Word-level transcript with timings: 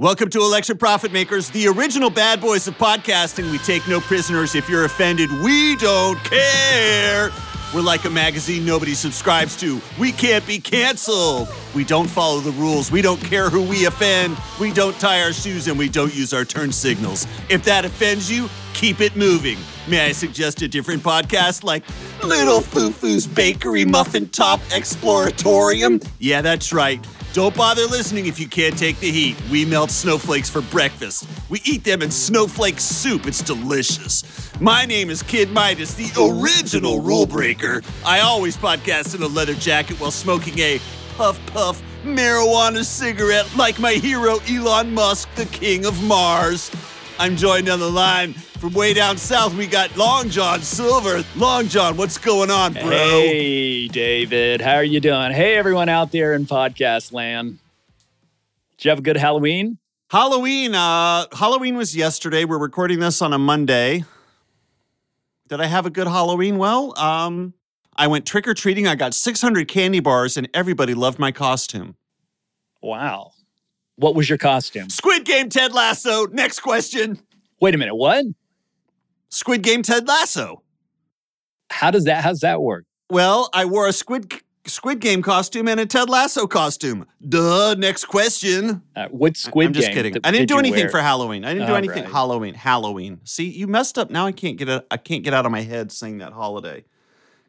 Welcome 0.00 0.30
to 0.30 0.38
Election 0.38 0.78
Profit 0.78 1.10
Makers, 1.10 1.50
the 1.50 1.66
original 1.66 2.08
bad 2.08 2.40
boys 2.40 2.68
of 2.68 2.78
podcasting. 2.78 3.50
We 3.50 3.58
take 3.58 3.88
no 3.88 3.98
prisoners. 3.98 4.54
If 4.54 4.68
you're 4.68 4.84
offended, 4.84 5.28
we 5.42 5.74
don't 5.74 6.16
care. 6.22 7.32
We're 7.74 7.82
like 7.82 8.04
a 8.04 8.10
magazine 8.10 8.64
nobody 8.64 8.94
subscribes 8.94 9.56
to. 9.56 9.80
We 9.98 10.12
can't 10.12 10.46
be 10.46 10.60
canceled. 10.60 11.48
We 11.74 11.82
don't 11.82 12.06
follow 12.06 12.38
the 12.38 12.52
rules. 12.52 12.92
We 12.92 13.02
don't 13.02 13.20
care 13.20 13.50
who 13.50 13.60
we 13.60 13.86
offend. 13.86 14.38
We 14.60 14.72
don't 14.72 14.96
tie 15.00 15.20
our 15.20 15.32
shoes 15.32 15.66
and 15.66 15.76
we 15.76 15.88
don't 15.88 16.14
use 16.14 16.32
our 16.32 16.44
turn 16.44 16.70
signals. 16.70 17.26
If 17.48 17.64
that 17.64 17.84
offends 17.84 18.30
you, 18.30 18.48
keep 18.74 19.00
it 19.00 19.16
moving. 19.16 19.58
May 19.88 20.06
I 20.06 20.12
suggest 20.12 20.62
a 20.62 20.68
different 20.68 21.02
podcast 21.02 21.64
like 21.64 21.82
Little 22.22 22.60
Foo 22.60 22.92
Foo's 22.92 23.26
Bakery 23.26 23.84
Muffin 23.84 24.28
Top 24.28 24.60
Exploratorium? 24.68 26.06
Yeah, 26.20 26.40
that's 26.40 26.72
right. 26.72 27.04
Don't 27.34 27.54
bother 27.54 27.82
listening 27.82 28.26
if 28.26 28.40
you 28.40 28.48
can't 28.48 28.76
take 28.76 28.98
the 29.00 29.10
heat. 29.10 29.36
We 29.50 29.64
melt 29.64 29.90
snowflakes 29.90 30.48
for 30.48 30.62
breakfast. 30.62 31.28
We 31.50 31.60
eat 31.64 31.84
them 31.84 32.00
in 32.00 32.10
snowflake 32.10 32.80
soup. 32.80 33.26
It's 33.26 33.42
delicious. 33.42 34.24
My 34.60 34.86
name 34.86 35.10
is 35.10 35.22
Kid 35.22 35.50
Midas, 35.50 35.94
the 35.94 36.10
original 36.18 37.00
rule 37.00 37.26
breaker. 37.26 37.82
I 38.04 38.20
always 38.20 38.56
podcast 38.56 39.14
in 39.14 39.22
a 39.22 39.26
leather 39.26 39.54
jacket 39.54 40.00
while 40.00 40.10
smoking 40.10 40.58
a 40.58 40.80
puff 41.16 41.38
puff 41.46 41.82
marijuana 42.02 42.84
cigarette 42.84 43.48
like 43.56 43.78
my 43.78 43.92
hero 43.92 44.38
Elon 44.48 44.94
Musk, 44.94 45.28
the 45.34 45.46
king 45.46 45.84
of 45.84 46.02
Mars. 46.04 46.70
I'm 47.20 47.34
joined 47.36 47.68
on 47.68 47.80
the 47.80 47.90
line 47.90 48.32
from 48.32 48.74
way 48.74 48.94
down 48.94 49.16
south. 49.16 49.52
We 49.54 49.66
got 49.66 49.96
Long 49.96 50.28
John 50.30 50.62
Silver. 50.62 51.24
Long 51.34 51.66
John, 51.66 51.96
what's 51.96 52.16
going 52.16 52.48
on, 52.48 52.74
bro? 52.74 52.88
Hey, 52.90 53.88
David. 53.88 54.60
How 54.60 54.74
are 54.74 54.84
you 54.84 55.00
doing? 55.00 55.32
Hey, 55.32 55.56
everyone 55.56 55.88
out 55.88 56.12
there 56.12 56.32
in 56.34 56.46
podcast 56.46 57.12
land. 57.12 57.58
Did 58.76 58.84
you 58.84 58.90
have 58.90 59.00
a 59.00 59.02
good 59.02 59.16
Halloween? 59.16 59.78
Halloween. 60.10 60.76
Uh, 60.76 61.26
Halloween 61.32 61.76
was 61.76 61.96
yesterday. 61.96 62.44
We're 62.44 62.56
recording 62.56 63.00
this 63.00 63.20
on 63.20 63.32
a 63.32 63.38
Monday. 63.38 64.04
Did 65.48 65.60
I 65.60 65.66
have 65.66 65.86
a 65.86 65.90
good 65.90 66.06
Halloween? 66.06 66.56
Well, 66.56 66.96
um, 66.96 67.52
I 67.96 68.06
went 68.06 68.26
trick 68.26 68.46
or 68.46 68.54
treating. 68.54 68.86
I 68.86 68.94
got 68.94 69.12
600 69.12 69.66
candy 69.66 69.98
bars, 69.98 70.36
and 70.36 70.48
everybody 70.54 70.94
loved 70.94 71.18
my 71.18 71.32
costume. 71.32 71.96
Wow. 72.80 73.32
What 73.98 74.14
was 74.14 74.28
your 74.28 74.38
costume? 74.38 74.88
Squid 74.90 75.24
Game 75.24 75.48
Ted 75.48 75.74
Lasso. 75.74 76.26
Next 76.26 76.60
question. 76.60 77.18
Wait 77.60 77.74
a 77.74 77.78
minute. 77.78 77.96
What? 77.96 78.24
Squid 79.28 79.62
Game 79.62 79.82
Ted 79.82 80.06
Lasso. 80.06 80.62
How 81.70 81.90
does 81.90 82.04
that? 82.04 82.22
How's 82.22 82.40
that 82.40 82.62
work? 82.62 82.84
Well, 83.10 83.50
I 83.52 83.64
wore 83.64 83.88
a 83.88 83.92
Squid 83.92 84.32
Squid 84.66 85.00
Game 85.00 85.20
costume 85.20 85.66
and 85.66 85.80
a 85.80 85.86
Ted 85.86 86.08
Lasso 86.08 86.46
costume. 86.46 87.06
Duh. 87.28 87.74
Next 87.76 88.04
question. 88.04 88.82
Uh, 88.94 89.08
what 89.08 89.36
Squid 89.36 89.64
Game? 89.64 89.68
I'm 89.68 89.74
just 89.74 89.90
kidding. 89.92 90.12
th- 90.12 90.22
I 90.24 90.30
didn't 90.30 90.46
did 90.48 90.54
do 90.54 90.58
anything 90.58 90.84
wear? 90.84 90.90
for 90.90 91.00
Halloween. 91.00 91.44
I 91.44 91.52
didn't 91.52 91.68
do 91.68 91.74
anything 91.74 92.04
right. 92.04 92.12
Halloween. 92.12 92.54
Halloween. 92.54 93.20
See, 93.24 93.48
you 93.48 93.66
messed 93.66 93.98
up. 93.98 94.10
Now 94.10 94.26
I 94.26 94.32
can't 94.32 94.56
get. 94.56 94.86
I 94.90 94.96
can't 94.96 95.24
get 95.24 95.34
out 95.34 95.44
of 95.44 95.52
my 95.52 95.62
head 95.62 95.90
saying 95.90 96.18
that 96.18 96.32
holiday. 96.32 96.84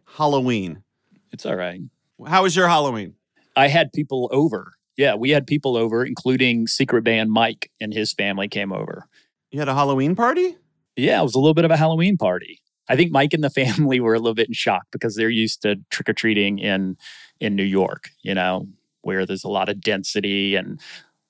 Halloween. 0.05 0.83
It's 1.31 1.45
all 1.45 1.55
right. 1.55 1.81
How 2.25 2.44
was 2.44 2.55
your 2.55 2.67
Halloween? 2.67 3.14
I 3.55 3.67
had 3.67 3.94
people 3.94 4.30
over. 4.31 4.73
Yeah, 5.00 5.16
we 5.16 5.30
had 5.30 5.47
people 5.47 5.78
over, 5.78 6.03
including 6.03 6.67
Secret 6.67 7.05
Band 7.05 7.31
Mike 7.31 7.72
and 7.80 7.94
his 7.94 8.11
family 8.11 8.50
came 8.50 8.73
over. 8.73 9.08
You 9.50 9.59
had 9.59 9.69
a 9.69 9.73
Halloween 9.73 10.14
party? 10.14 10.58
Yeah, 10.97 11.22
it 11.22 11.23
was 11.23 11.36
a 11.36 11.39
little 11.39 11.53
bit 11.53 11.64
of 11.64 11.72
a 11.72 11.78
Halloween 11.78 12.17
party. 12.17 12.59
I 12.89 12.97
think 12.97 13.09
Mike 13.09 13.33
and 13.33 13.42
the 13.42 13.50
family 13.61 14.02
were 14.02 14.14
a 14.14 14.20
little 14.20 14.33
bit 14.33 14.50
in 14.50 14.53
shock 14.53 14.88
because 14.92 15.16
they're 15.16 15.30
used 15.30 15.61
to 15.61 15.77
trick 15.89 16.09
or 16.09 16.14
treating 16.14 16.59
in 16.59 16.97
in 17.39 17.55
New 17.55 17.64
York, 17.64 18.09
you 18.23 18.36
know, 18.36 18.67
where 19.00 19.25
there's 19.25 19.45
a 19.45 19.50
lot 19.50 19.70
of 19.70 19.80
density 19.80 20.55
and 20.55 20.81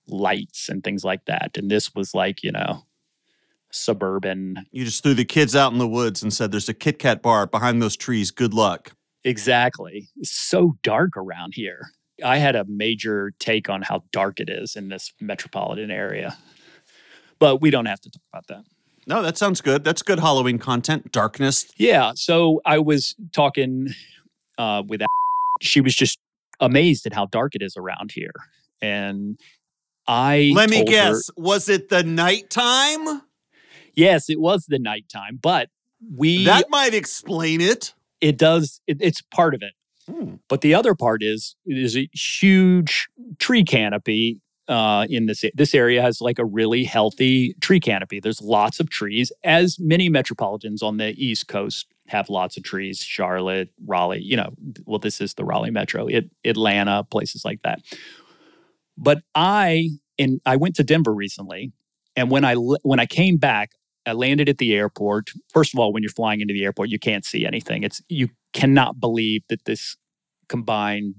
lights 0.08 0.68
and 0.68 0.84
things 0.84 1.04
like 1.04 1.26
that. 1.26 1.56
And 1.56 1.70
this 1.70 1.94
was 1.94 2.16
like, 2.16 2.42
you 2.42 2.52
know, 2.52 2.88
suburban. 3.72 4.66
You 4.72 4.84
just 4.84 5.04
threw 5.04 5.14
the 5.14 5.26
kids 5.26 5.56
out 5.56 5.74
in 5.74 5.78
the 5.78 5.88
woods 5.88 6.24
and 6.24 6.34
said, 6.34 6.52
"There's 6.52 6.70
a 6.70 6.74
Kit 6.74 6.98
Kat 6.98 7.22
bar 7.22 7.46
behind 7.46 7.84
those 7.84 7.96
trees. 7.96 8.32
Good 8.32 8.56
luck." 8.56 8.94
Exactly. 9.24 10.10
It's 10.16 10.32
so 10.32 10.80
dark 10.82 11.16
around 11.16 11.54
here. 11.54 11.92
I 12.24 12.38
had 12.38 12.56
a 12.56 12.66
major 12.66 13.32
take 13.40 13.70
on 13.70 13.82
how 13.82 14.04
dark 14.12 14.40
it 14.40 14.50
is 14.50 14.76
in 14.76 14.90
this 14.90 15.14
metropolitan 15.20 15.92
area. 15.92 16.38
But 17.40 17.62
we 17.62 17.70
don't 17.70 17.86
have 17.86 18.02
to 18.02 18.10
talk 18.10 18.22
about 18.34 18.48
that. 18.48 18.64
No, 19.08 19.22
that 19.22 19.38
sounds 19.38 19.62
good. 19.62 19.84
That's 19.84 20.02
good 20.02 20.20
Halloween 20.20 20.60
content. 20.60 21.12
Darkness. 21.12 21.66
Yeah. 21.78 22.12
So 22.16 22.62
I 22.66 22.80
was 22.80 23.16
talking 23.34 23.90
uh, 24.58 24.84
with 24.86 25.02
she 25.62 25.82
was 25.82 25.96
just 25.96 26.20
amazed 26.60 27.06
at 27.06 27.14
how 27.14 27.26
dark 27.26 27.56
it 27.56 27.62
is 27.62 27.76
around 27.78 28.12
here. 28.12 28.34
And 28.82 29.40
I 30.08 30.52
Let 30.54 30.70
me 30.70 30.78
told 30.78 30.90
her- 30.90 30.94
guess. 30.94 31.30
Was 31.38 31.70
it 31.70 31.90
the 31.90 32.04
nighttime? 32.04 33.22
yes, 33.96 34.30
it 34.30 34.40
was 34.40 34.66
the 34.68 34.80
nighttime, 34.80 35.40
but 35.42 35.70
we 36.16 36.46
That 36.46 36.70
might 36.70 36.94
explain 36.94 37.62
it. 37.62 37.94
it 38.22 38.38
does 38.38 38.82
it, 38.88 38.98
it's 39.02 39.22
part 39.22 39.54
of 39.54 39.62
it. 39.62 39.74
Hmm. 40.10 40.36
But 40.48 40.62
the 40.62 40.74
other 40.74 40.96
part 40.96 41.22
is 41.22 41.56
there's 41.66 41.98
a 41.98 42.10
huge 42.14 43.08
tree 43.38 43.64
canopy 43.64 44.42
uh, 44.68 45.08
in 45.10 45.26
this 45.26 45.44
this 45.56 45.74
area 45.74 46.02
has 46.02 46.22
like 46.22 46.40
a 46.40 46.46
really 46.46 46.84
healthy 46.84 47.56
tree 47.60 47.80
canopy. 47.80 48.20
There's 48.20 48.42
lots 48.42 48.80
of 48.80 48.90
trees, 48.90 49.32
as 49.44 49.80
many 49.80 50.10
metropolitans 50.10 50.84
on 50.84 50.98
the 50.98 51.14
East 51.18 51.48
Coast 51.48 51.88
have 52.08 52.30
lots 52.30 52.56
of 52.56 52.64
trees. 52.64 53.00
Charlotte, 53.00 53.70
Raleigh, 53.86 54.22
you 54.22 54.38
know, 54.38 54.52
well, 54.86 55.00
this 55.00 55.22
is 55.22 55.34
the 55.34 55.44
Raleigh 55.44 55.72
metro. 55.72 56.08
It, 56.08 56.30
Atlanta, 56.46 57.04
places 57.04 57.44
like 57.44 57.62
that. 57.64 57.80
But 58.96 59.24
I 59.34 59.90
and 60.20 60.40
I 60.46 60.56
went 60.56 60.76
to 60.76 60.84
Denver 60.84 61.14
recently, 61.14 61.72
and 62.16 62.30
when 62.30 62.46
I 62.46 62.54
when 62.56 63.00
I 63.00 63.08
came 63.08 63.38
back, 63.38 63.72
I 64.10 64.14
landed 64.14 64.50
at 64.50 64.58
the 64.58 64.74
airport. 64.74 65.32
First 65.54 65.74
of 65.74 65.80
all, 65.80 65.94
when 65.94 66.04
you're 66.04 66.12
flying 66.12 66.42
into 66.42 66.54
the 66.54 66.64
airport, 66.64 66.90
you 66.90 67.00
can't 67.00 67.24
see 67.24 67.46
anything. 67.46 67.84
It's 67.84 68.02
you 68.10 68.30
cannot 68.54 69.00
believe 69.00 69.44
that 69.50 69.66
this 69.66 69.96
combined 70.48 71.16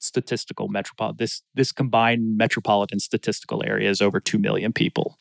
statistical 0.00 0.68
metropolitan 0.68 1.16
this 1.16 1.42
this 1.54 1.72
combined 1.72 2.36
metropolitan 2.36 3.00
statistical 3.00 3.62
area 3.64 3.88
is 3.88 4.02
over 4.02 4.20
2 4.20 4.38
million 4.38 4.72
people. 4.72 5.16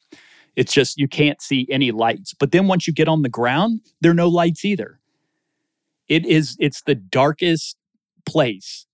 It's 0.56 0.74
just 0.74 0.98
you 0.98 1.08
can't 1.08 1.42
see 1.42 1.68
any 1.70 1.92
lights. 1.92 2.34
But 2.34 2.52
then 2.52 2.68
once 2.68 2.86
you 2.86 2.94
get 2.94 3.08
on 3.08 3.22
the 3.22 3.30
ground, 3.30 3.82
there 4.02 4.12
are 4.12 4.16
no 4.16 4.28
lights 4.28 4.66
either. 4.66 5.00
It 6.08 6.26
is 6.26 6.58
it's 6.60 6.82
the 6.84 6.96
darkest 6.96 7.78
place. 8.26 8.86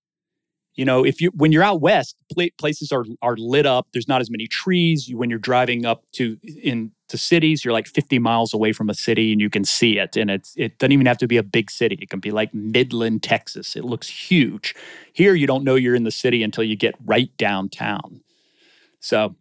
You 0.74 0.84
know, 0.84 1.04
if 1.04 1.20
you 1.20 1.30
when 1.34 1.52
you're 1.52 1.62
out 1.62 1.80
west, 1.80 2.16
places 2.58 2.92
are 2.92 3.04
are 3.20 3.36
lit 3.36 3.66
up. 3.66 3.88
There's 3.92 4.08
not 4.08 4.20
as 4.20 4.30
many 4.30 4.46
trees. 4.46 5.08
You, 5.08 5.18
when 5.18 5.28
you're 5.28 5.38
driving 5.38 5.84
up 5.84 6.04
to 6.12 6.38
in 6.44 6.92
to 7.10 7.18
cities, 7.18 7.64
you're 7.64 7.72
like 7.72 7.86
50 7.86 8.18
miles 8.18 8.54
away 8.54 8.72
from 8.72 8.90
a 8.90 8.94
city 8.94 9.32
and 9.32 9.40
you 9.40 9.50
can 9.50 9.64
see 9.64 9.98
it. 9.98 10.16
And 10.16 10.30
it's 10.30 10.54
it 10.56 10.78
doesn't 10.78 10.92
even 10.92 11.06
have 11.06 11.18
to 11.18 11.28
be 11.28 11.36
a 11.36 11.42
big 11.42 11.70
city. 11.70 11.98
It 12.00 12.10
can 12.10 12.20
be 12.20 12.30
like 12.30 12.52
Midland, 12.54 13.22
Texas. 13.22 13.76
It 13.76 13.84
looks 13.84 14.08
huge. 14.08 14.74
Here, 15.12 15.34
you 15.34 15.46
don't 15.46 15.64
know 15.64 15.74
you're 15.74 15.94
in 15.94 16.04
the 16.04 16.10
city 16.10 16.42
until 16.42 16.64
you 16.64 16.76
get 16.76 16.94
right 17.04 17.30
downtown. 17.36 18.22
So, 19.00 19.36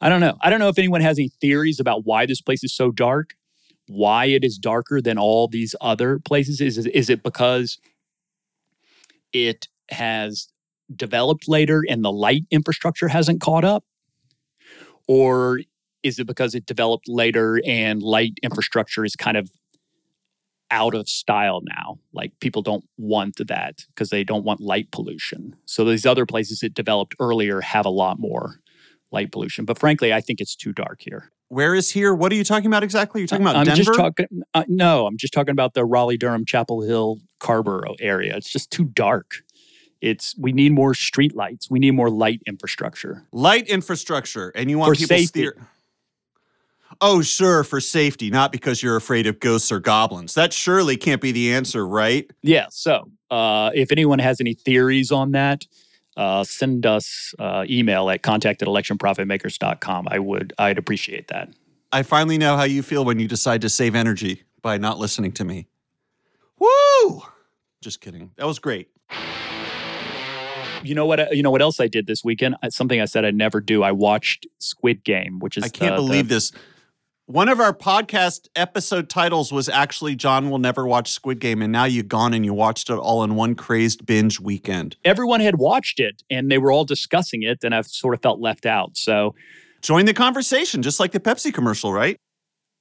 I 0.00 0.08
don't 0.08 0.20
know. 0.20 0.36
I 0.40 0.50
don't 0.50 0.58
know 0.58 0.68
if 0.68 0.78
anyone 0.78 1.00
has 1.00 1.18
any 1.18 1.28
theories 1.40 1.80
about 1.80 2.04
why 2.04 2.26
this 2.26 2.40
place 2.40 2.62
is 2.62 2.74
so 2.74 2.90
dark, 2.90 3.34
why 3.88 4.26
it 4.26 4.44
is 4.44 4.58
darker 4.58 5.00
than 5.00 5.18
all 5.18 5.48
these 5.48 5.74
other 5.80 6.18
places. 6.18 6.60
Is 6.60 6.78
is 6.78 7.08
it 7.08 7.22
because 7.22 7.78
it 9.32 9.68
has 9.90 10.48
developed 10.94 11.48
later 11.48 11.84
and 11.88 12.04
the 12.04 12.12
light 12.12 12.44
infrastructure 12.50 13.08
hasn't 13.08 13.40
caught 13.40 13.64
up? 13.64 13.84
Or 15.06 15.60
is 16.04 16.18
it 16.20 16.26
because 16.26 16.54
it 16.54 16.66
developed 16.66 17.08
later 17.08 17.60
and 17.66 18.02
light 18.02 18.34
infrastructure 18.42 19.04
is 19.04 19.16
kind 19.16 19.36
of 19.36 19.50
out 20.70 20.94
of 20.94 21.08
style 21.08 21.62
now? 21.64 21.98
Like 22.12 22.32
people 22.40 22.62
don't 22.62 22.84
want 22.96 23.36
that 23.48 23.84
because 23.88 24.10
they 24.10 24.22
don't 24.22 24.44
want 24.44 24.60
light 24.60 24.90
pollution. 24.92 25.56
So 25.66 25.84
these 25.84 26.06
other 26.06 26.26
places 26.26 26.60
that 26.60 26.74
developed 26.74 27.14
earlier 27.18 27.60
have 27.62 27.86
a 27.86 27.90
lot 27.90 28.18
more 28.20 28.60
light 29.10 29.32
pollution. 29.32 29.64
But 29.64 29.78
frankly, 29.78 30.12
I 30.12 30.20
think 30.20 30.40
it's 30.40 30.54
too 30.54 30.72
dark 30.72 31.00
here. 31.00 31.30
Where 31.48 31.74
is 31.74 31.90
here? 31.90 32.14
What 32.14 32.32
are 32.32 32.34
you 32.34 32.44
talking 32.44 32.66
about 32.66 32.82
exactly? 32.82 33.20
You're 33.20 33.28
talking 33.28 33.44
about 33.44 33.56
I'm 33.56 33.64
Denver? 33.64 33.82
just 33.84 33.94
talking. 33.94 34.26
Uh, 34.54 34.64
no, 34.66 35.06
I'm 35.06 35.16
just 35.16 35.32
talking 35.32 35.52
about 35.52 35.74
the 35.74 35.84
Raleigh, 35.84 36.16
Durham, 36.16 36.44
Chapel 36.44 36.82
Hill, 36.82 37.20
Carrboro 37.38 37.94
area. 38.00 38.36
It's 38.36 38.50
just 38.50 38.70
too 38.70 38.84
dark. 38.84 39.42
It's 40.00 40.34
we 40.36 40.52
need 40.52 40.72
more 40.72 40.94
street 40.94 41.34
lights. 41.36 41.70
We 41.70 41.78
need 41.78 41.92
more 41.92 42.10
light 42.10 42.42
infrastructure. 42.46 43.24
Light 43.32 43.68
infrastructure, 43.68 44.50
and 44.54 44.68
you 44.68 44.78
want 44.78 44.90
For 44.94 45.00
people 45.00 45.16
safety. 45.16 45.40
steer. 45.40 45.56
Oh, 47.00 47.22
sure, 47.22 47.64
for 47.64 47.80
safety, 47.80 48.30
not 48.30 48.52
because 48.52 48.82
you're 48.82 48.96
afraid 48.96 49.26
of 49.26 49.40
ghosts 49.40 49.70
or 49.72 49.80
goblins. 49.80 50.34
That 50.34 50.52
surely 50.52 50.96
can't 50.96 51.20
be 51.20 51.32
the 51.32 51.52
answer, 51.52 51.86
right? 51.86 52.30
Yeah. 52.42 52.66
So, 52.70 53.10
uh, 53.30 53.70
if 53.74 53.90
anyone 53.92 54.18
has 54.20 54.40
any 54.40 54.54
theories 54.54 55.10
on 55.12 55.32
that, 55.32 55.66
uh, 56.16 56.44
send 56.44 56.86
us 56.86 57.34
uh, 57.38 57.64
email 57.68 58.08
at 58.10 58.22
contact 58.22 58.62
at 58.62 58.68
electionprofitmakers.com. 58.68 60.08
I 60.10 60.18
would, 60.18 60.52
I'd 60.58 60.78
appreciate 60.78 61.28
that. 61.28 61.50
I 61.92 62.02
finally 62.02 62.38
know 62.38 62.56
how 62.56 62.64
you 62.64 62.82
feel 62.82 63.04
when 63.04 63.18
you 63.18 63.28
decide 63.28 63.60
to 63.62 63.68
save 63.68 63.94
energy 63.94 64.42
by 64.62 64.78
not 64.78 64.98
listening 64.98 65.32
to 65.32 65.44
me. 65.44 65.66
Woo! 66.58 67.22
Just 67.82 68.00
kidding. 68.00 68.30
That 68.36 68.46
was 68.46 68.58
great. 68.58 68.88
You 70.82 70.94
know 70.94 71.06
what? 71.06 71.34
You 71.34 71.42
know 71.42 71.50
what 71.50 71.62
else 71.62 71.80
I 71.80 71.86
did 71.88 72.06
this 72.06 72.22
weekend? 72.22 72.56
Uh, 72.62 72.68
Something 72.68 73.00
I 73.00 73.06
said 73.06 73.24
I'd 73.24 73.34
never 73.34 73.60
do. 73.60 73.82
I 73.82 73.92
watched 73.92 74.46
Squid 74.58 75.02
Game, 75.02 75.38
which 75.38 75.56
is 75.56 75.64
I 75.64 75.68
can't 75.68 75.96
the- 75.96 76.02
believe 76.02 76.28
the- 76.28 76.34
this. 76.34 76.52
One 77.26 77.48
of 77.48 77.58
our 77.58 77.72
podcast 77.72 78.48
episode 78.54 79.08
titles 79.08 79.50
was 79.50 79.70
actually 79.70 80.14
John 80.14 80.50
will 80.50 80.58
never 80.58 80.86
watch 80.86 81.10
Squid 81.10 81.40
Game, 81.40 81.62
and 81.62 81.72
now 81.72 81.84
you've 81.84 82.08
gone 82.08 82.34
and 82.34 82.44
you 82.44 82.52
watched 82.52 82.90
it 82.90 82.94
all 82.98 83.24
in 83.24 83.34
one 83.34 83.54
crazed 83.54 84.04
binge 84.04 84.40
weekend. 84.40 84.96
Everyone 85.06 85.40
had 85.40 85.56
watched 85.58 86.00
it, 86.00 86.22
and 86.28 86.50
they 86.50 86.58
were 86.58 86.70
all 86.70 86.84
discussing 86.84 87.42
it, 87.42 87.64
and 87.64 87.74
I've 87.74 87.86
sort 87.86 88.12
of 88.14 88.20
felt 88.20 88.40
left 88.40 88.66
out. 88.66 88.96
So 88.98 89.34
Join 89.80 90.04
the 90.06 90.14
conversation, 90.14 90.82
just 90.82 90.98
like 91.00 91.12
the 91.12 91.20
Pepsi 91.20 91.52
commercial, 91.52 91.92
right? 91.92 92.18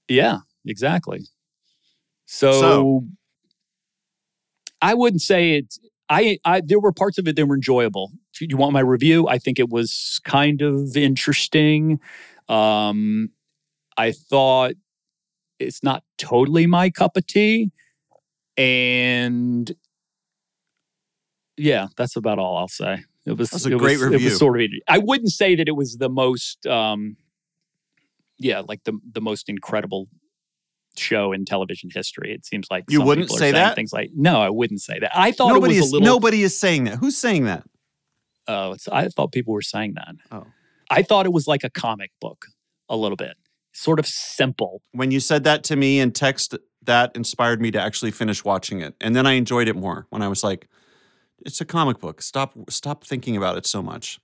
Yeah, 0.08 0.40
exactly. 0.66 1.22
So, 2.26 2.52
So- 2.60 3.08
I 4.82 4.94
wouldn't 4.94 5.22
say 5.22 5.54
it. 5.58 5.76
I, 6.10 6.38
I 6.44 6.62
there 6.62 6.82
were 6.82 6.92
parts 6.92 7.18
of 7.18 7.28
it 7.30 7.38
that 7.38 7.46
were 7.46 7.56
enjoyable. 7.56 8.12
You 8.42 8.58
want 8.58 8.74
my 8.74 8.82
review? 8.82 9.26
I 9.30 9.38
think 9.38 9.58
it 9.58 9.70
was 9.70 10.20
kind 10.26 10.62
of 10.62 10.98
interesting. 10.98 12.00
Um, 12.50 13.30
I 13.98 14.12
thought 14.12 14.74
it's 15.60 15.84
not 15.84 16.04
totally 16.18 16.68
my 16.68 16.90
cup 16.90 17.18
of 17.18 17.26
tea, 17.28 17.72
and 18.58 19.72
yeah, 21.58 21.88
that's 21.98 22.16
about 22.16 22.40
all 22.40 22.58
I'll 22.58 22.68
say. 22.68 23.04
It 23.26 23.38
was 23.38 23.52
That's 23.52 23.66
a 23.66 23.70
great 23.72 24.00
was, 24.00 24.12
It 24.12 24.24
was 24.24 24.38
sort 24.38 24.62
of. 24.62 24.70
I 24.88 24.98
wouldn't 24.98 25.32
say 25.32 25.56
that 25.56 25.68
it 25.68 25.76
was 25.76 25.98
the 25.98 26.10
most. 26.10 26.66
Um, 26.68 27.18
yeah, 28.38 28.62
like 28.68 28.84
the 28.84 29.00
the 29.10 29.22
most 29.22 29.48
incredible 29.48 30.10
show 30.98 31.32
in 31.32 31.46
television 31.46 31.90
history. 31.94 32.34
It 32.34 32.46
seems 32.46 32.68
like 32.70 32.84
You 32.90 33.00
some 33.00 33.08
wouldn't 33.08 33.28
people 33.28 33.38
say 33.38 33.52
that? 33.52 33.76
Things 33.76 33.94
like 33.94 34.12
no, 34.16 34.42
I 34.42 34.50
wouldn't 34.50 34.82
say 34.82 35.00
that. 35.00 35.12
I 35.16 35.32
thought 35.32 35.54
Nobody 35.54 35.76
it 35.76 35.80
was 35.80 35.86
is 35.88 35.92
a 35.92 35.96
little. 35.96 36.06
nobody 36.06 36.44
is 36.44 36.58
saying 36.58 36.86
that. 36.86 36.98
Who's 36.98 37.18
saying 37.18 37.46
that? 37.46 37.64
Oh, 38.48 38.74
it's, 38.74 38.88
I 38.90 39.08
thought 39.08 39.32
people 39.32 39.54
were 39.54 39.62
saying 39.62 39.94
that. 39.94 40.16
Oh. 40.32 40.46
I 40.90 41.02
thought 41.02 41.26
it 41.26 41.32
was 41.32 41.48
like 41.48 41.64
a 41.64 41.70
comic 41.70 42.12
book, 42.20 42.48
a 42.90 42.98
little 42.98 43.16
bit, 43.16 43.38
sort 43.74 44.00
of 44.00 44.08
simple. 44.08 44.82
When 44.92 45.12
you 45.12 45.20
said 45.20 45.44
that 45.44 45.64
to 45.66 45.76
me 45.76 46.00
in 46.00 46.12
text, 46.12 46.56
that 46.84 47.16
inspired 47.16 47.62
me 47.62 47.72
to 47.72 47.82
actually 47.82 48.12
finish 48.12 48.44
watching 48.44 48.82
it, 48.82 48.96
and 49.02 49.16
then 49.16 49.26
I 49.26 49.34
enjoyed 49.34 49.68
it 49.68 49.76
more 49.76 50.08
when 50.10 50.22
I 50.22 50.28
was 50.28 50.44
like, 50.44 50.70
"It's 51.46 51.62
a 51.62 51.66
comic 51.66 52.00
book. 52.00 52.22
Stop, 52.22 52.54
stop 52.70 53.04
thinking 53.04 53.36
about 53.36 53.58
it 53.58 53.66
so 53.66 53.82
much." 53.82 54.20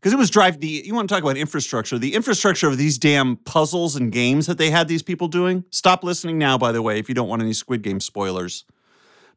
Because 0.00 0.12
it 0.12 0.18
was 0.18 0.30
drive 0.30 0.60
the 0.60 0.82
you 0.84 0.94
want 0.94 1.08
to 1.08 1.14
talk 1.14 1.22
about 1.22 1.36
infrastructure, 1.36 1.98
the 1.98 2.14
infrastructure 2.14 2.68
of 2.68 2.78
these 2.78 2.98
damn 2.98 3.36
puzzles 3.36 3.96
and 3.96 4.12
games 4.12 4.46
that 4.46 4.58
they 4.58 4.70
had 4.70 4.88
these 4.88 5.02
people 5.02 5.26
doing. 5.26 5.64
Stop 5.70 6.04
listening 6.04 6.38
now, 6.38 6.58
by 6.58 6.70
the 6.70 6.82
way, 6.82 6.98
if 6.98 7.08
you 7.08 7.14
don't 7.14 7.28
want 7.28 7.42
any 7.42 7.52
Squid 7.52 7.82
Game 7.82 8.00
spoilers. 8.00 8.64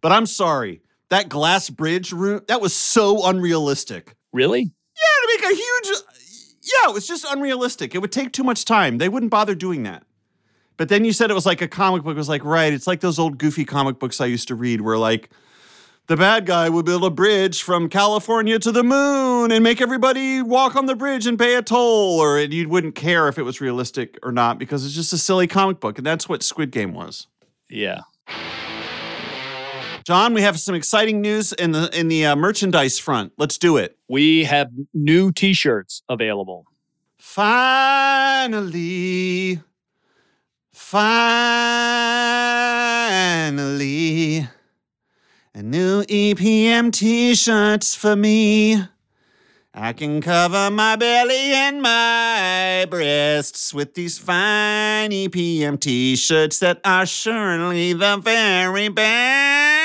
But 0.01 0.11
I'm 0.11 0.25
sorry, 0.25 0.81
that 1.09 1.29
glass 1.29 1.69
bridge 1.69 2.11
route 2.11 2.47
that 2.47 2.61
was 2.61 2.73
so 2.73 3.25
unrealistic. 3.27 4.15
Really? 4.31 4.61
Yeah, 4.61 5.35
to 5.35 5.41
make 5.41 5.51
a 5.51 5.55
huge. 5.55 5.97
Yeah, 6.71 6.89
it 6.89 6.93
was 6.93 7.07
just 7.07 7.25
unrealistic. 7.29 7.95
It 7.95 7.99
would 7.99 8.11
take 8.11 8.31
too 8.31 8.43
much 8.43 8.65
time. 8.65 8.97
They 8.97 9.09
wouldn't 9.09 9.31
bother 9.31 9.55
doing 9.55 9.83
that. 9.83 10.03
But 10.77 10.89
then 10.89 11.03
you 11.03 11.11
said 11.11 11.29
it 11.29 11.33
was 11.33 11.45
like 11.45 11.61
a 11.61 11.67
comic 11.67 12.03
book. 12.03 12.13
It 12.13 12.17
was 12.17 12.29
like, 12.29 12.45
right, 12.45 12.71
it's 12.71 12.87
like 12.87 13.01
those 13.01 13.19
old 13.19 13.37
goofy 13.37 13.65
comic 13.65 13.99
books 13.99 14.21
I 14.21 14.27
used 14.27 14.47
to 14.47 14.55
read 14.55 14.81
where 14.81 14.97
like 14.97 15.29
the 16.07 16.15
bad 16.17 16.45
guy 16.45 16.69
would 16.69 16.85
build 16.85 17.03
a 17.03 17.09
bridge 17.09 17.61
from 17.61 17.89
California 17.89 18.57
to 18.59 18.71
the 18.71 18.83
moon 18.83 19.51
and 19.51 19.63
make 19.63 19.81
everybody 19.81 20.41
walk 20.41 20.75
on 20.75 20.85
the 20.85 20.95
bridge 20.95 21.27
and 21.27 21.37
pay 21.37 21.55
a 21.55 21.61
toll, 21.61 22.19
or 22.19 22.39
you 22.39 22.67
wouldn't 22.69 22.95
care 22.95 23.27
if 23.27 23.37
it 23.37 23.43
was 23.43 23.61
realistic 23.61 24.17
or 24.23 24.31
not 24.31 24.57
because 24.57 24.85
it's 24.85 24.95
just 24.95 25.13
a 25.13 25.17
silly 25.17 25.47
comic 25.47 25.79
book. 25.79 25.97
And 25.97 26.07
that's 26.07 26.29
what 26.29 26.43
Squid 26.43 26.71
Game 26.71 26.93
was. 26.93 27.27
Yeah. 27.69 28.01
John, 30.09 30.33
we 30.33 30.41
have 30.41 30.59
some 30.59 30.73
exciting 30.73 31.21
news 31.21 31.53
in 31.53 31.71
the 31.71 31.87
in 31.93 32.07
the 32.07 32.25
uh, 32.25 32.35
merchandise 32.35 32.97
front. 32.97 33.31
Let's 33.37 33.59
do 33.59 33.77
it. 33.77 33.95
We 34.07 34.45
have 34.45 34.71
new 34.91 35.31
T-shirts 35.31 36.01
available. 36.09 36.65
Finally, 37.19 38.49
finally, 40.73 41.67
a 45.53 45.61
new 45.61 46.01
EPM 46.01 46.91
t 46.91 47.35
shirts 47.35 47.93
for 47.93 48.15
me. 48.15 48.83
I 49.75 49.93
can 49.93 50.21
cover 50.21 50.71
my 50.71 50.95
belly 50.95 51.53
and 51.53 51.83
my 51.83 52.87
breasts 52.89 53.75
with 53.75 53.93
these 53.93 54.17
fine 54.17 55.11
EPM 55.11 55.79
t 55.79 56.15
shirts 56.15 56.57
that 56.57 56.81
are 56.83 57.05
surely 57.05 57.93
the 57.93 58.17
very 58.17 58.89
best. 58.89 59.78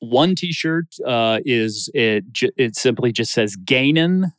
One 0.00 0.34
T-shirt 0.34 0.86
uh, 1.06 1.40
is 1.44 1.90
it. 1.94 2.24
It 2.56 2.76
simply 2.76 3.12
just 3.12 3.32
says 3.32 3.56
"Gainin," 3.56 4.32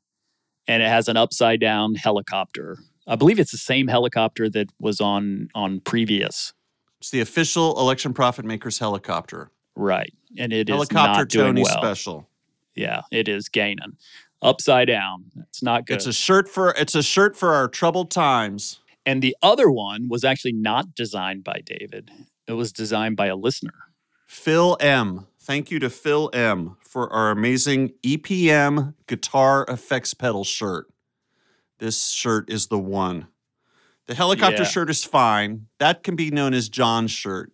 and 0.67 0.83
it 0.83 0.89
has 0.89 1.07
an 1.07 1.17
upside 1.17 1.59
down 1.59 1.95
helicopter. 1.95 2.79
I 3.07 3.15
believe 3.15 3.39
it's 3.39 3.51
the 3.51 3.57
same 3.57 3.87
helicopter 3.87 4.49
that 4.49 4.69
was 4.79 4.99
on 4.99 5.49
on 5.53 5.79
previous. 5.81 6.53
It's 6.99 7.11
the 7.11 7.21
official 7.21 7.79
Election 7.79 8.13
Profit 8.13 8.45
Makers 8.45 8.79
helicopter. 8.79 9.51
Right, 9.75 10.13
and 10.37 10.51
it 10.51 10.69
is 10.69 10.73
helicopter 10.73 11.25
doing 11.25 11.47
Tony 11.47 11.63
well. 11.63 11.77
special. 11.77 12.27
Yeah, 12.75 13.01
it 13.11 13.27
is 13.27 13.49
gaining 13.49 13.97
upside 14.41 14.87
down. 14.87 15.25
It's 15.49 15.61
not 15.61 15.85
good. 15.85 15.95
It's 15.95 16.07
a 16.07 16.13
shirt 16.13 16.49
for 16.49 16.73
it's 16.77 16.95
a 16.95 17.03
shirt 17.03 17.35
for 17.35 17.53
our 17.53 17.67
troubled 17.67 18.09
times. 18.11 18.79
and 19.05 19.21
the 19.21 19.35
other 19.41 19.69
one 19.69 20.07
was 20.09 20.23
actually 20.23 20.53
not 20.53 20.95
designed 20.95 21.43
by 21.43 21.61
David. 21.65 22.11
It 22.47 22.53
was 22.53 22.71
designed 22.71 23.15
by 23.17 23.27
a 23.27 23.35
listener. 23.35 23.73
Phil 24.35 24.77
M. 24.79 25.27
Thank 25.41 25.71
you 25.71 25.79
to 25.79 25.89
Phil 25.89 26.29
M 26.31 26.77
for 26.79 27.11
our 27.11 27.31
amazing 27.31 27.89
EPM 28.01 28.93
guitar 29.05 29.65
effects 29.67 30.13
pedal 30.13 30.45
shirt. 30.45 30.87
This 31.79 32.11
shirt 32.11 32.49
is 32.49 32.67
the 32.67 32.79
one. 32.79 33.27
The 34.07 34.15
helicopter 34.15 34.63
Yeah. 34.63 34.69
shirt 34.69 34.89
is 34.89 35.03
fine. 35.03 35.67
That 35.79 36.01
can 36.03 36.15
be 36.15 36.31
known 36.31 36.53
as 36.53 36.69
John's 36.69 37.11
shirt. 37.11 37.51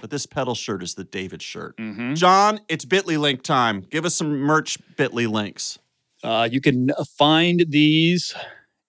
But 0.00 0.10
this 0.10 0.26
pedal 0.26 0.56
shirt 0.56 0.82
is 0.82 0.94
the 0.96 1.04
David 1.04 1.40
shirt. 1.40 1.76
Mm-hmm. 1.76 2.14
John, 2.14 2.58
it's 2.68 2.84
Bitly 2.84 3.16
link 3.16 3.42
time. 3.44 3.82
Give 3.88 4.04
us 4.04 4.16
some 4.16 4.38
merch 4.40 4.78
Bitly 4.96 5.30
links. 5.30 5.78
Uh, 6.24 6.48
you 6.50 6.60
can 6.60 6.90
find 7.16 7.64
these 7.68 8.34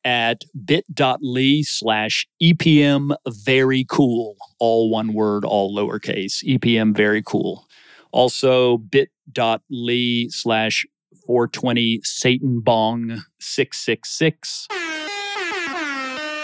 at 0.04 0.44
bit.ly 0.66 1.62
slash 1.64 2.28
EPM 2.42 3.16
very 3.28 3.86
cool. 3.90 4.36
All 4.60 4.90
one 4.90 5.14
word, 5.14 5.46
all 5.46 5.76
lowercase. 5.76 6.44
EPM 6.44 6.96
very 6.96 7.22
cool. 7.22 7.68
Also 8.12 8.78
bit.ly 8.78 10.28
slash 10.30 10.86
420 11.26 12.02
Satan 12.04 12.60
Bong 12.60 13.24
666. 13.40 14.68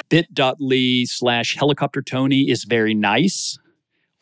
Bit.ly 0.09 1.05
slash 1.05 1.55
helicopter 1.55 2.01
Tony 2.01 2.49
is 2.49 2.63
very 2.63 2.93
nice. 2.93 3.59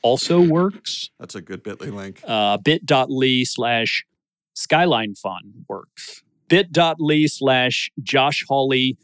Also 0.03 0.41
works. 0.41 1.09
That's 1.19 1.35
a 1.35 1.41
good 1.41 1.63
Bitly 1.63 1.93
link. 1.93 2.21
uh, 2.25 2.57
bit.ly 2.57 3.43
slash 3.43 4.05
skyline 4.53 5.13
fun 5.15 5.65
works 5.69 6.23
bit.ly 6.47 7.25
slash 7.27 7.91
josh 8.01 8.45
hawley 8.47 8.97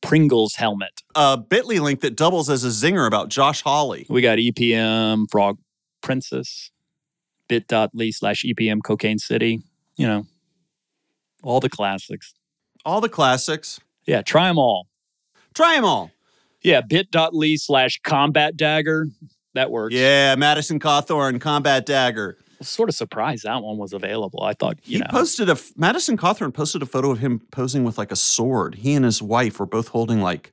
pringles 0.00 0.54
helmet 0.56 1.02
A 1.14 1.36
Bitly 1.38 1.80
link 1.80 2.00
that 2.00 2.16
doubles 2.16 2.48
as 2.48 2.64
a 2.64 2.68
zinger 2.68 3.06
about 3.06 3.28
Josh 3.28 3.62
Hawley. 3.62 4.06
we 4.08 4.22
got 4.22 4.38
epm 4.38 5.28
frog 5.30 5.58
princess 6.00 6.70
bit.ly 7.48 8.10
slash 8.10 8.44
epm 8.44 8.80
cocaine 8.84 9.18
city 9.18 9.60
you 9.96 10.06
know 10.06 10.26
all 11.42 11.60
the 11.60 11.68
classics 11.68 12.34
All 12.84 13.00
the 13.00 13.08
classics. 13.08 13.80
yeah 14.06 14.22
try 14.22 14.46
them 14.48 14.58
all 14.58 14.86
Try 15.54 15.74
them 15.74 15.84
all. 15.84 16.10
yeah 16.62 16.80
bit.ly 16.80 17.56
slash 17.56 17.98
combat 18.04 18.56
dagger 18.56 19.08
that 19.54 19.70
works 19.72 19.94
Yeah, 19.94 20.36
Madison 20.36 20.78
Cawthorn, 20.78 21.40
Combat 21.40 21.84
Dagger. 21.84 22.36
Sort 22.60 22.88
of 22.88 22.94
surprised 22.94 23.44
that 23.44 23.62
one 23.62 23.76
was 23.78 23.92
available 23.92 24.42
i 24.42 24.52
thought 24.52 24.78
you 24.84 24.98
he 24.98 24.98
know 24.98 25.06
posted 25.10 25.48
a 25.48 25.56
Madison 25.76 26.16
Cawthorn 26.16 26.52
posted 26.52 26.82
a 26.82 26.86
photo 26.86 27.10
of 27.10 27.18
him 27.20 27.40
posing 27.52 27.84
with 27.84 27.98
like 27.98 28.10
a 28.10 28.16
sword. 28.16 28.74
He 28.76 28.94
and 28.94 29.04
his 29.04 29.22
wife 29.22 29.60
were 29.60 29.66
both 29.66 29.88
holding 29.88 30.20
like 30.20 30.52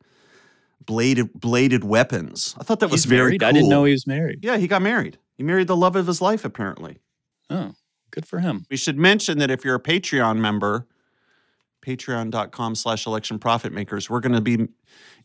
bladed 0.86 1.34
bladed 1.34 1.84
weapons. 1.84 2.56
I 2.60 2.64
thought 2.64 2.80
that 2.82 2.90
was 2.92 3.06
very 3.06 3.22
married 3.30 3.40
cool. 3.42 3.50
i 3.50 3.52
didn't 3.52 3.70
know 3.70 3.86
he 3.86 3.92
was 3.92 4.06
married 4.06 4.40
Yeah, 4.44 4.58
he 4.58 4.68
got 4.68 4.82
married. 4.84 5.18
He 5.36 5.44
married 5.44 5.68
the 5.68 5.76
love 5.76 5.96
of 5.96 6.06
his 6.08 6.22
life 6.22 6.46
apparently. 6.46 7.00
oh 7.50 7.74
good 8.12 8.26
for 8.28 8.40
him 8.40 8.66
We 8.70 8.78
should 8.78 8.98
mention 9.00 9.40
that 9.40 9.50
if 9.50 9.66
you're 9.66 9.76
a 9.76 9.82
Patreon 9.82 10.38
member, 10.38 10.86
patreon.com 11.86 12.76
slash 12.76 13.06
election 13.06 13.40
profit 13.40 13.72
makers, 13.74 14.10
we're 14.10 14.20
going 14.20 14.34
to 14.36 14.42
be 14.42 14.68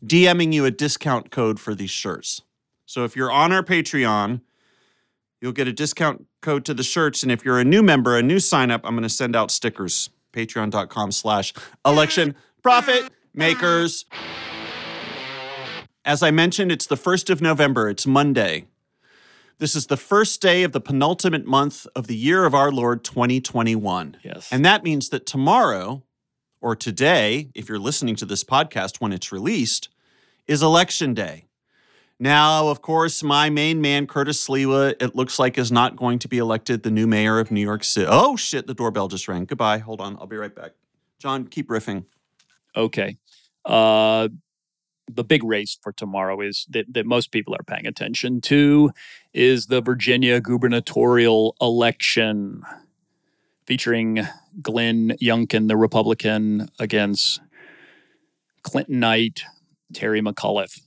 DMing 0.05 0.53
you 0.53 0.65
a 0.65 0.71
discount 0.71 1.31
code 1.31 1.59
for 1.59 1.73
these 1.75 1.89
shirts. 1.91 2.41
So 2.85 3.03
if 3.03 3.15
you're 3.15 3.31
on 3.31 3.51
our 3.51 3.63
Patreon, 3.63 4.41
you'll 5.41 5.51
get 5.51 5.67
a 5.67 5.73
discount 5.73 6.27
code 6.41 6.63
to 6.65 6.73
the 6.73 6.83
shirts. 6.83 7.23
And 7.23 7.31
if 7.31 7.43
you're 7.43 7.59
a 7.59 7.65
new 7.65 7.83
member, 7.83 8.17
a 8.17 8.23
new 8.23 8.39
sign 8.39 8.71
up, 8.71 8.81
I'm 8.85 8.93
going 8.93 9.03
to 9.03 9.09
send 9.09 9.35
out 9.35 9.51
stickers. 9.51 10.09
Patreon.com 10.31 11.11
slash 11.11 11.53
election 11.85 12.35
profit 12.63 13.09
makers. 13.33 14.05
As 16.05 16.23
I 16.23 16.31
mentioned, 16.31 16.71
it's 16.71 16.87
the 16.87 16.95
1st 16.95 17.29
of 17.29 17.41
November. 17.41 17.89
It's 17.89 18.07
Monday. 18.07 18.65
This 19.57 19.75
is 19.75 19.87
the 19.87 19.97
first 19.97 20.41
day 20.41 20.63
of 20.63 20.71
the 20.71 20.81
penultimate 20.81 21.45
month 21.45 21.85
of 21.95 22.07
the 22.07 22.15
year 22.15 22.45
of 22.45 22.55
our 22.55 22.71
Lord 22.71 23.03
2021. 23.03 24.17
Yes. 24.23 24.51
And 24.51 24.65
that 24.65 24.83
means 24.83 25.09
that 25.09 25.27
tomorrow, 25.27 26.01
or 26.61 26.75
today, 26.75 27.49
if 27.53 27.69
you're 27.69 27.77
listening 27.77 28.15
to 28.15 28.25
this 28.25 28.43
podcast 28.43 28.99
when 28.99 29.13
it's 29.13 29.31
released, 29.31 29.89
is 30.47 30.63
election 30.63 31.13
day. 31.13 31.45
Now, 32.21 32.67
of 32.67 32.83
course, 32.83 33.23
my 33.23 33.49
main 33.49 33.81
man, 33.81 34.05
Curtis 34.05 34.47
Sliwa, 34.47 34.93
it 35.01 35.15
looks 35.15 35.39
like 35.39 35.57
is 35.57 35.71
not 35.71 35.95
going 35.95 36.19
to 36.19 36.27
be 36.27 36.37
elected 36.37 36.83
the 36.83 36.91
new 36.91 37.07
mayor 37.07 37.39
of 37.39 37.49
New 37.49 37.61
York 37.61 37.83
City. 37.83 38.05
Oh, 38.07 38.35
shit, 38.35 38.67
the 38.67 38.75
doorbell 38.75 39.07
just 39.07 39.27
rang. 39.27 39.45
Goodbye. 39.45 39.79
Hold 39.79 40.01
on. 40.01 40.17
I'll 40.19 40.27
be 40.27 40.37
right 40.37 40.53
back. 40.53 40.73
John, 41.17 41.47
keep 41.47 41.67
riffing. 41.67 42.05
Okay. 42.75 43.17
Uh, 43.65 44.27
the 45.11 45.23
big 45.23 45.43
race 45.43 45.79
for 45.81 45.91
tomorrow 45.91 46.39
is 46.41 46.67
that, 46.69 46.93
that 46.93 47.07
most 47.07 47.31
people 47.31 47.55
are 47.55 47.63
paying 47.63 47.87
attention 47.87 48.39
to 48.41 48.91
is 49.33 49.65
the 49.65 49.81
Virginia 49.81 50.39
gubernatorial 50.39 51.55
election 51.59 52.61
featuring 53.65 54.27
Glenn 54.61 55.17
Youngkin, 55.19 55.67
the 55.67 55.75
Republican, 55.75 56.69
against 56.77 57.41
Clintonite 58.61 59.41
Terry 59.91 60.21
McAuliffe. 60.21 60.81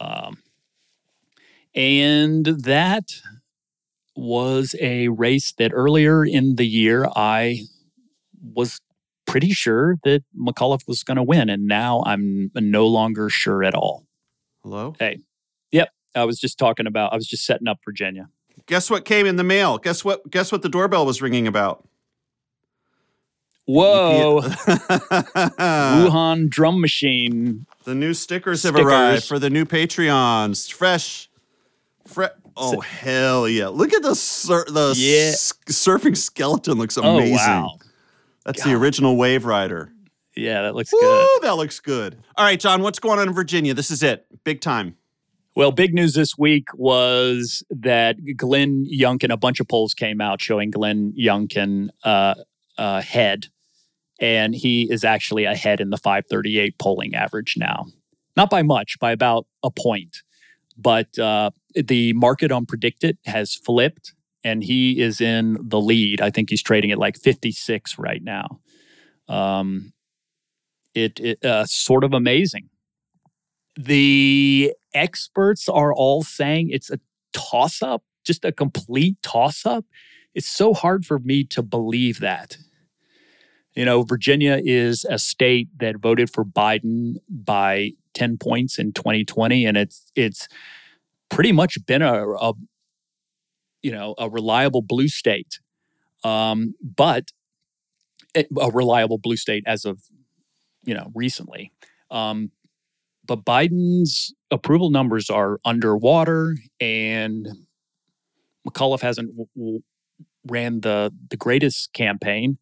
Um, 0.00 0.38
and 1.76 2.46
that 2.46 3.04
was 4.16 4.74
a 4.80 5.08
race 5.08 5.52
that 5.58 5.70
earlier 5.74 6.24
in 6.24 6.56
the 6.56 6.66
year 6.66 7.06
I 7.14 7.60
was 8.54 8.80
pretty 9.26 9.52
sure 9.52 9.98
that 10.04 10.22
McAuliffe 10.38 10.88
was 10.88 11.02
going 11.02 11.16
to 11.16 11.22
win. 11.22 11.50
And 11.50 11.66
now 11.66 12.02
I'm 12.06 12.50
no 12.54 12.86
longer 12.86 13.28
sure 13.28 13.62
at 13.62 13.74
all. 13.74 14.06
Hello? 14.62 14.94
Hey, 14.98 15.18
yep. 15.70 15.90
I 16.14 16.24
was 16.24 16.40
just 16.40 16.58
talking 16.58 16.86
about, 16.86 17.12
I 17.12 17.16
was 17.16 17.26
just 17.26 17.44
setting 17.44 17.68
up 17.68 17.80
Virginia. 17.84 18.30
Guess 18.66 18.90
what 18.90 19.04
came 19.04 19.26
in 19.26 19.36
the 19.36 19.44
mail? 19.44 19.78
Guess 19.78 20.04
what? 20.04 20.28
Guess 20.30 20.50
what 20.50 20.62
the 20.62 20.68
doorbell 20.68 21.04
was 21.04 21.20
ringing 21.20 21.46
about? 21.46 21.86
Whoa. 23.66 24.38
Uh, 24.38 24.48
Wuhan 26.08 26.48
drum 26.48 26.80
machine. 26.80 27.66
the 27.84 27.94
new 27.94 28.14
stickers, 28.14 28.62
have 28.62 28.76
arrived 28.76 29.24
for 29.24 29.38
the 29.38 29.50
new 29.50 29.64
Patreons. 29.64 30.72
Fresh. 30.72 31.28
Oh, 32.56 32.80
hell 32.80 33.48
yeah. 33.48 33.68
Look 33.68 33.92
at 33.92 34.02
the, 34.02 34.14
sur- 34.14 34.64
the 34.66 34.94
Yeah. 34.96 35.32
s- 35.32 35.52
surfing 35.68 36.16
skeleton. 36.16 36.78
Looks 36.78 36.96
amazing. 36.96 37.14
Oh, 37.14 37.18
amazing. 37.18 37.36
wow. 37.36 37.78
That's 38.44 38.62
the 38.64 38.72
original 38.74 39.16
Wave 39.16 39.44
Rider. 39.44 39.92
Yeah, 40.36 40.62
that 40.62 40.74
looks 40.74 40.92
Woo, 40.92 41.00
good. 41.00 41.42
that 41.42 41.56
looks 41.56 41.80
good. 41.80 42.16
All 42.36 42.44
right, 42.44 42.60
John, 42.60 42.82
what's 42.82 42.98
going 42.98 43.18
on 43.18 43.28
in 43.28 43.34
Virginia? 43.34 43.74
This 43.74 43.90
is 43.90 44.02
it. 44.02 44.26
Big 44.44 44.60
time. 44.60 44.96
Well, 45.56 45.72
big 45.72 45.94
news 45.94 46.12
this 46.14 46.36
week 46.36 46.68
was 46.74 47.62
that 47.70 48.16
Glenn 48.36 48.86
Youngkin, 48.86 49.32
a 49.32 49.38
bunch 49.38 49.58
of 49.60 49.66
polls 49.68 49.94
came 49.94 50.20
out 50.20 50.40
showing 50.42 50.70
Glenn 50.70 51.14
Youngkin 51.18 51.88
uh, 52.04 52.34
ahead, 52.76 53.46
and 54.20 54.54
he 54.54 54.82
is 54.90 55.02
actually 55.04 55.44
ahead 55.44 55.80
in 55.80 55.88
the 55.88 55.96
538 55.96 56.78
polling 56.78 57.14
average 57.14 57.54
now. 57.56 57.86
Not 58.36 58.50
by 58.50 58.62
much, 58.62 58.98
by 59.00 59.12
about 59.12 59.46
a 59.62 59.70
point. 59.70 60.18
But 60.76 61.18
uh, 61.18 61.52
the 61.76 62.12
market 62.14 62.52
on 62.52 62.66
PredictIt 62.66 63.18
has 63.26 63.54
flipped, 63.54 64.14
and 64.44 64.62
he 64.62 65.00
is 65.00 65.20
in 65.20 65.58
the 65.60 65.80
lead. 65.80 66.20
I 66.20 66.30
think 66.30 66.50
he's 66.50 66.62
trading 66.62 66.90
at 66.90 66.98
like 66.98 67.18
56 67.18 67.98
right 67.98 68.22
now. 68.22 68.60
Um, 69.28 69.92
it, 70.94 71.20
it 71.20 71.44
uh, 71.44 71.66
sort 71.66 72.04
of 72.04 72.12
amazing. 72.12 72.70
The 73.76 74.72
experts 74.94 75.68
are 75.68 75.92
all 75.92 76.22
saying 76.22 76.70
it's 76.70 76.90
a 76.90 76.98
toss 77.32 77.82
up, 77.82 78.02
just 78.24 78.44
a 78.44 78.52
complete 78.52 79.16
toss 79.22 79.66
up. 79.66 79.84
It's 80.34 80.48
so 80.48 80.72
hard 80.72 81.04
for 81.04 81.18
me 81.18 81.44
to 81.44 81.62
believe 81.62 82.20
that. 82.20 82.56
You 83.74 83.84
know, 83.84 84.02
Virginia 84.02 84.58
is 84.64 85.04
a 85.08 85.18
state 85.18 85.68
that 85.78 85.96
voted 85.98 86.30
for 86.30 86.44
Biden 86.44 87.16
by 87.28 87.92
10 88.14 88.38
points 88.38 88.78
in 88.78 88.92
2020 88.94 89.66
and 89.66 89.76
it's 89.76 90.10
it's 90.16 90.48
pretty 91.30 91.52
much 91.52 91.78
been 91.86 92.02
a, 92.02 92.28
a 92.32 92.52
you 93.82 93.92
know, 93.92 94.14
a 94.18 94.28
reliable 94.28 94.82
blue 94.82 95.08
state. 95.08 95.60
Um, 96.24 96.74
but 96.82 97.30
it- 98.34 98.48
a 98.60 98.70
reliable 98.70 99.18
blue 99.18 99.36
state 99.36 99.64
as 99.66 99.84
of 99.84 100.00
you 100.84 100.94
know 100.94 101.10
recently. 101.14 101.72
Um, 102.10 102.50
but 103.26 103.44
Biden's 103.44 104.34
approval 104.50 104.90
numbers 104.90 105.30
are 105.30 105.58
underwater, 105.64 106.56
and 106.80 107.48
McAuliffe 108.68 109.00
hasn't 109.00 109.28
w- 109.30 109.48
w- 109.56 109.82
ran 110.46 110.80
the 110.80 111.12
the 111.30 111.36
greatest 111.36 111.92
campaign. 111.92 112.58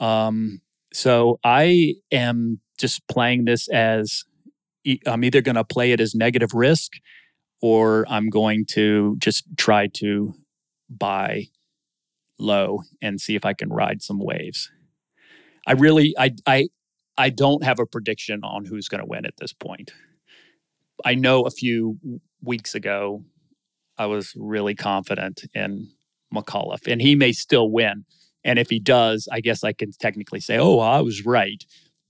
Um, 0.00 0.60
so 0.92 1.38
I 1.44 1.94
am 2.12 2.60
just 2.78 3.06
playing 3.08 3.44
this 3.44 3.68
as 3.68 4.24
I'm 5.06 5.24
either 5.24 5.42
going 5.42 5.56
to 5.56 5.64
play 5.64 5.92
it 5.92 6.00
as 6.00 6.14
negative 6.14 6.50
risk, 6.54 6.94
or 7.60 8.06
I'm 8.08 8.30
going 8.30 8.64
to 8.70 9.16
just 9.18 9.44
try 9.56 9.88
to 9.94 10.34
buy 10.88 11.48
low 12.38 12.82
and 13.02 13.20
see 13.20 13.36
if 13.36 13.44
I 13.44 13.52
can 13.52 13.70
ride 13.70 14.02
some 14.02 14.18
waves. 14.18 14.70
I 15.66 15.72
really, 15.72 16.14
I, 16.18 16.34
I, 16.46 16.68
I 17.18 17.30
don't 17.30 17.64
have 17.64 17.78
a 17.78 17.86
prediction 17.86 18.40
on 18.42 18.64
who's 18.64 18.88
going 18.88 19.00
to 19.02 19.06
win 19.06 19.26
at 19.26 19.36
this 19.38 19.52
point. 19.52 19.92
I 21.04 21.14
know 21.14 21.42
a 21.42 21.50
few 21.50 21.98
weeks 22.42 22.74
ago, 22.74 23.24
I 23.98 24.06
was 24.06 24.32
really 24.36 24.74
confident 24.74 25.44
in 25.54 25.90
McAuliffe, 26.34 26.90
and 26.90 27.02
he 27.02 27.14
may 27.14 27.32
still 27.32 27.70
win. 27.70 28.04
And 28.44 28.58
if 28.58 28.70
he 28.70 28.78
does, 28.78 29.28
I 29.30 29.40
guess 29.40 29.62
I 29.62 29.72
can 29.72 29.92
technically 29.92 30.40
say, 30.40 30.56
"Oh, 30.56 30.78
I 30.78 31.00
was 31.02 31.26
right," 31.26 31.62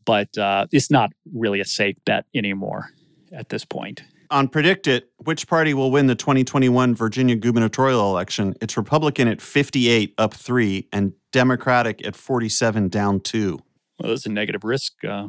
but 0.05 0.37
uh, 0.39 0.67
it's 0.71 0.91
not 0.91 1.11
really 1.35 1.61
a 1.61 1.65
safe 1.65 1.97
bet 2.05 2.27
anymore 2.35 2.91
at 3.33 3.49
this 3.49 3.65
point. 3.65 4.03
On 4.31 4.47
PredictIt, 4.47 5.03
which 5.25 5.49
party 5.49 5.75
will 5.75 5.91
win 5.91 6.07
the 6.07 6.15
2021 6.15 6.95
Virginia 6.95 7.35
gubernatorial 7.35 8.09
election? 8.11 8.55
It's 8.61 8.77
Republican 8.77 9.27
at 9.27 9.41
58, 9.41 10.15
up 10.19 10.35
three, 10.35 10.87
and 10.93 11.13
Democratic 11.33 12.07
at 12.07 12.15
47, 12.15 12.89
down 12.89 13.19
two. 13.19 13.59
Well, 13.99 14.09
there's 14.09 14.27
a 14.27 14.31
negative 14.31 14.63
risk 14.63 15.05
uh, 15.05 15.29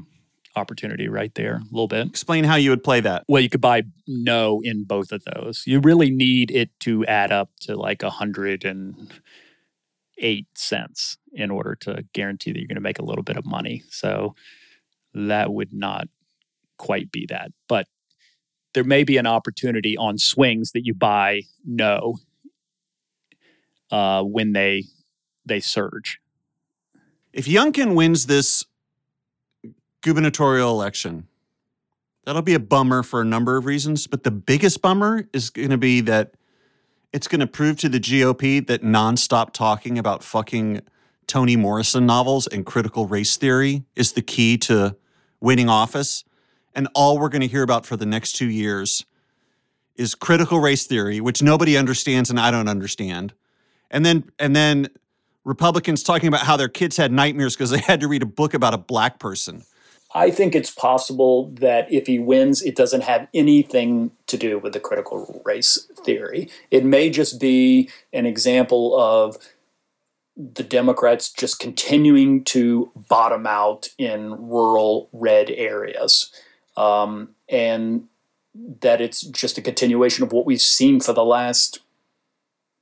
opportunity 0.56 1.08
right 1.08 1.34
there, 1.34 1.56
a 1.56 1.64
little 1.72 1.88
bit. 1.88 2.06
Explain 2.06 2.44
how 2.44 2.56
you 2.56 2.70
would 2.70 2.84
play 2.84 3.00
that. 3.00 3.24
Well, 3.28 3.42
you 3.42 3.50
could 3.50 3.60
buy 3.60 3.84
no 4.08 4.62
in 4.64 4.84
both 4.84 5.12
of 5.12 5.24
those. 5.24 5.64
You 5.66 5.80
really 5.80 6.12
need 6.12 6.52
it 6.52 6.70
to 6.82 7.04
add 7.08 7.32
up 7.32 7.50
to 7.62 7.76
like 7.76 8.04
a 8.04 8.12
hundred 8.12 8.64
and 8.64 9.12
eight 10.20 10.48
cents 10.54 11.18
in 11.34 11.50
order 11.50 11.74
to 11.74 12.06
guarantee 12.14 12.52
that 12.52 12.60
you're 12.60 12.68
going 12.68 12.76
to 12.76 12.82
make 12.82 13.00
a 13.00 13.06
little 13.06 13.24
bit 13.24 13.38
of 13.38 13.48
money. 13.48 13.82
So 13.90 14.36
that 15.16 15.52
would 15.52 15.74
not 15.74 16.08
quite 16.78 17.12
be 17.12 17.26
that, 17.30 17.52
but 17.68 17.88
there 18.74 18.84
may 18.84 19.04
be 19.04 19.18
an 19.18 19.28
opportunity 19.28 19.98
on 19.98 20.18
swings 20.18 20.72
that 20.72 20.86
you 20.86 20.94
buy 20.94 21.42
no 21.66 22.18
uh, 23.92 24.24
when 24.24 24.54
they 24.54 24.84
they 25.46 25.60
surge. 25.60 26.20
If 27.34 27.46
Youngkin 27.46 27.96
wins 27.96 28.28
this 28.28 28.66
gubernatorial 30.02 30.70
election, 30.70 31.28
that'll 32.26 32.42
be 32.42 32.54
a 32.54 32.60
bummer 32.60 33.04
for 33.04 33.22
a 33.22 33.26
number 33.26 33.58
of 33.58 33.66
reasons. 33.66 34.08
But 34.08 34.24
the 34.24 34.32
biggest 34.32 34.82
bummer 34.82 35.28
is 35.34 35.50
going 35.50 35.70
to 35.70 35.78
be 35.78 36.02
that 36.02 36.34
it's 37.14 37.28
going 37.28 37.40
to 37.40 37.48
prove 37.48 37.78
to 37.78 37.90
the 37.90 38.00
GOP 38.00 38.66
that 38.68 38.84
nonstop 38.84 39.52
talking 39.52 39.98
about 39.98 40.24
fucking 40.24 40.82
Toni 41.28 41.56
Morrison 41.56 42.06
novels 42.06 42.48
and 42.48 42.66
critical 42.66 43.08
race 43.08 43.38
theory 43.38 43.84
is 43.96 44.14
the 44.14 44.22
key 44.22 44.58
to 44.60 44.96
winning 45.40 45.70
office. 45.70 46.24
And 46.74 46.88
all 46.96 47.18
we're 47.18 47.30
going 47.30 47.42
to 47.42 47.48
hear 47.48 47.64
about 47.64 47.86
for 47.86 47.98
the 47.98 48.06
next 48.06 48.34
two 48.34 48.50
years 48.50 49.06
is 49.96 50.16
critical 50.16 50.60
race 50.60 50.86
theory, 50.86 51.20
which 51.20 51.44
nobody 51.44 51.78
understands 51.78 52.30
and 52.30 52.40
I 52.40 52.52
don't 52.52 52.68
understand. 52.68 53.34
And 53.90 54.06
then 54.06 54.32
and 54.40 54.56
then 54.56 54.90
Republicans 55.44 56.04
talking 56.04 56.28
about 56.28 56.42
how 56.42 56.56
their 56.56 56.70
kids 56.70 56.98
had 56.98 57.12
nightmares 57.12 57.56
because 57.56 57.72
they 57.72 57.80
had 57.80 58.00
to 58.02 58.08
read 58.08 58.22
a 58.22 58.28
book 58.28 58.54
about 58.54 58.74
a 58.74 58.78
black 58.78 59.20
person. 59.20 59.64
I 60.14 60.30
think 60.30 60.56
it's 60.56 60.72
possible 60.72 61.52
that 61.60 61.92
if 61.92 62.08
he 62.08 62.20
wins, 62.20 62.62
it 62.62 62.76
doesn't 62.76 63.02
have 63.02 63.28
anything 63.34 64.12
to 64.28 64.38
do 64.38 64.60
with 64.60 64.74
the 64.74 64.80
critical 64.80 65.42
race 65.46 65.88
theory. 66.04 66.50
It 66.70 66.84
may 66.84 67.10
just 67.10 67.40
be 67.40 67.90
an 68.12 68.26
example 68.26 69.00
of 69.00 69.38
the 70.36 70.64
Democrats 70.64 71.32
just 71.32 71.60
continuing 71.60 72.44
to 72.46 72.92
bottom 73.10 73.48
out 73.48 73.90
in 73.98 74.32
rural 74.50 75.10
red 75.14 75.50
areas. 75.50 76.32
Um, 76.78 77.36
and 77.50 78.08
that 78.82 79.02
it's 79.02 79.22
just 79.22 79.58
a 79.58 79.62
continuation 79.62 80.24
of 80.24 80.32
what 80.32 80.46
we've 80.46 80.62
seen 80.62 81.00
for 81.00 81.14
the 81.14 81.24
last 81.24 81.80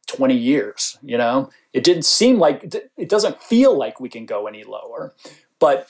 20 0.07 0.35
years. 0.35 0.97
You 1.01 1.17
know, 1.17 1.49
it 1.73 1.83
didn't 1.83 2.05
seem 2.05 2.39
like, 2.39 2.73
it 2.97 3.09
doesn't 3.09 3.41
feel 3.41 3.77
like 3.77 3.99
we 3.99 4.09
can 4.09 4.25
go 4.25 4.47
any 4.47 4.63
lower. 4.63 5.13
But 5.59 5.87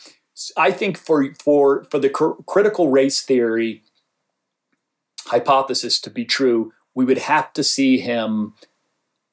I 0.56 0.72
think 0.72 0.98
for 0.98 1.34
for 1.44 1.84
for 1.86 2.00
the 2.00 2.10
cr- 2.10 2.42
critical 2.48 2.90
race 2.90 3.22
theory 3.22 3.84
hypothesis 5.26 6.00
to 6.02 6.10
be 6.10 6.26
true, 6.26 6.74
we 6.96 7.06
would 7.06 7.18
have 7.18 7.52
to 7.54 7.64
see 7.64 8.00
him 8.00 8.54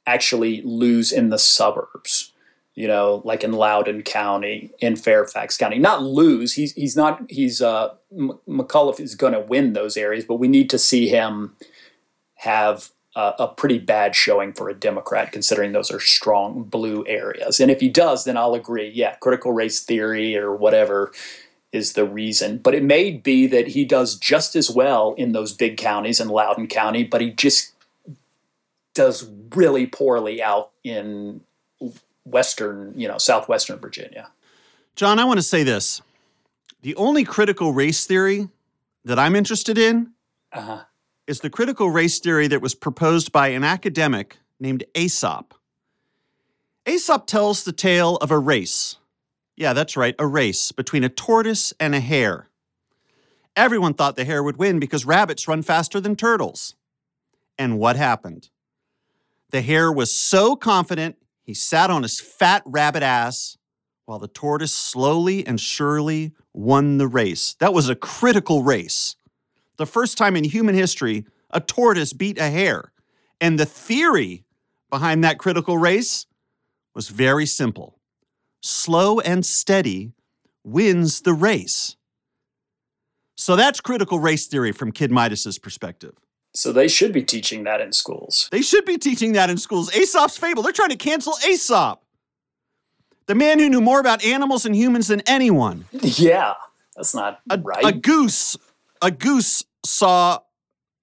actually 0.04 0.62
lose 0.62 1.12
in 1.12 1.30
the 1.30 1.38
suburbs 1.38 2.32
you 2.76 2.86
know, 2.86 3.22
like 3.24 3.42
in 3.42 3.52
Loudoun 3.52 4.02
County, 4.02 4.70
in 4.80 4.96
Fairfax 4.96 5.56
County. 5.56 5.78
Not 5.78 6.02
lose. 6.02 6.52
He's 6.52 6.72
he's 6.72 6.94
not. 6.94 7.22
He's 7.30 7.62
uh, 7.62 7.94
McAuliffe 8.16 9.00
is 9.00 9.14
going 9.14 9.32
to 9.32 9.40
win 9.40 9.72
those 9.72 9.96
areas, 9.96 10.24
but 10.24 10.36
we 10.36 10.48
need 10.48 10.70
to 10.70 10.78
see 10.78 11.08
him 11.08 11.54
have 12.36 12.90
a, 13.14 13.34
a, 13.40 13.48
pretty 13.48 13.78
bad 13.78 14.14
showing 14.14 14.52
for 14.52 14.68
a 14.68 14.74
Democrat, 14.74 15.32
considering 15.32 15.72
those 15.72 15.90
are 15.90 16.00
strong 16.00 16.64
blue 16.64 17.04
areas. 17.06 17.60
And 17.60 17.70
if 17.70 17.80
he 17.80 17.88
does, 17.88 18.24
then 18.24 18.36
I'll 18.36 18.54
agree. 18.54 18.90
Yeah, 18.94 19.16
critical 19.16 19.52
race 19.52 19.80
theory 19.80 20.36
or 20.36 20.54
whatever 20.54 21.12
is 21.72 21.94
the 21.94 22.04
reason. 22.04 22.58
But 22.58 22.74
it 22.74 22.82
may 22.82 23.10
be 23.12 23.46
that 23.46 23.68
he 23.68 23.84
does 23.84 24.16
just 24.16 24.54
as 24.54 24.70
well 24.70 25.14
in 25.14 25.32
those 25.32 25.52
big 25.52 25.76
counties 25.76 26.20
in 26.20 26.28
Loudoun 26.28 26.68
County, 26.68 27.04
but 27.04 27.20
he 27.20 27.30
just 27.30 27.72
does 28.94 29.28
really 29.54 29.86
poorly 29.86 30.42
out 30.42 30.70
in 30.84 31.40
western, 32.24 32.92
you 32.96 33.06
know, 33.08 33.18
southwestern 33.18 33.78
Virginia. 33.78 34.28
John, 34.94 35.18
I 35.18 35.24
want 35.24 35.38
to 35.38 35.42
say 35.42 35.62
this. 35.62 36.00
The 36.86 36.94
only 36.94 37.24
critical 37.24 37.72
race 37.72 38.06
theory 38.06 38.48
that 39.04 39.18
I'm 39.18 39.34
interested 39.34 39.76
in 39.76 40.12
uh-huh. 40.52 40.84
is 41.26 41.40
the 41.40 41.50
critical 41.50 41.90
race 41.90 42.20
theory 42.20 42.46
that 42.46 42.62
was 42.62 42.76
proposed 42.76 43.32
by 43.32 43.48
an 43.48 43.64
academic 43.64 44.38
named 44.60 44.84
Aesop. 44.94 45.52
Aesop 46.88 47.26
tells 47.26 47.64
the 47.64 47.72
tale 47.72 48.18
of 48.18 48.30
a 48.30 48.38
race. 48.38 48.98
Yeah, 49.56 49.72
that's 49.72 49.96
right, 49.96 50.14
a 50.20 50.28
race 50.28 50.70
between 50.70 51.02
a 51.02 51.08
tortoise 51.08 51.72
and 51.80 51.92
a 51.92 51.98
hare. 51.98 52.50
Everyone 53.56 53.94
thought 53.94 54.14
the 54.14 54.24
hare 54.24 54.44
would 54.44 54.58
win 54.58 54.78
because 54.78 55.04
rabbits 55.04 55.48
run 55.48 55.62
faster 55.62 55.98
than 56.00 56.14
turtles. 56.14 56.76
And 57.58 57.80
what 57.80 57.96
happened? 57.96 58.48
The 59.50 59.60
hare 59.60 59.90
was 59.90 60.14
so 60.14 60.54
confident 60.54 61.16
he 61.42 61.52
sat 61.52 61.90
on 61.90 62.04
his 62.04 62.20
fat 62.20 62.62
rabbit 62.64 63.02
ass 63.02 63.58
while 64.04 64.20
the 64.20 64.28
tortoise 64.28 64.72
slowly 64.72 65.44
and 65.44 65.60
surely 65.60 66.32
won 66.56 66.98
the 66.98 67.06
race. 67.06 67.54
That 67.60 67.74
was 67.74 67.88
a 67.88 67.94
critical 67.94 68.62
race. 68.62 69.16
The 69.76 69.86
first 69.86 70.16
time 70.16 70.36
in 70.36 70.44
human 70.44 70.74
history 70.74 71.26
a 71.50 71.60
tortoise 71.60 72.12
beat 72.12 72.38
a 72.38 72.50
hare. 72.50 72.92
And 73.40 73.58
the 73.58 73.66
theory 73.66 74.44
behind 74.90 75.22
that 75.22 75.38
critical 75.38 75.78
race 75.78 76.26
was 76.94 77.08
very 77.08 77.46
simple 77.46 77.98
slow 78.62 79.20
and 79.20 79.46
steady 79.46 80.12
wins 80.64 81.20
the 81.20 81.34
race. 81.34 81.94
So 83.36 83.54
that's 83.54 83.80
critical 83.80 84.18
race 84.18 84.46
theory 84.46 84.72
from 84.72 84.90
Kid 84.90 85.12
Midas's 85.12 85.58
perspective. 85.58 86.14
So 86.54 86.72
they 86.72 86.88
should 86.88 87.12
be 87.12 87.22
teaching 87.22 87.64
that 87.64 87.80
in 87.80 87.92
schools. 87.92 88.48
They 88.50 88.62
should 88.62 88.86
be 88.86 88.96
teaching 88.96 89.32
that 89.32 89.50
in 89.50 89.58
schools. 89.58 89.94
Aesop's 89.94 90.38
fable. 90.38 90.62
They're 90.62 90.72
trying 90.72 90.88
to 90.88 90.96
cancel 90.96 91.34
Aesop. 91.46 92.02
The 93.26 93.34
man 93.34 93.58
who 93.58 93.68
knew 93.68 93.80
more 93.80 94.00
about 94.00 94.24
animals 94.24 94.64
and 94.66 94.74
humans 94.74 95.08
than 95.08 95.20
anyone. 95.22 95.86
Yeah, 95.92 96.54
that's 96.94 97.14
not 97.14 97.40
a, 97.50 97.58
right. 97.58 97.84
A 97.84 97.92
goose, 97.92 98.56
a 99.02 99.10
goose 99.10 99.64
saw 99.84 100.40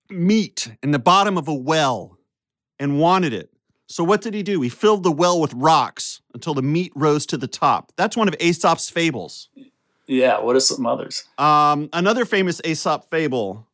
meat 0.10 0.76
in 0.82 0.92
the 0.92 1.00
bottom 1.00 1.38
of 1.38 1.48
a 1.48 1.54
well 1.54 2.18
and 2.80 3.00
wanted 3.00 3.34
it. 3.34 3.50
So 3.88 4.04
what 4.04 4.22
did 4.22 4.34
he 4.34 4.42
do? 4.42 4.62
He 4.62 4.70
filled 4.70 5.04
the 5.04 5.12
well 5.12 5.40
with 5.40 5.54
rocks 5.54 6.22
until 6.34 6.54
the 6.54 6.62
meat 6.62 6.92
rose 6.96 7.26
to 7.28 7.38
the 7.38 7.48
top. 7.48 7.92
That's 7.96 8.18
one 8.18 8.28
of 8.28 8.36
Aesop's 8.40 8.90
fables. 8.90 9.50
Yeah, 10.08 10.40
what 10.40 10.56
are 10.56 10.60
some 10.60 10.86
others? 10.86 11.26
Um, 11.38 11.90
another 11.94 12.26
famous 12.26 12.62
Aesop 12.66 13.10
fable 13.10 13.68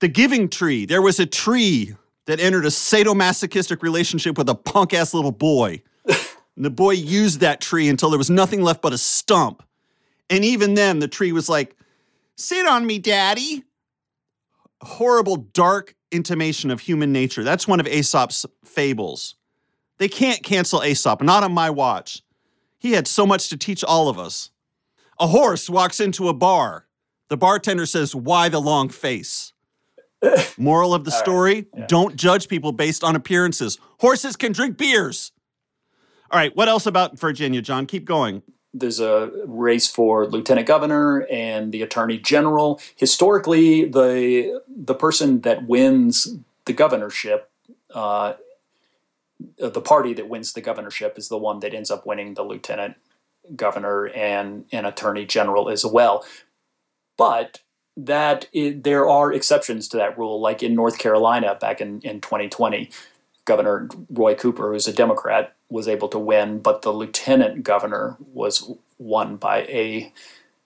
the 0.00 0.08
Giving 0.08 0.48
Tree. 0.48 0.84
There 0.84 1.02
was 1.02 1.18
a 1.18 1.26
tree 1.26 1.94
that 2.26 2.40
entered 2.40 2.64
a 2.64 2.68
sadomasochistic 2.68 3.82
relationship 3.82 4.36
with 4.36 4.48
a 4.48 4.54
punk 4.54 4.92
ass 4.94 5.14
little 5.14 5.32
boy. 5.32 5.82
And 6.56 6.64
the 6.64 6.70
boy 6.70 6.92
used 6.92 7.40
that 7.40 7.60
tree 7.60 7.88
until 7.88 8.10
there 8.10 8.18
was 8.18 8.30
nothing 8.30 8.62
left 8.62 8.82
but 8.82 8.92
a 8.92 8.98
stump. 8.98 9.62
And 10.28 10.44
even 10.44 10.74
then, 10.74 10.98
the 10.98 11.08
tree 11.08 11.32
was 11.32 11.48
like, 11.48 11.76
Sit 12.36 12.66
on 12.66 12.86
me, 12.86 12.98
daddy. 12.98 13.64
Horrible, 14.82 15.36
dark 15.36 15.94
intimation 16.10 16.70
of 16.70 16.80
human 16.80 17.12
nature. 17.12 17.42
That's 17.42 17.68
one 17.68 17.80
of 17.80 17.86
Aesop's 17.86 18.44
fables. 18.64 19.36
They 19.98 20.08
can't 20.08 20.42
cancel 20.42 20.82
Aesop, 20.82 21.22
not 21.22 21.42
on 21.42 21.52
my 21.52 21.70
watch. 21.70 22.22
He 22.78 22.92
had 22.92 23.08
so 23.08 23.26
much 23.26 23.48
to 23.48 23.56
teach 23.56 23.82
all 23.82 24.08
of 24.08 24.18
us. 24.18 24.50
A 25.18 25.28
horse 25.28 25.70
walks 25.70 25.98
into 25.98 26.28
a 26.28 26.34
bar. 26.34 26.86
The 27.28 27.36
bartender 27.36 27.86
says, 27.86 28.14
Why 28.14 28.48
the 28.48 28.60
long 28.60 28.88
face? 28.88 29.52
Moral 30.58 30.94
of 30.94 31.04
the 31.04 31.10
story 31.22 31.54
right. 31.54 31.66
yeah. 31.76 31.86
don't 31.88 32.16
judge 32.16 32.48
people 32.48 32.72
based 32.72 33.02
on 33.02 33.16
appearances. 33.16 33.78
Horses 34.00 34.36
can 34.36 34.52
drink 34.52 34.76
beers. 34.76 35.32
All 36.30 36.38
right, 36.38 36.54
what 36.56 36.68
else 36.68 36.86
about 36.86 37.18
Virginia, 37.18 37.62
John? 37.62 37.86
Keep 37.86 38.04
going. 38.04 38.42
There's 38.74 39.00
a 39.00 39.30
race 39.46 39.90
for 39.90 40.26
lieutenant 40.26 40.66
governor 40.66 41.26
and 41.30 41.72
the 41.72 41.82
attorney 41.82 42.18
general. 42.18 42.80
Historically, 42.94 43.86
the 43.86 44.62
the 44.68 44.94
person 44.94 45.40
that 45.42 45.66
wins 45.66 46.36
the 46.66 46.72
governorship, 46.72 47.50
uh, 47.94 48.34
the 49.56 49.80
party 49.80 50.12
that 50.14 50.28
wins 50.28 50.52
the 50.52 50.60
governorship, 50.60 51.16
is 51.16 51.28
the 51.28 51.38
one 51.38 51.60
that 51.60 51.72
ends 51.72 51.90
up 51.90 52.04
winning 52.04 52.34
the 52.34 52.42
lieutenant 52.42 52.96
governor 53.54 54.08
and 54.08 54.66
an 54.72 54.84
attorney 54.84 55.24
general 55.24 55.70
as 55.70 55.86
well. 55.86 56.24
But 57.16 57.60
that 57.96 58.48
it, 58.52 58.84
there 58.84 59.08
are 59.08 59.32
exceptions 59.32 59.88
to 59.88 59.96
that 59.96 60.18
rule, 60.18 60.40
like 60.40 60.62
in 60.62 60.74
North 60.74 60.98
Carolina 60.98 61.56
back 61.58 61.80
in, 61.80 62.00
in 62.02 62.20
2020. 62.20 62.90
Governor 63.46 63.88
Roy 64.10 64.34
Cooper, 64.34 64.72
who's 64.72 64.86
a 64.86 64.92
Democrat, 64.92 65.56
was 65.70 65.88
able 65.88 66.08
to 66.08 66.18
win, 66.18 66.58
but 66.58 66.82
the 66.82 66.92
lieutenant 66.92 67.62
governor 67.62 68.16
was 68.20 68.70
won 68.98 69.36
by 69.36 69.62
a, 69.62 70.12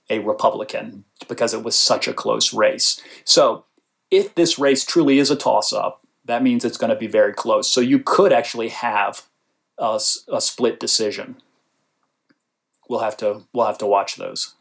a 0.09 0.19
Republican 0.21 1.05
because 1.29 1.55
it 1.55 1.62
was 1.62 1.77
such 1.77 2.09
a 2.09 2.14
close 2.14 2.53
race. 2.53 3.01
So, 3.25 3.64
if 4.11 4.35
this 4.35 4.59
race 4.59 4.85
truly 4.85 5.21
is 5.21 5.31
a 5.31 5.37
toss 5.37 5.73
up, 5.73 6.05
that 6.25 6.43
means 6.43 6.64
it's 6.64 6.79
going 6.79 6.90
to 6.90 6.97
be 6.97 7.07
very 7.07 7.33
close. 7.33 7.71
So, 7.71 7.81
you 7.81 8.01
could 8.01 8.33
actually 8.33 8.71
have 8.71 9.23
a, 9.79 10.01
a 10.33 10.40
split 10.40 10.81
decision. 10.81 11.37
We'll 12.88 13.01
have 13.01 13.16
to 13.19 13.45
we'll 13.53 13.66
have 13.66 13.79
to 13.79 13.87
watch 13.87 14.16
those. 14.16 14.55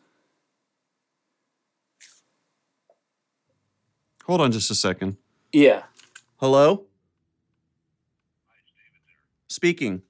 Hold 4.26 4.42
on 4.42 4.52
just 4.52 4.70
a 4.70 4.76
second. 4.76 5.18
Yeah. 5.52 5.84
Hello? 6.38 6.86
Speaking. 9.50 10.06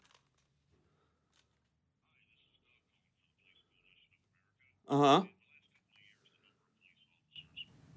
Uh 4.91 4.99
huh. 4.99 5.21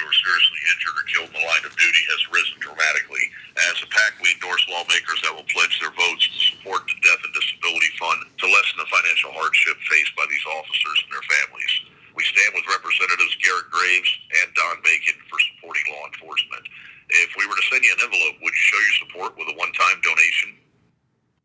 Are 0.03 0.19
seriously 0.23 0.61
injured 0.71 0.97
or 0.99 1.07
killed 1.11 1.31
in 1.35 1.39
the 1.43 1.47
line 1.47 1.65
of 1.67 1.75
duty 1.75 2.03
has 2.15 2.23
risen 2.31 2.59
dramatically. 2.63 3.27
As 3.71 3.79
a 3.83 3.91
PAC, 3.91 4.23
we 4.23 4.31
endorse 4.39 4.63
lawmakers 4.71 5.19
that 5.27 5.35
will 5.35 5.47
pledge 5.51 5.75
their 5.83 5.95
votes 5.95 6.27
to 6.31 6.39
support 6.55 6.87
the 6.87 6.99
Death 7.03 7.23
and 7.27 7.35
Disability 7.35 7.91
Fund 7.99 8.23
to 8.39 8.47
lessen 8.47 8.79
the 8.79 8.87
financial 8.91 9.35
hardship 9.35 9.79
faced 9.91 10.15
by 10.15 10.27
these 10.31 10.47
officers 10.47 10.99
and 11.07 11.11
their 11.11 11.27
families. 11.27 11.75
We 12.15 12.23
stand 12.23 12.55
with 12.55 12.71
Representatives 12.71 13.35
Garrett 13.43 13.71
Graves 13.71 14.11
and 14.43 14.55
Don 14.55 14.79
Bacon 14.87 15.19
for 15.27 15.39
supporting 15.55 15.87
law 15.91 16.07
enforcement. 16.07 16.67
If 17.27 17.35
we 17.35 17.47
were 17.51 17.59
to 17.59 17.67
send 17.67 17.83
you 17.83 17.95
an 17.95 18.03
envelope, 18.05 18.39
would 18.43 18.55
you 18.55 18.67
show 18.69 18.79
your 18.79 18.99
support 19.07 19.35
with 19.39 19.51
a 19.51 19.57
one 19.59 19.75
time 19.75 19.99
donation? 20.07 20.63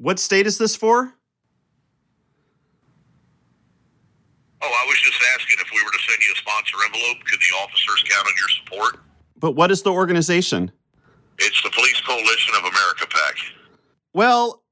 What 0.07 0.19
state 0.19 0.47
is 0.47 0.57
this 0.57 0.73
for? 0.73 1.13
Oh, 4.61 4.71
I 4.71 4.85
was 4.87 5.01
just 5.03 5.21
asking 5.35 5.57
if 5.59 5.69
we 5.69 5.83
were 5.83 5.91
to 5.91 5.99
send 6.07 6.19
you 6.25 6.31
a 6.33 6.37
sponsor 6.37 6.77
envelope, 6.85 7.17
could 7.25 7.39
the 7.41 7.57
officers 7.61 8.05
count 8.07 8.25
on 8.25 8.33
your 8.39 8.47
support? 8.47 9.03
But 9.37 9.51
what 9.57 9.69
is 9.69 9.81
the 9.81 9.91
organization? 9.91 10.71
It's 11.39 11.61
the 11.61 11.69
Police 11.71 11.99
Coalition 12.07 12.55
of 12.55 12.61
America 12.61 13.05
PAC. 13.09 13.35
Well, 14.13 14.63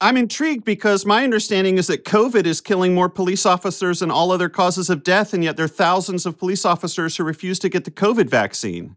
I'm 0.00 0.16
intrigued 0.16 0.64
because 0.64 1.04
my 1.04 1.24
understanding 1.24 1.76
is 1.76 1.88
that 1.88 2.04
COVID 2.04 2.46
is 2.46 2.60
killing 2.60 2.94
more 2.94 3.08
police 3.08 3.44
officers 3.44 3.98
than 3.98 4.12
all 4.12 4.30
other 4.30 4.48
causes 4.48 4.88
of 4.90 5.02
death, 5.02 5.34
and 5.34 5.42
yet 5.42 5.56
there 5.56 5.64
are 5.64 5.68
thousands 5.68 6.24
of 6.24 6.38
police 6.38 6.64
officers 6.64 7.16
who 7.16 7.24
refuse 7.24 7.58
to 7.58 7.68
get 7.68 7.84
the 7.84 7.90
COVID 7.90 8.30
vaccine. 8.30 8.96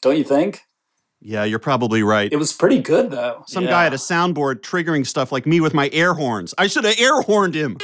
Don't 0.01 0.17
you 0.17 0.25
think? 0.25 0.63
Yeah, 1.21 1.45
you're 1.45 1.59
probably 1.61 2.03
right. 2.03 2.33
It 2.33 2.37
was 2.37 2.53
pretty 2.53 2.81
good 2.81 3.11
though. 3.13 3.45
Some 3.47 3.65
Yeah. 3.65 3.71
guy 3.71 3.85
had 3.85 3.93
a 3.93 3.97
soundboard 3.99 4.57
triggering 4.63 5.07
stuff 5.07 5.31
like 5.31 5.47
me 5.47 5.61
with 5.61 5.73
my 5.75 5.89
air 5.93 6.15
horns. 6.15 6.53
I 6.59 6.67
should 6.67 6.85
have 6.85 6.99
air 6.99 7.21
horned 7.23 7.55
him. 7.55 7.77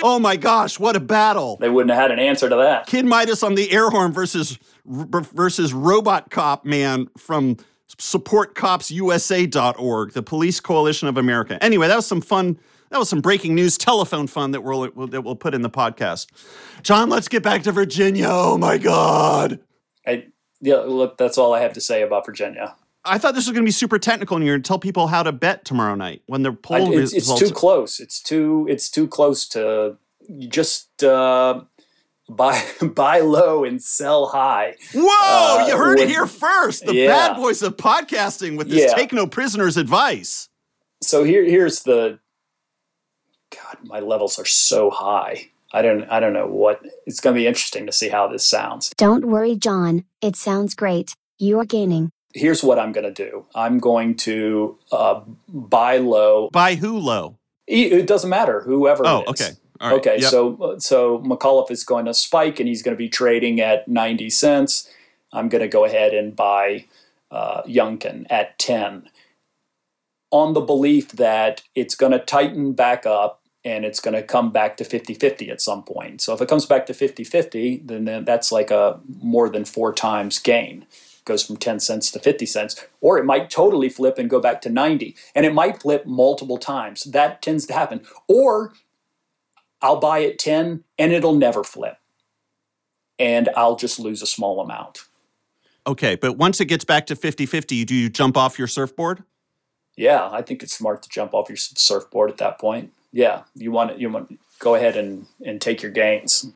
Oh 0.00 0.20
my 0.20 0.36
gosh, 0.36 0.78
what 0.78 0.94
a 0.94 1.00
battle. 1.00 1.56
They 1.60 1.68
wouldn't 1.68 1.90
have 1.90 2.00
had 2.00 2.10
an 2.12 2.20
answer 2.20 2.48
to 2.48 2.54
that. 2.54 2.86
Kid 2.86 3.04
Midas 3.04 3.42
on 3.42 3.56
the 3.56 3.72
air 3.72 3.90
horn 3.90 4.12
versus 4.12 4.56
versus 4.86 5.72
Robot 5.74 6.30
Cop 6.30 6.64
Man 6.64 7.08
from 7.18 7.56
supportcopsusa.org, 7.96 10.12
the 10.12 10.22
Police 10.22 10.60
Coalition 10.60 11.08
of 11.08 11.16
America. 11.16 11.62
Anyway, 11.62 11.88
that 11.88 11.96
was 11.96 12.06
some 12.06 12.20
fun. 12.20 12.58
That 12.90 12.98
was 12.98 13.08
some 13.08 13.20
breaking 13.20 13.54
news 13.54 13.76
telephone 13.76 14.26
fun 14.26 14.52
that 14.52 14.62
we'll 14.62 14.90
that 15.08 15.22
we'll 15.22 15.36
put 15.36 15.54
in 15.54 15.62
the 15.62 15.70
podcast. 15.70 16.26
John, 16.82 17.08
let's 17.08 17.28
get 17.28 17.42
back 17.42 17.62
to 17.64 17.72
Virginia. 17.72 18.26
Oh 18.28 18.58
my 18.58 18.78
god. 18.78 19.60
I, 20.06 20.26
yeah, 20.60 20.76
look, 20.76 21.18
that's 21.18 21.38
all 21.38 21.52
I 21.52 21.60
have 21.60 21.74
to 21.74 21.80
say 21.80 22.02
about 22.02 22.24
Virginia. 22.24 22.76
I 23.04 23.18
thought 23.18 23.34
this 23.34 23.46
was 23.46 23.52
going 23.52 23.64
to 23.64 23.68
be 23.68 23.72
super 23.72 23.98
technical, 23.98 24.36
and 24.36 24.44
you're 24.44 24.56
going 24.56 24.62
to 24.62 24.68
tell 24.68 24.78
people 24.78 25.06
how 25.06 25.22
to 25.22 25.32
bet 25.32 25.64
tomorrow 25.64 25.94
night 25.94 26.22
when 26.26 26.42
the 26.42 26.52
poll 26.52 26.92
it's, 26.92 27.12
it's 27.12 27.28
results. 27.28 27.42
too 27.42 27.54
close. 27.54 28.00
It's 28.00 28.22
too 28.22 28.66
it's 28.68 28.90
too 28.90 29.06
close 29.06 29.46
to 29.48 29.96
just 30.48 31.04
uh, 31.04 31.62
buy 32.28 32.62
buy 32.82 33.20
low 33.20 33.64
and 33.64 33.82
sell 33.82 34.26
high. 34.26 34.74
Whoa! 34.94 35.62
uh, 35.62 35.66
you 35.68 35.76
heard 35.76 35.98
it 35.98 36.08
here 36.08 36.26
first. 36.26 36.86
The 36.86 36.94
Yeah. 36.94 37.06
bad 37.08 37.36
boys 37.36 37.62
of 37.62 37.76
podcasting 37.76 38.56
with 38.56 38.68
this 38.68 38.90
Yeah. 38.90 38.94
take 38.94 39.12
no 39.12 39.26
prisoners 39.26 39.76
advice. 39.76 40.48
So 41.02 41.24
here 41.24 41.44
here's 41.44 41.82
the 41.82 42.18
God, 43.50 43.78
my 43.84 44.00
levels 44.00 44.38
are 44.38 44.44
so 44.44 44.90
high. 44.90 45.50
I 45.72 45.82
don't 45.82 46.04
I 46.10 46.20
don't 46.20 46.32
know 46.32 46.46
what 46.46 46.80
it's 47.06 47.20
going 47.20 47.34
to 47.34 47.40
be 47.40 47.46
interesting 47.46 47.86
to 47.86 47.92
see 47.92 48.08
how 48.08 48.26
this 48.28 48.44
sounds. 48.44 48.90
Don't 48.96 49.26
worry, 49.26 49.54
John. 49.56 50.04
It 50.22 50.36
sounds 50.36 50.74
great. 50.74 51.14
You're 51.38 51.64
gaining. 51.64 52.10
Here's 52.34 52.62
what 52.62 52.78
I'm 52.78 52.92
going 52.92 53.04
to 53.04 53.12
do. 53.30 53.46
I'm 53.54 53.78
going 53.78 54.14
to 54.16 54.78
uh, 54.92 55.20
buy 55.48 55.96
low. 55.98 56.48
Buy 56.52 56.74
who 56.74 56.98
low? 56.98 57.38
E- 57.70 57.84
It 57.90 58.06
doesn't 58.06 58.28
matter 58.30 58.60
whoever. 58.62 59.02
Oh, 59.06 59.22
it 59.26 59.40
is. 59.40 59.46
okay. 59.48 59.56
All 59.80 59.90
right. 59.90 59.98
Okay, 59.98 60.18
Yep. 60.20 60.30
so 60.30 60.76
so 60.78 61.18
McAuliffe 61.20 61.70
is 61.70 61.84
going 61.84 62.06
to 62.06 62.14
spike, 62.14 62.58
and 62.60 62.68
he's 62.68 62.82
going 62.82 62.94
to 62.96 62.98
be 62.98 63.08
trading 63.08 63.60
at 63.60 63.86
ninety 63.88 64.30
cents. 64.30 64.88
I'm 65.32 65.48
going 65.48 65.62
to 65.62 65.68
go 65.68 65.84
ahead 65.84 66.14
and 66.14 66.34
buy 66.34 66.86
uh, 67.30 67.62
Youngkin 67.64 68.26
at 68.30 68.58
ten, 68.58 69.08
on 70.30 70.54
the 70.54 70.60
belief 70.60 71.12
that 71.12 71.62
it's 71.74 71.94
going 71.94 72.12
to 72.12 72.18
tighten 72.18 72.72
back 72.72 73.06
up 73.06 73.42
and 73.64 73.84
it's 73.84 74.00
going 74.00 74.14
to 74.14 74.22
come 74.22 74.50
back 74.50 74.76
to 74.76 74.84
50-50 74.84 75.50
at 75.50 75.60
some 75.60 75.82
point. 75.82 76.20
So 76.20 76.32
if 76.32 76.40
it 76.40 76.48
comes 76.48 76.64
back 76.64 76.86
to 76.86 76.92
50-50, 76.92 77.86
then 77.86 78.04
then 78.04 78.24
that's 78.24 78.52
like 78.52 78.70
a 78.70 79.00
more 79.20 79.48
than 79.48 79.64
four 79.64 79.92
times 79.92 80.38
gain. 80.38 80.86
It 80.92 81.24
goes 81.24 81.44
from 81.44 81.56
10 81.56 81.80
cents 81.80 82.10
to 82.12 82.18
50 82.20 82.46
cents. 82.46 82.86
Or 83.00 83.18
it 83.18 83.24
might 83.24 83.50
totally 83.50 83.88
flip 83.88 84.16
and 84.16 84.30
go 84.30 84.40
back 84.40 84.62
to 84.62 84.70
90. 84.70 85.14
And 85.34 85.44
it 85.44 85.52
might 85.52 85.82
flip 85.82 86.06
multiple 86.06 86.56
times. 86.56 87.04
That 87.04 87.42
tends 87.42 87.66
to 87.66 87.74
happen. 87.74 88.02
Or 88.28 88.72
I'll 89.80 90.00
buy 90.00 90.24
at 90.24 90.38
10 90.38 90.84
and 90.98 91.12
it'll 91.12 91.34
never 91.34 91.64
flip. 91.64 91.96
And 93.18 93.48
I'll 93.56 93.76
just 93.76 93.98
lose 93.98 94.22
a 94.22 94.26
small 94.26 94.60
amount. 94.60 95.00
Okay, 95.86 96.16
but 96.16 96.36
once 96.36 96.60
it 96.60 96.66
gets 96.66 96.84
back 96.84 97.06
to 97.06 97.16
50-50, 97.16 97.86
do 97.86 97.94
you 97.94 98.08
jump 98.08 98.36
off 98.36 98.58
your 98.58 98.68
surfboard? 98.68 99.22
Yeah, 99.96 100.28
I 100.30 100.42
think 100.42 100.62
it's 100.62 100.72
smart 100.72 101.02
to 101.02 101.08
jump 101.08 101.34
off 101.34 101.48
your 101.48 101.56
surfboard 101.56 102.30
at 102.30 102.36
that 102.36 102.60
point. 102.60 102.92
Yeah, 103.10 103.42
you 103.54 103.72
want 103.72 103.92
to, 103.92 104.00
you 104.00 104.10
want 104.10 104.28
to 104.28 104.38
go 104.58 104.74
ahead 104.74 104.96
and, 104.96 105.26
and 105.44 105.60
take 105.60 105.82
your 105.82 105.90
gains. 105.90 106.52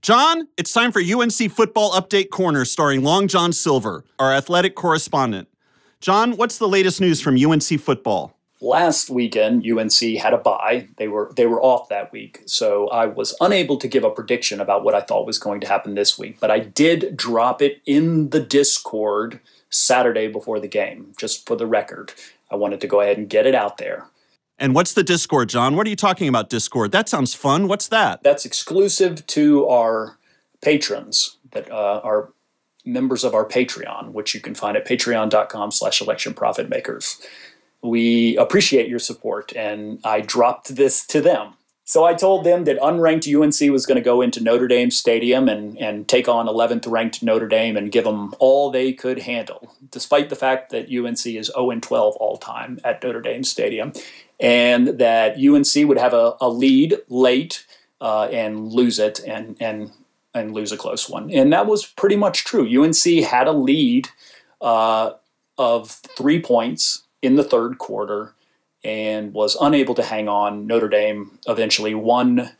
John, 0.00 0.48
it's 0.56 0.72
time 0.72 0.92
for 0.92 1.00
UNC 1.00 1.50
Football 1.52 1.92
Update 1.92 2.30
Corner 2.30 2.64
starring 2.64 3.02
Long 3.02 3.28
John 3.28 3.52
Silver, 3.52 4.04
our 4.18 4.32
athletic 4.32 4.74
correspondent. 4.74 5.48
John, 6.00 6.36
what's 6.36 6.58
the 6.58 6.68
latest 6.68 7.00
news 7.00 7.20
from 7.20 7.36
UNC 7.42 7.80
football? 7.80 8.33
Last 8.64 9.10
weekend, 9.10 9.70
UNC 9.70 10.00
had 10.16 10.32
a 10.32 10.38
bye. 10.38 10.88
They 10.96 11.06
were 11.06 11.30
they 11.36 11.44
were 11.44 11.60
off 11.60 11.90
that 11.90 12.10
week, 12.12 12.40
so 12.46 12.88
I 12.88 13.04
was 13.04 13.36
unable 13.38 13.76
to 13.76 13.86
give 13.86 14.04
a 14.04 14.10
prediction 14.10 14.58
about 14.58 14.82
what 14.82 14.94
I 14.94 15.02
thought 15.02 15.26
was 15.26 15.38
going 15.38 15.60
to 15.60 15.66
happen 15.66 15.94
this 15.94 16.18
week. 16.18 16.40
But 16.40 16.50
I 16.50 16.60
did 16.60 17.14
drop 17.14 17.60
it 17.60 17.82
in 17.84 18.30
the 18.30 18.40
Discord 18.40 19.40
Saturday 19.68 20.28
before 20.28 20.60
the 20.60 20.66
game, 20.66 21.12
just 21.18 21.46
for 21.46 21.56
the 21.56 21.66
record. 21.66 22.14
I 22.50 22.56
wanted 22.56 22.80
to 22.80 22.86
go 22.86 23.02
ahead 23.02 23.18
and 23.18 23.28
get 23.28 23.46
it 23.46 23.54
out 23.54 23.76
there. 23.76 24.06
And 24.58 24.74
what's 24.74 24.94
the 24.94 25.04
Discord, 25.04 25.50
John? 25.50 25.76
What 25.76 25.86
are 25.86 25.90
you 25.90 25.96
talking 25.96 26.28
about, 26.28 26.48
Discord? 26.48 26.90
That 26.90 27.06
sounds 27.06 27.34
fun. 27.34 27.68
What's 27.68 27.88
that? 27.88 28.22
That's 28.22 28.46
exclusive 28.46 29.26
to 29.26 29.68
our 29.68 30.16
patrons 30.62 31.36
that 31.52 31.70
uh, 31.70 32.00
are 32.02 32.30
members 32.86 33.24
of 33.24 33.34
our 33.34 33.44
Patreon, 33.44 34.12
which 34.12 34.34
you 34.34 34.40
can 34.40 34.54
find 34.54 34.74
at 34.74 34.86
patreon.com 34.86 35.70
slash 35.70 36.00
election 36.00 36.32
profit 36.32 36.70
makers. 36.70 37.20
We 37.84 38.38
appreciate 38.38 38.88
your 38.88 38.98
support, 38.98 39.52
and 39.54 40.00
I 40.04 40.22
dropped 40.22 40.74
this 40.74 41.06
to 41.08 41.20
them. 41.20 41.52
So 41.84 42.04
I 42.04 42.14
told 42.14 42.44
them 42.44 42.64
that 42.64 42.78
unranked 42.78 43.28
UNC 43.28 43.70
was 43.70 43.84
going 43.84 43.96
to 43.96 44.02
go 44.02 44.22
into 44.22 44.42
Notre 44.42 44.66
Dame 44.66 44.90
Stadium 44.90 45.50
and, 45.50 45.76
and 45.76 46.08
take 46.08 46.26
on 46.26 46.46
11th 46.46 46.90
ranked 46.90 47.22
Notre 47.22 47.46
Dame 47.46 47.76
and 47.76 47.92
give 47.92 48.04
them 48.04 48.34
all 48.38 48.70
they 48.70 48.94
could 48.94 49.18
handle, 49.18 49.70
despite 49.90 50.30
the 50.30 50.34
fact 50.34 50.70
that 50.70 50.90
UNC 50.90 51.26
is 51.26 51.52
0 51.54 51.78
12 51.78 52.16
all 52.16 52.38
time 52.38 52.80
at 52.84 53.04
Notre 53.04 53.20
Dame 53.20 53.44
Stadium, 53.44 53.92
and 54.40 54.98
that 54.98 55.36
UNC 55.36 55.86
would 55.86 55.98
have 55.98 56.14
a, 56.14 56.36
a 56.40 56.48
lead 56.48 56.96
late 57.10 57.66
uh, 58.00 58.28
and 58.32 58.72
lose 58.72 58.98
it 58.98 59.20
and, 59.26 59.58
and, 59.60 59.92
and 60.32 60.54
lose 60.54 60.72
a 60.72 60.78
close 60.78 61.10
one. 61.10 61.30
And 61.30 61.52
that 61.52 61.66
was 61.66 61.84
pretty 61.84 62.16
much 62.16 62.46
true. 62.46 62.82
UNC 62.82 63.04
had 63.26 63.46
a 63.46 63.52
lead 63.52 64.08
uh, 64.62 65.10
of 65.58 65.90
three 65.90 66.40
points 66.40 67.03
in 67.24 67.36
the 67.36 67.42
third 67.42 67.78
quarter 67.78 68.34
and 68.84 69.32
was 69.32 69.56
unable 69.58 69.94
to 69.94 70.02
hang 70.02 70.28
on. 70.28 70.66
Notre 70.66 70.90
Dame 70.90 71.38
eventually 71.46 71.94
won 71.94 72.50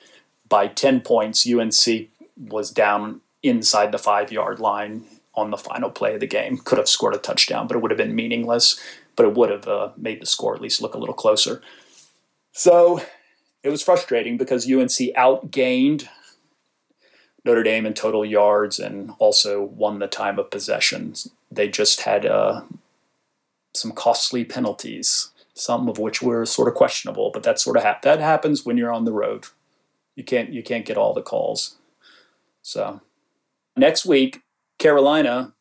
by 0.49 0.69
10 0.69 1.03
points. 1.03 1.47
UNC 1.47 2.09
was 2.39 2.71
down 2.71 3.21
inside 3.43 3.93
the 3.93 3.99
five 3.99 4.33
yard 4.33 4.59
line 4.59 5.05
on 5.35 5.51
the 5.51 5.59
final 5.59 5.91
play 5.91 6.15
of 6.15 6.21
the 6.21 6.27
game. 6.27 6.57
Could 6.57 6.79
have 6.79 6.89
scored 6.89 7.15
a 7.15 7.19
touchdown, 7.19 7.67
but 7.67 7.77
it 7.77 7.83
would 7.83 7.91
have 7.91 7.99
been 7.99 8.15
meaningless. 8.15 8.81
But 9.17 9.27
it 9.27 9.35
would 9.35 9.51
have 9.51 9.69
uh, 9.69 9.91
made 9.99 10.23
the 10.23 10.27
score 10.27 10.55
at 10.55 10.63
least 10.63 10.81
look 10.81 10.95
a 10.95 10.99
little 10.99 11.15
closer. 11.15 11.61
So 12.53 13.03
it 13.63 13.69
was 13.69 13.83
frustrating 13.83 14.39
because 14.39 14.67
UNC 14.67 15.15
outgained 15.15 16.09
Notre 17.45 17.63
Dame 17.63 17.85
in 17.85 17.93
total 17.93 18.25
yards 18.25 18.79
and 18.79 19.13
also 19.19 19.63
won 19.63 19.99
the 19.99 20.07
time 20.07 20.39
of 20.39 20.51
possession. 20.51 21.15
They 21.51 21.69
just 21.69 22.01
had 22.01 22.25
uh, 22.25 22.63
some 23.75 23.93
costly 23.93 24.45
penalties 24.45 25.31
some 25.55 25.89
of 25.89 25.99
which 25.99 26.21
were 26.21 26.45
sort 26.45 26.69
of 26.69 26.75
questionable, 26.75 27.31
but 27.33 27.45
that 27.45 27.61
sort 27.61 27.77
of 27.77 27.83
hap- 27.85 28.03
that 28.03 28.21
happens 28.21 28.65
when 28.67 28.77
you're 28.77 28.93
on 28.93 29.05
the 29.05 29.13
road. 29.13 29.47
You 30.17 30.25
can't 30.25 30.53
you 30.53 30.63
can't 30.63 30.85
get 30.85 30.99
all 30.99 31.15
the 31.15 31.23
calls. 31.23 31.77
So 32.63 33.01
next 33.77 34.05
week, 34.05 34.43
Carolina 34.79 35.55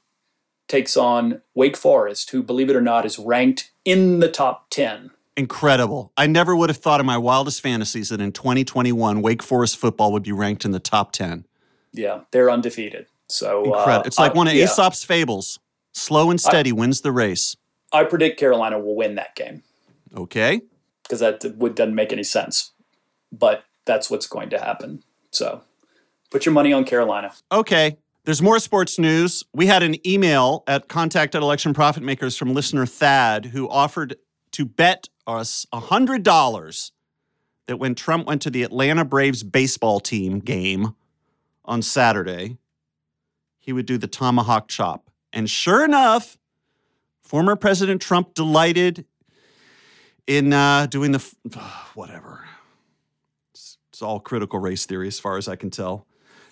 takes 0.67 0.97
on 0.97 1.41
Wake 1.54 1.78
Forest, 1.78 2.32
who, 2.32 2.41
believe 2.41 2.69
it 2.69 2.76
or 2.76 2.82
not, 2.82 3.06
is 3.06 3.19
ranked 3.19 3.71
in 3.86 4.19
the 4.19 4.30
top 4.30 4.69
ten. 4.69 5.12
Incredible. 5.36 6.12
I 6.15 6.28
never 6.28 6.56
would 6.56 6.69
have 6.69 6.78
thought 6.78 6.99
in 6.99 7.06
my 7.06 7.17
wildest 7.17 7.62
fantasies 7.62 8.10
that 8.10 8.21
in 8.21 8.32
2021, 8.32 9.21
Wake 9.23 9.41
Forest 9.41 9.78
football 9.78 10.12
would 10.12 10.21
be 10.21 10.32
ranked 10.32 10.63
in 10.63 10.69
the 10.69 10.80
top 10.80 11.12
10. 11.12 11.45
Yeah, 11.91 12.21
they're 12.30 12.52
undefeated. 12.52 13.08
So 13.30 13.63
Incredible. 13.63 13.91
uh, 13.93 14.04
it's 14.06 14.19
like 14.19 14.34
I- 14.34 14.36
one 14.36 14.47
of 14.47 14.54
yeah, 14.54 14.65
Aesop's 14.65 15.04
fables. 15.04 15.58
Slow 15.95 16.30
and 16.30 16.39
steady 16.39 16.71
wins 16.71 17.02
the 17.02 17.12
race. 17.12 17.56
I 17.93 18.03
predict 18.03 18.39
Carolina 18.39 18.79
will 18.79 18.95
win 18.95 19.15
that 19.15 19.36
game 19.36 19.63
Okay. 20.17 20.62
because 21.03 21.19
that 21.19 21.43
would, 21.58 21.75
doesn't 21.75 21.95
make 21.95 22.12
any 22.12 22.23
sense, 22.23 22.71
but 23.32 23.63
that's 23.86 24.10
what's 24.10 24.25
going 24.27 24.49
to 24.49 24.60
happen. 24.60 25.03
So 25.32 25.62
put 26.32 26.45
your 26.45 26.53
money 26.53 26.73
on 26.73 26.84
Carolina. 26.86 27.32
Okay. 27.51 27.97
There's 28.25 28.41
more 28.41 28.60
sports 28.60 28.97
news. 28.97 29.43
We 29.53 29.67
had 29.67 29.84
an 29.84 29.95
email 30.08 30.63
at 30.65 30.88
contact 30.88 31.36
at 31.36 31.41
election 31.41 31.73
profit 31.73 32.03
makers 32.03 32.38
from 32.38 32.53
listener 32.53 32.86
Thad 32.86 33.45
who 33.47 33.69
offered 33.69 34.15
to 34.53 34.65
bet 34.65 35.10
us 35.27 35.65
$100 35.73 36.91
that 37.67 37.77
when 37.77 37.95
Trump 37.95 38.25
went 38.27 38.41
to 38.43 38.49
the 38.49 38.63
Atlanta 38.63 39.03
Braves 39.06 39.43
baseball 39.43 39.99
team 39.99 40.39
game 40.39 40.95
on 41.65 41.82
Saturday, 41.82 42.58
he 43.60 43.73
would 43.73 43.86
do 43.86 43.97
the 43.97 44.08
tomahawk 44.08 44.67
chop. 44.67 45.10
And 45.34 45.49
sure 45.49 45.84
enough, 45.84 46.38
former 47.23 47.55
President 47.55 48.01
Trump 48.01 48.33
delighted 48.33 49.05
in 50.27 50.53
uh, 50.53 50.86
doing 50.88 51.12
the 51.12 51.23
f- 51.51 51.91
whatever. 51.95 52.45
It's, 53.53 53.77
it's 53.91 54.01
all 54.01 54.19
critical 54.19 54.59
race 54.59 54.86
theory 54.86 55.07
as 55.07 55.19
far 55.19 55.38
as 55.38 55.47
I 55.47 55.55
can 55.55 55.69
tell. 55.69 56.05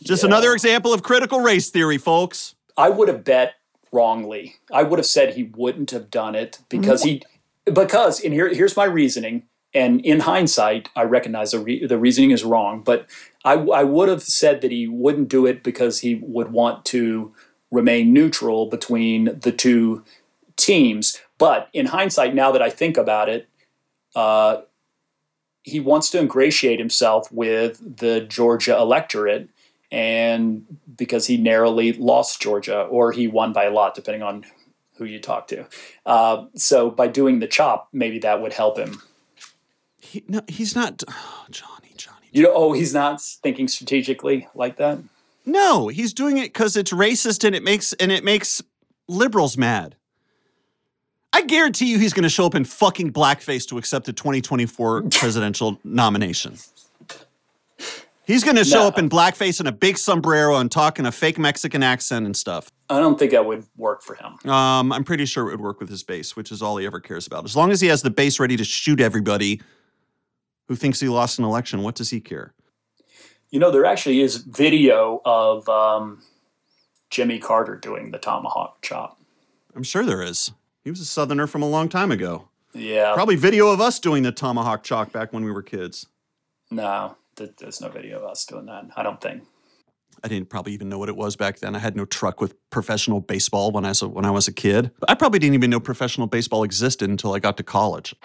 Just 0.03 0.23
Yeah. 0.23 0.27
another 0.27 0.53
example 0.53 0.93
of 0.93 1.03
critical 1.03 1.39
race 1.41 1.69
theory, 1.69 1.97
folks. 1.97 2.55
I 2.77 2.89
would 2.89 3.07
have 3.07 3.23
bet 3.23 3.53
wrongly. 3.91 4.55
I 4.71 4.83
would 4.83 4.97
have 4.99 5.05
said 5.05 5.33
he 5.35 5.43
wouldn't 5.43 5.91
have 5.91 6.09
done 6.09 6.33
it 6.35 6.59
because 6.69 7.03
he 7.03 7.21
because 7.65 8.23
and 8.23 8.33
here 8.33 8.49
here's 8.49 8.75
my 8.75 8.85
reasoning. 8.85 9.43
And 9.73 10.01
in 10.05 10.21
hindsight, 10.21 10.89
I 10.97 11.03
recognize 11.03 11.51
the, 11.51 11.59
re, 11.59 11.85
the 11.85 11.97
reasoning 11.97 12.31
is 12.31 12.43
wrong, 12.43 12.81
but 12.83 13.05
I, 13.45 13.53
I 13.53 13.85
would 13.85 14.09
have 14.09 14.21
said 14.21 14.59
that 14.61 14.71
he 14.71 14.85
wouldn't 14.85 15.29
do 15.29 15.45
it 15.45 15.63
because 15.63 15.99
he 15.99 16.15
would 16.15 16.51
want 16.51 16.83
to 16.85 17.33
remain 17.71 18.11
neutral 18.11 18.65
between 18.65 19.39
the 19.39 19.51
two 19.53 20.03
teams. 20.63 21.19
But 21.37 21.69
in 21.73 21.87
hindsight, 21.87 22.35
now 22.35 22.51
that 22.51 22.61
I 22.61 22.69
think 22.69 22.97
about 22.97 23.29
it, 23.29 23.49
uh, 24.15 24.61
he 25.63 25.79
wants 25.79 26.09
to 26.11 26.19
ingratiate 26.19 26.79
himself 26.79 27.31
with 27.31 27.97
the 27.97 28.21
Georgia 28.21 28.77
electorate 28.77 29.49
and 29.91 30.65
because 30.95 31.27
he 31.27 31.37
narrowly 31.37 31.93
lost 31.93 32.41
Georgia, 32.41 32.83
or 32.83 33.11
he 33.11 33.27
won 33.27 33.51
by 33.51 33.65
a 33.65 33.71
lot, 33.71 33.93
depending 33.93 34.23
on 34.23 34.45
who 34.95 35.05
you 35.05 35.19
talk 35.19 35.47
to. 35.47 35.65
Uh, 36.05 36.45
so 36.55 36.89
by 36.89 37.07
doing 37.07 37.39
the 37.39 37.47
chop, 37.47 37.89
maybe 37.91 38.19
that 38.19 38.41
would 38.41 38.53
help 38.53 38.77
him. 38.77 39.01
He, 39.99 40.23
no, 40.27 40.41
he's 40.47 40.75
not. 40.75 41.03
Oh, 41.07 41.45
Johnny, 41.51 41.91
Johnny. 41.95 42.27
You 42.31 42.43
know, 42.43 42.53
oh, 42.53 42.73
he's 42.73 42.93
not 42.93 43.21
thinking 43.21 43.67
strategically 43.67 44.47
like 44.55 44.77
that. 44.77 44.99
No, 45.45 45.87
he's 45.87 46.13
doing 46.13 46.37
it 46.37 46.53
because 46.53 46.77
it's 46.77 46.91
racist 46.93 47.43
and 47.43 47.55
it 47.55 47.63
makes 47.63 47.93
and 47.93 48.11
it 48.11 48.23
makes 48.23 48.61
liberals 49.07 49.57
mad. 49.57 49.95
I 51.41 51.45
guarantee 51.45 51.87
you, 51.87 51.97
he's 51.97 52.13
going 52.13 52.21
to 52.21 52.29
show 52.29 52.45
up 52.45 52.53
in 52.53 52.63
fucking 52.65 53.13
blackface 53.13 53.67
to 53.69 53.79
accept 53.79 54.05
the 54.05 54.13
2024 54.13 55.01
presidential 55.09 55.79
nomination. 55.83 56.55
He's 58.27 58.43
going 58.43 58.57
to 58.57 58.63
show 58.63 58.81
No. 58.81 58.87
up 58.87 58.99
in 58.99 59.09
blackface 59.09 59.57
and 59.59 59.67
a 59.67 59.71
big 59.71 59.97
sombrero 59.97 60.57
and 60.57 60.71
talk 60.71 60.99
in 60.99 61.07
a 61.07 61.11
fake 61.11 61.39
Mexican 61.39 61.81
accent 61.81 62.27
and 62.27 62.37
stuff. 62.37 62.71
I 62.91 62.99
don't 62.99 63.17
think 63.17 63.31
that 63.31 63.43
would 63.43 63.65
work 63.75 64.03
for 64.03 64.13
him. 64.13 64.37
Um, 64.49 64.93
I'm 64.93 65.03
pretty 65.03 65.25
sure 65.25 65.47
it 65.47 65.51
would 65.53 65.61
work 65.61 65.79
with 65.79 65.89
his 65.89 66.03
base, 66.03 66.35
which 66.35 66.51
is 66.51 66.61
all 66.61 66.77
he 66.77 66.85
ever 66.85 66.99
cares 66.99 67.25
about. 67.25 67.43
As 67.43 67.55
long 67.55 67.71
as 67.71 67.81
he 67.81 67.87
has 67.87 68.03
the 68.03 68.11
base 68.11 68.39
ready 68.39 68.55
to 68.57 68.63
shoot 68.63 69.01
everybody 69.01 69.61
who 70.67 70.75
thinks 70.75 70.99
he 70.99 71.09
lost 71.09 71.39
an 71.39 71.45
election, 71.45 71.81
what 71.81 71.95
does 71.95 72.11
he 72.11 72.21
care? 72.21 72.53
You 73.49 73.59
know, 73.59 73.71
there 73.71 73.85
actually 73.85 74.21
is 74.21 74.37
video 74.37 75.21
of 75.25 75.67
um, 75.67 76.21
Jimmy 77.09 77.39
Carter 77.39 77.75
doing 77.77 78.11
the 78.11 78.19
tomahawk 78.19 78.83
chop. 78.83 79.19
I'm 79.75 79.83
sure 79.83 80.05
there 80.05 80.21
is. 80.21 80.51
He 80.83 80.89
was 80.89 80.99
a 80.99 81.05
Southerner 81.05 81.47
from 81.47 81.61
a 81.61 81.69
long 81.69 81.89
time 81.89 82.11
ago. 82.11 82.47
Yeah, 82.73 83.13
Probably 83.13 83.35
video 83.35 83.67
of 83.67 83.81
us 83.81 83.99
doing 83.99 84.23
the 84.23 84.31
tomahawk 84.31 84.83
chalk 84.83 85.11
back 85.11 85.33
when 85.33 85.43
we 85.43 85.51
were 85.51 85.61
kids. 85.61 86.07
no, 86.71 87.17
th- 87.35 87.51
there's 87.59 87.81
no 87.81 87.89
video 87.89 88.17
of 88.19 88.23
us 88.23 88.45
doing 88.45 88.65
that. 88.67 88.85
I 88.95 89.03
don't 89.03 89.19
think. 89.19 89.43
I 90.23 90.27
didn't 90.29 90.49
probably 90.49 90.71
even 90.73 90.87
know 90.87 90.97
what 90.97 91.09
it 91.09 91.17
was 91.17 91.35
back 91.35 91.59
then. 91.59 91.75
I 91.75 91.79
had 91.79 91.95
no 91.97 92.05
truck 92.05 92.39
with 92.39 92.55
professional 92.69 93.19
baseball 93.19 93.71
when 93.71 93.83
I 93.85 93.89
was 93.89 94.01
a, 94.01 94.07
when 94.07 94.23
I 94.23 94.31
was 94.31 94.47
a 94.47 94.53
kid. 94.53 94.91
I 95.07 95.15
probably 95.15 95.39
didn't 95.39 95.55
even 95.55 95.69
know 95.69 95.79
professional 95.81 96.27
baseball 96.27 96.63
existed 96.63 97.09
until 97.09 97.33
I 97.33 97.39
got 97.39 97.57
to 97.57 97.63
college. 97.63 98.15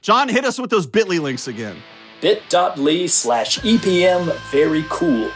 John, 0.00 0.28
hit 0.28 0.44
us 0.44 0.58
with 0.58 0.70
those 0.70 0.86
Bitly 0.86 1.20
links 1.20 1.46
again. 1.48 1.76
bit.ly 2.20 3.06
slash 3.06 3.58
EPM 3.60 4.34
very 4.50 4.84
cool. 4.88 5.30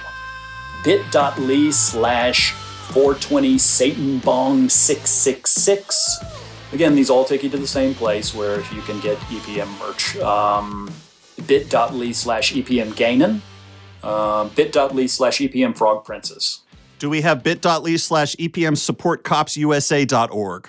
bit.ly 0.84 1.70
slash 1.70 2.54
420 2.92 3.58
Satan 3.58 4.18
Bong 4.18 4.68
666. 4.68 6.18
Again, 6.72 6.94
these 6.94 7.10
all 7.10 7.24
take 7.24 7.42
you 7.42 7.50
to 7.50 7.58
the 7.58 7.66
same 7.66 7.94
place 7.94 8.34
where 8.34 8.60
you 8.72 8.82
can 8.82 9.00
get 9.00 9.18
EPM 9.18 9.78
merch. 9.78 10.16
Um, 10.18 10.90
bit.ly 11.46 12.12
slash 12.12 12.52
EPM 12.52 12.92
Gainin. 12.94 13.40
Uh, 14.02 14.48
bit.ly 14.50 15.06
slash 15.06 15.38
EPM 15.38 15.76
Frog 15.76 16.04
Princess. 16.04 16.62
Do 16.98 17.08
we 17.08 17.22
have 17.22 17.42
bit.ly 17.42 17.96
slash 17.96 18.36
EPM 18.36 18.76
supportcopsusa.org? 18.76 20.68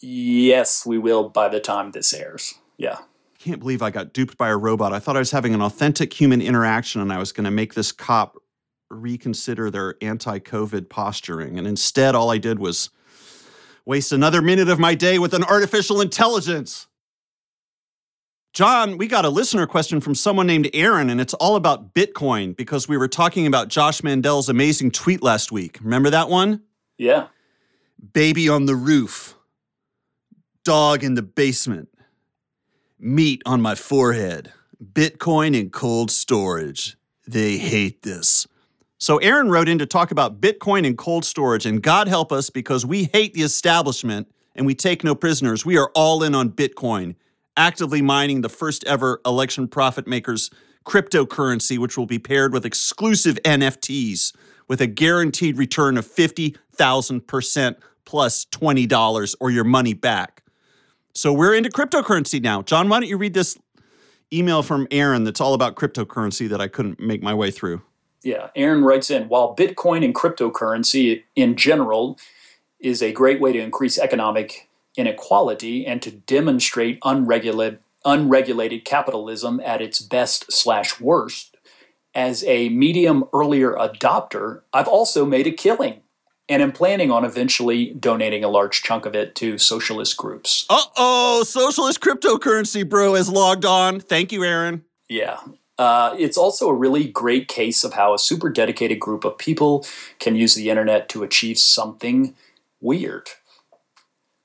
Yes, 0.00 0.86
we 0.86 0.98
will 0.98 1.28
by 1.28 1.48
the 1.48 1.60
time 1.60 1.90
this 1.90 2.12
airs. 2.12 2.54
Yeah. 2.76 2.98
Can't 3.38 3.60
believe 3.60 3.82
I 3.82 3.90
got 3.90 4.12
duped 4.12 4.36
by 4.36 4.48
a 4.48 4.56
robot. 4.56 4.92
I 4.92 4.98
thought 4.98 5.16
I 5.16 5.20
was 5.20 5.30
having 5.30 5.54
an 5.54 5.62
authentic 5.62 6.12
human 6.12 6.42
interaction 6.42 7.00
and 7.00 7.12
I 7.12 7.18
was 7.18 7.32
going 7.32 7.44
to 7.44 7.50
make 7.50 7.74
this 7.74 7.92
cop 7.92 8.36
reconsider 8.90 9.70
their 9.70 9.96
anti 10.00 10.38
COVID 10.38 10.88
posturing. 10.88 11.58
And 11.58 11.66
instead, 11.66 12.14
all 12.14 12.30
I 12.30 12.38
did 12.38 12.58
was 12.58 12.90
waste 13.84 14.12
another 14.12 14.42
minute 14.42 14.68
of 14.68 14.78
my 14.78 14.94
day 14.94 15.18
with 15.18 15.34
an 15.34 15.44
artificial 15.44 16.00
intelligence. 16.00 16.86
John, 18.52 18.96
we 18.96 19.06
got 19.06 19.26
a 19.26 19.28
listener 19.28 19.66
question 19.66 20.00
from 20.00 20.14
someone 20.14 20.46
named 20.46 20.70
Aaron, 20.72 21.10
and 21.10 21.20
it's 21.20 21.34
all 21.34 21.56
about 21.56 21.92
Bitcoin 21.92 22.56
because 22.56 22.88
we 22.88 22.96
were 22.96 23.06
talking 23.06 23.46
about 23.46 23.68
Josh 23.68 24.02
Mandel's 24.02 24.48
amazing 24.48 24.92
tweet 24.92 25.22
last 25.22 25.52
week. 25.52 25.78
Remember 25.82 26.08
that 26.08 26.30
one? 26.30 26.62
Yeah. 26.96 27.26
Baby 28.14 28.48
on 28.48 28.64
the 28.64 28.74
roof, 28.74 29.36
dog 30.64 31.04
in 31.04 31.14
the 31.14 31.22
basement, 31.22 31.90
meat 32.98 33.42
on 33.44 33.60
my 33.60 33.74
forehead, 33.74 34.52
Bitcoin 34.82 35.54
in 35.54 35.68
cold 35.68 36.10
storage. 36.10 36.96
They 37.26 37.58
hate 37.58 38.02
this. 38.02 38.46
So 38.98 39.18
Aaron 39.18 39.50
wrote 39.50 39.68
in 39.68 39.78
to 39.78 39.86
talk 39.86 40.10
about 40.10 40.40
Bitcoin 40.40 40.86
and 40.86 40.96
cold 40.96 41.24
storage, 41.24 41.66
and 41.66 41.82
God 41.82 42.08
help 42.08 42.32
us 42.32 42.48
because 42.48 42.86
we 42.86 43.04
hate 43.12 43.34
the 43.34 43.42
establishment 43.42 44.28
and 44.54 44.64
we 44.64 44.74
take 44.74 45.04
no 45.04 45.14
prisoners. 45.14 45.66
We 45.66 45.76
are 45.76 45.90
all 45.94 46.22
in 46.22 46.34
on 46.34 46.50
Bitcoin, 46.50 47.14
actively 47.58 48.00
mining 48.00 48.40
the 48.40 48.48
first 48.48 48.84
ever 48.84 49.20
election 49.26 49.68
profit 49.68 50.06
makers 50.06 50.50
cryptocurrency, 50.86 51.76
which 51.76 51.98
will 51.98 52.06
be 52.06 52.18
paired 52.18 52.54
with 52.54 52.64
exclusive 52.64 53.38
NFTs 53.44 54.34
with 54.66 54.80
a 54.80 54.86
guaranteed 54.86 55.58
return 55.58 55.98
of 55.98 56.06
50,000% 56.06 57.76
plus 58.06 58.44
$20 58.46 59.34
or 59.40 59.50
your 59.50 59.64
money 59.64 59.92
back. 59.92 60.42
So 61.12 61.32
we're 61.32 61.54
into 61.54 61.68
cryptocurrency 61.68 62.40
now. 62.40 62.62
John, 62.62 62.88
why 62.88 63.00
don't 63.00 63.08
you 63.08 63.18
read 63.18 63.34
this 63.34 63.58
email 64.32 64.62
from 64.62 64.86
Aaron 64.90 65.24
that's 65.24 65.40
all 65.40 65.54
about 65.54 65.76
cryptocurrency 65.76 66.48
that 66.48 66.60
I 66.60 66.68
couldn't 66.68 66.98
make 66.98 67.22
my 67.22 67.34
way 67.34 67.50
through? 67.50 67.82
Yeah, 68.26 68.48
Aaron 68.56 68.82
writes 68.82 69.08
in 69.08 69.28
while 69.28 69.54
Bitcoin 69.54 70.04
and 70.04 70.12
cryptocurrency 70.12 71.22
in 71.36 71.54
general 71.54 72.18
is 72.80 73.00
a 73.00 73.12
great 73.12 73.40
way 73.40 73.52
to 73.52 73.60
increase 73.60 74.00
economic 74.00 74.68
inequality 74.96 75.86
and 75.86 76.02
to 76.02 76.10
demonstrate 76.10 76.98
unregulated 77.04 77.78
unregulated 78.04 78.84
capitalism 78.84 79.60
at 79.64 79.80
its 79.80 80.00
best 80.00 80.52
slash 80.52 81.00
worst. 81.00 81.56
As 82.16 82.42
a 82.42 82.68
medium 82.68 83.26
earlier 83.32 83.74
adopter, 83.74 84.62
I've 84.72 84.88
also 84.88 85.24
made 85.24 85.46
a 85.46 85.52
killing 85.52 86.00
and 86.48 86.62
am 86.62 86.72
planning 86.72 87.12
on 87.12 87.24
eventually 87.24 87.94
donating 87.94 88.42
a 88.42 88.48
large 88.48 88.82
chunk 88.82 89.06
of 89.06 89.14
it 89.14 89.36
to 89.36 89.56
socialist 89.56 90.16
groups. 90.16 90.66
Uh 90.68 90.82
oh, 90.96 91.44
socialist 91.44 92.00
cryptocurrency 92.00 92.88
bro 92.88 93.14
has 93.14 93.28
logged 93.28 93.64
on. 93.64 94.00
Thank 94.00 94.32
you, 94.32 94.42
Aaron. 94.42 94.84
Yeah. 95.08 95.38
Uh, 95.78 96.14
it's 96.18 96.38
also 96.38 96.68
a 96.68 96.74
really 96.74 97.06
great 97.06 97.48
case 97.48 97.84
of 97.84 97.92
how 97.92 98.14
a 98.14 98.18
super 98.18 98.48
dedicated 98.48 98.98
group 98.98 99.24
of 99.24 99.36
people 99.36 99.84
can 100.18 100.34
use 100.34 100.54
the 100.54 100.70
internet 100.70 101.08
to 101.08 101.22
achieve 101.22 101.58
something 101.58 102.34
weird. 102.80 103.28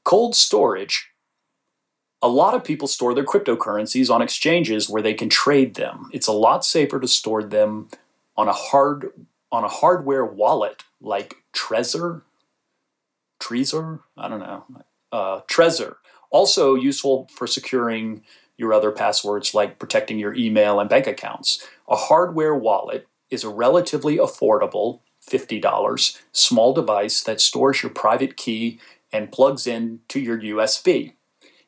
Cold 0.04 0.36
storage. 0.36 1.10
A 2.22 2.28
lot 2.28 2.54
of 2.54 2.64
people 2.64 2.88
store 2.88 3.14
their 3.16 3.26
cryptocurrencies 3.26 4.14
on 4.14 4.22
exchanges 4.22 4.90
where 4.90 5.02
they 5.02 5.14
can 5.14 5.30
trade 5.30 5.76
them. 5.76 6.10
It's 6.14 6.28
a 6.28 6.34
lot 6.34 6.66
safer 6.66 7.00
to 7.00 7.08
store 7.08 7.44
them 7.44 7.90
on 8.38 8.48
a 8.48 8.54
hard 8.54 9.12
on 9.52 9.64
a 9.64 9.68
hardware 9.68 10.26
wallet 10.26 10.84
like 11.02 11.36
Trezor, 11.54 12.22
Trezor, 13.42 14.00
I 14.18 14.30
don't 14.30 14.40
know, 14.40 14.66
uh, 15.12 15.42
Trezor. 15.50 15.96
Also 16.30 16.76
useful 16.76 17.28
for 17.36 17.48
securing 17.48 18.24
your 18.62 18.74
other 18.74 18.92
passwords 18.92 19.56
like 19.56 19.80
protecting 19.80 20.20
your 20.20 20.36
email 20.36 20.80
and 20.80 20.88
bank 20.88 21.08
accounts. 21.08 21.68
A 21.90 21.96
hardware 21.96 22.56
wallet 22.56 23.08
is 23.32 23.44
a 23.44 23.50
relatively 23.50 24.18
affordable 24.18 25.00
$50 25.28 26.20
small 26.32 26.72
device 26.72 27.24
that 27.24 27.42
stores 27.42 27.82
your 27.82 27.92
private 27.92 28.38
key 28.38 28.80
and 29.12 29.32
plugs 29.32 29.66
in 29.66 30.00
to 30.10 30.20
your 30.20 30.40
USB. 30.40 31.14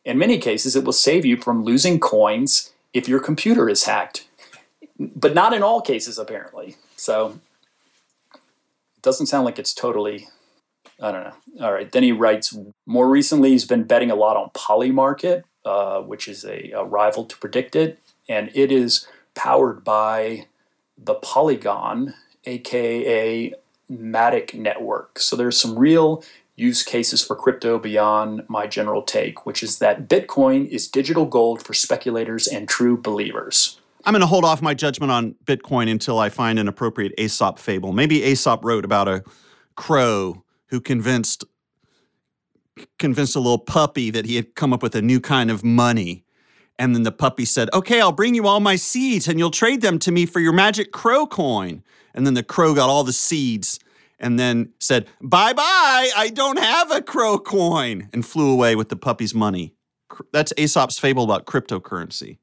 In 0.06 0.20
many 0.20 0.38
cases, 0.38 0.76
it 0.76 0.84
will 0.84 0.94
save 0.94 1.26
you 1.26 1.36
from 1.38 1.64
losing 1.64 2.00
coins 2.00 2.72
if 2.94 3.08
your 3.08 3.20
computer 3.20 3.68
is 3.70 3.86
hacked, 3.86 4.28
but 5.00 5.34
not 5.34 5.54
in 5.54 5.64
all 5.64 5.82
cases, 5.82 6.20
apparently. 6.20 6.76
So 6.96 7.40
it 8.34 9.02
doesn't 9.02 9.28
sound 9.28 9.46
like 9.46 9.58
it's 9.58 9.74
totally, 9.74 10.28
I 11.02 11.12
don't 11.12 11.24
know. 11.24 11.66
All 11.66 11.74
right. 11.74 11.92
Then 11.92 12.04
he 12.04 12.12
writes 12.12 12.56
more 12.86 13.10
recently, 13.10 13.50
he's 13.50 13.66
been 13.66 13.84
betting 13.84 14.12
a 14.12 14.16
lot 14.16 14.38
on 14.38 14.52
Polymarket, 14.52 15.44
uh, 15.66 16.02
which 16.02 16.28
is 16.28 16.44
a, 16.46 16.72
a 16.72 16.84
rival 16.84 17.26
to 17.26 17.36
PredictIt, 17.38 17.98
and 18.30 18.50
it 18.54 18.72
is 18.72 19.08
powered 19.36 19.84
by 19.84 20.48
the 20.98 21.16
Polygon, 21.16 22.14
aka 22.46 23.54
Matic 23.92 24.54
network. 24.54 25.20
So 25.20 25.36
there's 25.36 25.58
some 25.58 25.78
real 25.78 26.24
use 26.56 26.84
cases 26.84 27.26
for 27.26 27.36
crypto 27.36 27.80
beyond 27.80 28.44
my 28.48 28.68
general 28.68 29.02
take, 29.02 29.46
which 29.46 29.64
is 29.64 29.80
that 29.80 30.08
Bitcoin 30.08 30.68
is 30.68 30.88
digital 30.88 31.26
gold 31.26 31.64
for 31.66 31.74
speculators 31.74 32.48
and 32.48 32.70
true 32.70 32.96
believers. 32.96 33.80
I'm 34.06 34.14
going 34.14 34.22
to 34.22 34.28
hold 34.28 34.44
off 34.44 34.62
my 34.62 34.74
judgment 34.74 35.12
on 35.12 35.36
Bitcoin 35.46 35.90
until 35.90 36.20
I 36.20 36.30
find 36.30 36.60
an 36.60 36.68
appropriate 36.68 37.14
Aesop 37.18 37.58
fable. 37.58 37.94
Maybe 37.94 38.24
Aesop 38.24 38.64
wrote 38.64 38.86
about 38.86 39.08
a 39.08 39.24
crow 39.76 40.44
who 40.68 40.82
convinced 40.82 41.46
convinced 43.00 43.36
a 43.36 43.40
little 43.40 43.60
puppy 43.60 44.10
that 44.12 44.26
he 44.26 44.36
had 44.36 44.56
come 44.56 44.74
up 44.74 44.84
with 44.84 44.96
a 44.96 45.02
new 45.02 45.20
kind 45.20 45.52
of 45.52 45.64
money. 45.64 46.24
And 46.80 46.96
then 46.96 47.04
the 47.04 47.12
puppy 47.12 47.46
said, 47.46 47.70
"Okay, 47.74 48.02
I'll 48.02 48.12
bring 48.12 48.36
you 48.36 48.48
all 48.48 48.60
my 48.60 48.76
seeds 48.76 49.28
and 49.28 49.38
you'll 49.38 49.52
trade 49.52 49.82
them 49.82 50.00
to 50.00 50.12
me 50.12 50.26
for 50.26 50.40
your 50.40 50.54
magic 50.54 50.92
crow 50.92 51.28
coin." 51.28 51.84
And 52.14 52.26
then 52.26 52.34
the 52.34 52.44
crow 52.44 52.74
got 52.74 52.90
all 52.90 53.04
the 53.04 53.14
seeds 53.14 53.80
and 54.24 54.40
then 54.40 54.72
said, 54.80 55.08
Bye 55.22 55.54
bye, 55.54 56.10
I 56.16 56.32
don't 56.34 56.58
have 56.58 56.92
a 56.92 57.02
crow 57.02 57.38
coin, 57.38 58.10
and 58.14 58.26
flew 58.26 58.52
away 58.52 58.76
with 58.76 58.90
the 58.90 58.96
puppy's 58.96 59.36
money. 59.36 59.76
That's 60.32 60.54
Aesop's 60.58 60.98
fable 60.98 61.24
about 61.24 61.46
cryptocurrency. 61.46 62.38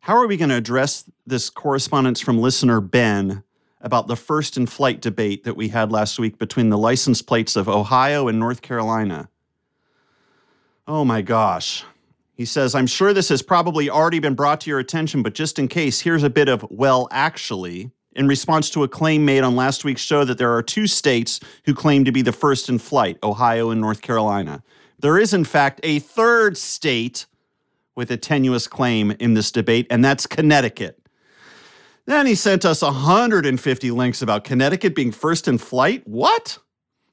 How 0.00 0.16
are 0.16 0.26
we 0.26 0.36
going 0.36 0.48
to 0.48 0.56
address 0.56 1.04
this 1.26 1.50
correspondence 1.50 2.20
from 2.20 2.38
listener 2.38 2.80
Ben 2.80 3.42
about 3.80 4.06
the 4.06 4.16
first 4.16 4.56
in 4.56 4.66
flight 4.66 5.00
debate 5.00 5.44
that 5.44 5.56
we 5.56 5.68
had 5.68 5.90
last 5.90 6.18
week 6.18 6.38
between 6.38 6.68
the 6.68 6.78
license 6.78 7.22
plates 7.22 7.56
of 7.56 7.68
Ohio 7.68 8.28
and 8.28 8.38
North 8.38 8.62
Carolina? 8.62 9.28
Oh 10.86 11.04
my 11.04 11.22
gosh. 11.22 11.84
He 12.34 12.44
says, 12.44 12.74
I'm 12.74 12.86
sure 12.86 13.12
this 13.12 13.28
has 13.28 13.42
probably 13.42 13.90
already 13.90 14.18
been 14.18 14.34
brought 14.34 14.62
to 14.62 14.70
your 14.70 14.78
attention, 14.78 15.22
but 15.22 15.34
just 15.34 15.58
in 15.58 15.68
case, 15.68 16.00
here's 16.00 16.22
a 16.22 16.30
bit 16.30 16.48
of, 16.48 16.66
well, 16.70 17.06
actually 17.10 17.90
in 18.14 18.26
response 18.26 18.70
to 18.70 18.82
a 18.82 18.88
claim 18.88 19.24
made 19.24 19.42
on 19.42 19.54
last 19.56 19.84
week's 19.84 20.00
show 20.00 20.24
that 20.24 20.38
there 20.38 20.52
are 20.52 20.62
two 20.62 20.86
states 20.86 21.40
who 21.64 21.74
claim 21.74 22.04
to 22.04 22.12
be 22.12 22.22
the 22.22 22.32
first 22.32 22.68
in 22.68 22.78
flight 22.78 23.18
Ohio 23.22 23.70
and 23.70 23.80
North 23.80 24.02
Carolina. 24.02 24.62
There 24.98 25.18
is, 25.18 25.32
in 25.32 25.44
fact, 25.44 25.80
a 25.82 25.98
third 26.00 26.56
state 26.56 27.26
with 27.94 28.10
a 28.10 28.16
tenuous 28.16 28.66
claim 28.66 29.12
in 29.12 29.34
this 29.34 29.50
debate, 29.50 29.86
and 29.90 30.04
that's 30.04 30.26
Connecticut. 30.26 30.99
Then 32.10 32.26
he 32.26 32.34
sent 32.34 32.64
us 32.64 32.82
150 32.82 33.90
links 33.92 34.20
about 34.20 34.42
Connecticut 34.42 34.96
being 34.96 35.12
first 35.12 35.46
in 35.46 35.58
flight. 35.58 36.02
What? 36.08 36.58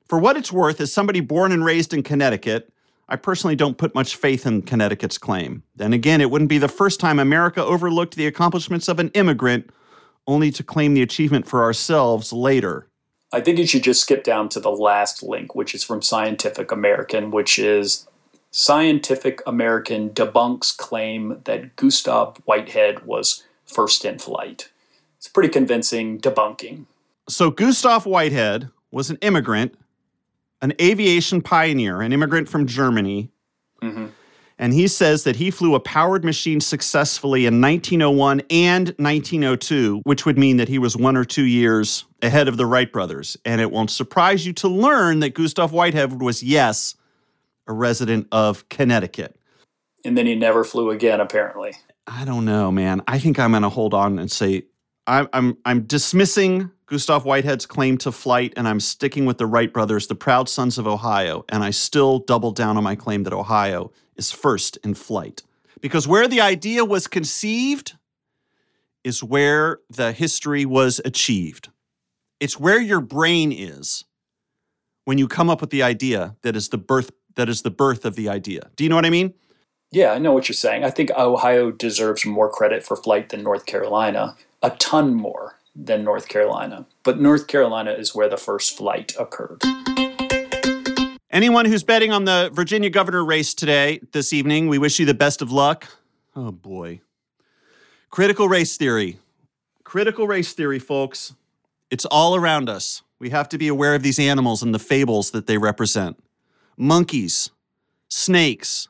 For 0.07 0.17
what 0.17 0.37
it's 0.37 0.51
worth, 0.51 0.81
as 0.81 0.91
somebody 0.91 1.19
born 1.19 1.51
and 1.51 1.63
raised 1.63 1.93
in 1.93 2.01
Connecticut, 2.01 2.73
I 3.07 3.15
personally 3.15 3.55
don't 3.55 3.77
put 3.77 3.93
much 3.93 4.15
faith 4.15 4.47
in 4.47 4.63
Connecticut's 4.63 5.19
claim. 5.19 5.61
Then 5.75 5.93
again, 5.93 6.19
it 6.19 6.31
wouldn't 6.31 6.49
be 6.49 6.57
the 6.57 6.67
first 6.67 6.99
time 6.99 7.19
America 7.19 7.63
overlooked 7.63 8.15
the 8.15 8.25
accomplishments 8.25 8.87
of 8.87 8.97
an 8.99 9.09
immigrant 9.09 9.69
only 10.25 10.49
to 10.49 10.63
claim 10.63 10.95
the 10.95 11.03
achievement 11.03 11.47
for 11.47 11.61
ourselves 11.61 12.33
later. 12.33 12.87
I 13.31 13.41
think 13.41 13.59
you 13.59 13.67
should 13.67 13.83
just 13.83 14.01
skip 14.01 14.23
down 14.23 14.49
to 14.49 14.59
the 14.59 14.71
last 14.71 15.21
link, 15.21 15.53
which 15.53 15.75
is 15.75 15.83
from 15.83 16.01
Scientific 16.01 16.71
American, 16.71 17.29
which 17.29 17.59
is 17.59 18.07
Scientific 18.49 19.43
American 19.45 20.09
debunks 20.09 20.75
claim 20.75 21.39
that 21.43 21.75
Gustav 21.75 22.41
Whitehead 22.45 23.05
was 23.05 23.43
first 23.63 24.03
in 24.03 24.17
flight. 24.17 24.69
It's 25.27 25.33
pretty 25.33 25.49
convincing 25.49 26.21
debunking. 26.21 26.85
So, 27.27 27.51
Gustav 27.51 28.05
Whitehead 28.05 28.69
was 28.91 29.09
an 29.09 29.17
immigrant, 29.21 29.77
an 30.61 30.73
aviation 30.79 31.41
pioneer, 31.41 32.01
an 32.01 32.13
immigrant 32.13 32.47
from 32.47 32.65
Germany. 32.65 33.29
Mm-hmm 33.83 34.07
and 34.59 34.73
he 34.73 34.87
says 34.87 35.23
that 35.23 35.35
he 35.35 35.51
flew 35.51 35.75
a 35.75 35.79
powered 35.79 36.25
machine 36.25 36.59
successfully 36.59 37.45
in 37.45 37.61
1901 37.61 38.41
and 38.49 38.87
1902, 38.97 40.01
which 40.03 40.25
would 40.25 40.37
mean 40.37 40.57
that 40.57 40.67
he 40.67 40.79
was 40.79 40.97
one 40.97 41.15
or 41.15 41.23
two 41.23 41.43
years 41.43 42.05
ahead 42.21 42.47
of 42.47 42.57
the 42.57 42.65
Wright 42.65 42.91
brothers. 42.91 43.37
And 43.45 43.61
it 43.61 43.71
won't 43.71 43.91
surprise 43.91 44.47
you 44.47 44.53
to 44.53 44.67
learn 44.67 45.19
that 45.19 45.35
Gustav 45.35 45.73
Whitehead 45.73 46.19
was, 46.19 46.41
yes, 46.41 46.95
a 47.67 47.73
resident 47.73 48.27
of 48.31 48.67
Connecticut. 48.69 49.35
And 50.03 50.17
then 50.17 50.25
he 50.25 50.35
never 50.35 50.63
flew 50.63 50.89
again, 50.89 51.19
apparently. 51.19 51.73
I 52.07 52.25
don't 52.25 52.45
know, 52.45 52.71
man. 52.71 53.03
I 53.07 53.19
think 53.19 53.37
I'm 53.37 53.51
going 53.51 53.63
to 53.63 53.69
hold 53.69 53.93
on 53.93 54.17
and 54.17 54.31
say 54.31 54.63
I'm, 55.07 55.27
I'm, 55.33 55.57
I'm 55.65 55.83
dismissing 55.83 56.69
Gustav 56.85 57.25
Whitehead's 57.25 57.65
claim 57.65 57.97
to 57.99 58.11
flight, 58.11 58.53
and 58.55 58.67
I'm 58.67 58.79
sticking 58.79 59.25
with 59.25 59.37
the 59.37 59.45
Wright 59.45 59.71
brothers, 59.71 60.07
the 60.07 60.15
proud 60.15 60.49
sons 60.49 60.77
of 60.77 60.85
Ohio. 60.85 61.45
And 61.49 61.63
I 61.63 61.71
still 61.71 62.19
double 62.19 62.51
down 62.51 62.77
on 62.77 62.83
my 62.83 62.95
claim 62.95 63.23
that 63.23 63.33
Ohio 63.33 63.91
is 64.15 64.31
first 64.31 64.77
in 64.83 64.93
flight. 64.93 65.43
Because 65.81 66.07
where 66.07 66.27
the 66.27 66.41
idea 66.41 66.83
was 66.83 67.07
conceived 67.07 67.93
is 69.03 69.23
where 69.23 69.79
the 69.89 70.11
history 70.11 70.65
was 70.65 70.99
achieved. 71.05 71.69
It's 72.39 72.59
where 72.59 72.81
your 72.81 73.01
brain 73.01 73.51
is 73.51 74.05
when 75.05 75.17
you 75.17 75.27
come 75.27 75.49
up 75.49 75.61
with 75.61 75.69
the 75.69 75.83
idea 75.83 76.35
that 76.41 76.55
is 76.55 76.69
the 76.69 76.77
birth 76.77 77.11
that 77.35 77.47
is 77.47 77.61
the 77.61 77.71
birth 77.71 78.03
of 78.03 78.15
the 78.15 78.27
idea. 78.27 78.71
Do 78.75 78.83
you 78.83 78.89
know 78.89 78.95
what 78.95 79.05
I 79.05 79.11
mean? 79.11 79.33
Yeah, 79.91 80.11
I 80.11 80.17
know 80.17 80.33
what 80.33 80.49
you're 80.49 80.55
saying. 80.55 80.83
I 80.83 80.89
think 80.89 81.11
Ohio 81.11 81.71
deserves 81.71 82.25
more 82.25 82.49
credit 82.49 82.83
for 82.83 82.97
flight 82.97 83.29
than 83.29 83.43
North 83.43 83.65
Carolina, 83.65 84.35
a 84.61 84.71
ton 84.71 85.13
more 85.13 85.59
than 85.75 86.03
North 86.03 86.27
Carolina. 86.27 86.85
But 87.03 87.19
North 87.19 87.47
Carolina 87.47 87.91
is 87.91 88.15
where 88.15 88.29
the 88.29 88.37
first 88.37 88.75
flight 88.75 89.13
occurred. 89.19 89.61
Anyone 91.29 91.65
who's 91.65 91.83
betting 91.83 92.11
on 92.11 92.25
the 92.25 92.49
Virginia 92.51 92.89
governor 92.89 93.23
race 93.23 93.53
today, 93.53 93.99
this 94.11 94.33
evening, 94.33 94.69
we 94.69 94.79
wish 94.79 94.99
you 94.99 95.05
the 95.05 95.13
best 95.13 95.41
of 95.41 95.51
luck. 95.51 95.87
Oh 96.35 96.51
boy. 96.51 97.01
Critical 98.09 98.47
race 98.47 98.77
theory. 98.77 99.19
Critical 99.83 100.27
race 100.27 100.53
theory, 100.53 100.79
folks. 100.79 101.35
It's 101.91 102.05
all 102.05 102.35
around 102.35 102.69
us. 102.69 103.03
We 103.19 103.29
have 103.29 103.49
to 103.49 103.57
be 103.57 103.67
aware 103.67 103.95
of 103.95 104.03
these 104.03 104.19
animals 104.19 104.63
and 104.63 104.73
the 104.73 104.79
fables 104.79 105.31
that 105.31 105.47
they 105.47 105.57
represent 105.57 106.17
monkeys, 106.75 107.51
snakes, 108.07 108.87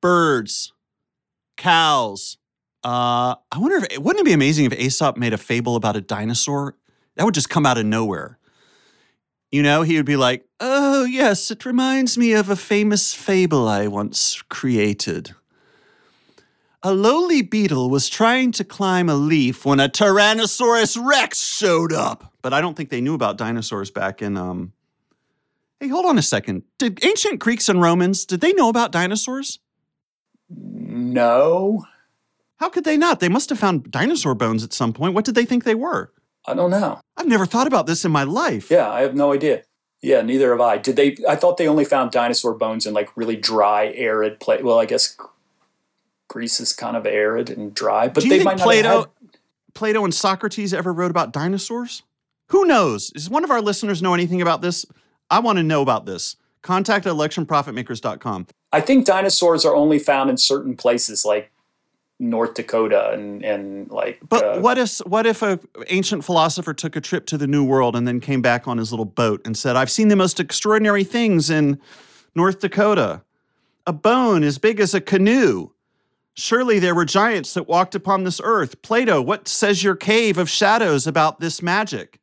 birds, 0.00 0.72
cows. 1.56 2.38
Uh, 2.84 3.34
I 3.50 3.58
wonder 3.58 3.86
if 3.90 3.98
wouldn't 3.98 4.20
it 4.20 4.28
be 4.28 4.34
amazing 4.34 4.66
if 4.66 4.74
Aesop 4.74 5.16
made 5.16 5.32
a 5.32 5.38
fable 5.38 5.74
about 5.74 5.96
a 5.96 6.02
dinosaur? 6.02 6.76
That 7.16 7.24
would 7.24 7.34
just 7.34 7.48
come 7.48 7.64
out 7.64 7.78
of 7.78 7.86
nowhere. 7.86 8.38
You 9.50 9.62
know, 9.62 9.82
he 9.82 9.96
would 9.96 10.04
be 10.04 10.16
like, 10.16 10.46
Oh, 10.60 11.04
yes, 11.04 11.50
it 11.50 11.64
reminds 11.64 12.18
me 12.18 12.32
of 12.32 12.50
a 12.50 12.56
famous 12.56 13.14
fable 13.14 13.66
I 13.68 13.86
once 13.86 14.42
created. 14.48 15.34
A 16.82 16.92
lowly 16.92 17.40
beetle 17.40 17.88
was 17.88 18.10
trying 18.10 18.52
to 18.52 18.64
climb 18.64 19.08
a 19.08 19.14
leaf 19.14 19.64
when 19.64 19.80
a 19.80 19.88
Tyrannosaurus 19.88 21.02
Rex 21.02 21.40
showed 21.40 21.94
up. 21.94 22.34
But 22.42 22.52
I 22.52 22.60
don't 22.60 22.76
think 22.76 22.90
they 22.90 23.00
knew 23.00 23.14
about 23.14 23.38
dinosaurs 23.38 23.90
back 23.90 24.20
in. 24.20 24.36
Um... 24.36 24.74
Hey, 25.80 25.88
hold 25.88 26.04
on 26.04 26.18
a 26.18 26.22
second. 26.22 26.64
Did 26.78 27.02
ancient 27.02 27.38
Greeks 27.38 27.70
and 27.70 27.80
Romans 27.80 28.26
did 28.26 28.42
they 28.42 28.52
know 28.52 28.68
about 28.68 28.92
dinosaurs? 28.92 29.60
No. 30.50 31.86
How 32.64 32.70
could 32.70 32.84
they 32.84 32.96
not? 32.96 33.20
They 33.20 33.28
must 33.28 33.50
have 33.50 33.58
found 33.58 33.90
dinosaur 33.90 34.34
bones 34.34 34.64
at 34.64 34.72
some 34.72 34.94
point. 34.94 35.12
What 35.12 35.26
did 35.26 35.34
they 35.34 35.44
think 35.44 35.64
they 35.64 35.74
were? 35.74 36.10
I 36.46 36.54
don't 36.54 36.70
know. 36.70 36.98
I've 37.14 37.26
never 37.26 37.44
thought 37.44 37.66
about 37.66 37.86
this 37.86 38.06
in 38.06 38.10
my 38.10 38.22
life. 38.22 38.70
Yeah, 38.70 38.90
I 38.90 39.02
have 39.02 39.14
no 39.14 39.34
idea. 39.34 39.64
Yeah, 40.00 40.22
neither 40.22 40.50
have 40.52 40.62
I. 40.62 40.78
Did 40.78 40.96
they? 40.96 41.14
I 41.28 41.36
thought 41.36 41.58
they 41.58 41.68
only 41.68 41.84
found 41.84 42.10
dinosaur 42.10 42.54
bones 42.54 42.86
in 42.86 42.94
like 42.94 43.14
really 43.18 43.36
dry, 43.36 43.92
arid 43.94 44.40
place. 44.40 44.62
Well, 44.62 44.78
I 44.78 44.86
guess 44.86 45.14
Greece 46.28 46.58
is 46.58 46.72
kind 46.72 46.96
of 46.96 47.04
arid 47.04 47.50
and 47.50 47.74
dry, 47.74 48.08
but 48.08 48.22
Do 48.22 48.28
you 48.28 48.30
they 48.30 48.38
think 48.38 48.46
might 48.46 48.56
not 48.56 48.64
Plato, 48.64 48.88
have 48.88 48.98
had, 49.00 49.08
Plato 49.74 50.02
and 50.02 50.14
Socrates 50.14 50.72
ever 50.72 50.90
wrote 50.90 51.10
about 51.10 51.34
dinosaurs? 51.34 52.02
Who 52.46 52.64
knows? 52.64 53.10
Does 53.10 53.28
one 53.28 53.44
of 53.44 53.50
our 53.50 53.60
listeners 53.60 54.00
know 54.00 54.14
anything 54.14 54.40
about 54.40 54.62
this? 54.62 54.86
I 55.28 55.40
want 55.40 55.58
to 55.58 55.62
know 55.62 55.82
about 55.82 56.06
this. 56.06 56.36
Contact 56.62 57.04
electionprofitmakers.com. 57.04 58.46
I 58.72 58.80
think 58.80 59.04
dinosaurs 59.04 59.66
are 59.66 59.74
only 59.74 59.98
found 59.98 60.30
in 60.30 60.38
certain 60.38 60.78
places, 60.78 61.26
like 61.26 61.50
North 62.30 62.54
Dakota 62.54 63.10
and 63.12 63.44
and 63.44 63.90
like. 63.90 64.20
But 64.28 64.44
uh, 64.44 64.60
what 64.60 64.78
if 64.78 64.98
what 64.98 65.26
if 65.26 65.42
a 65.42 65.58
ancient 65.88 66.24
philosopher 66.24 66.74
took 66.74 66.96
a 66.96 67.00
trip 67.00 67.26
to 67.26 67.38
the 67.38 67.46
New 67.46 67.64
World 67.64 67.96
and 67.96 68.06
then 68.06 68.20
came 68.20 68.42
back 68.42 68.66
on 68.68 68.78
his 68.78 68.92
little 68.92 69.04
boat 69.04 69.40
and 69.44 69.56
said, 69.56 69.76
"I've 69.76 69.90
seen 69.90 70.08
the 70.08 70.16
most 70.16 70.40
extraordinary 70.40 71.04
things 71.04 71.50
in 71.50 71.80
North 72.34 72.60
Dakota. 72.60 73.22
A 73.86 73.92
bone 73.92 74.42
as 74.42 74.56
big 74.58 74.80
as 74.80 74.94
a 74.94 75.00
canoe 75.00 75.70
Surely 76.36 76.80
there 76.80 76.96
were 76.96 77.04
giants 77.04 77.54
that 77.54 77.68
walked 77.68 77.94
upon 77.94 78.24
this 78.24 78.40
earth. 78.42 78.82
Plato, 78.82 79.22
what 79.22 79.46
says 79.46 79.84
your 79.84 79.94
cave 79.94 80.36
of 80.36 80.50
shadows 80.50 81.06
about 81.06 81.38
this 81.38 81.62
magic? 81.62 82.20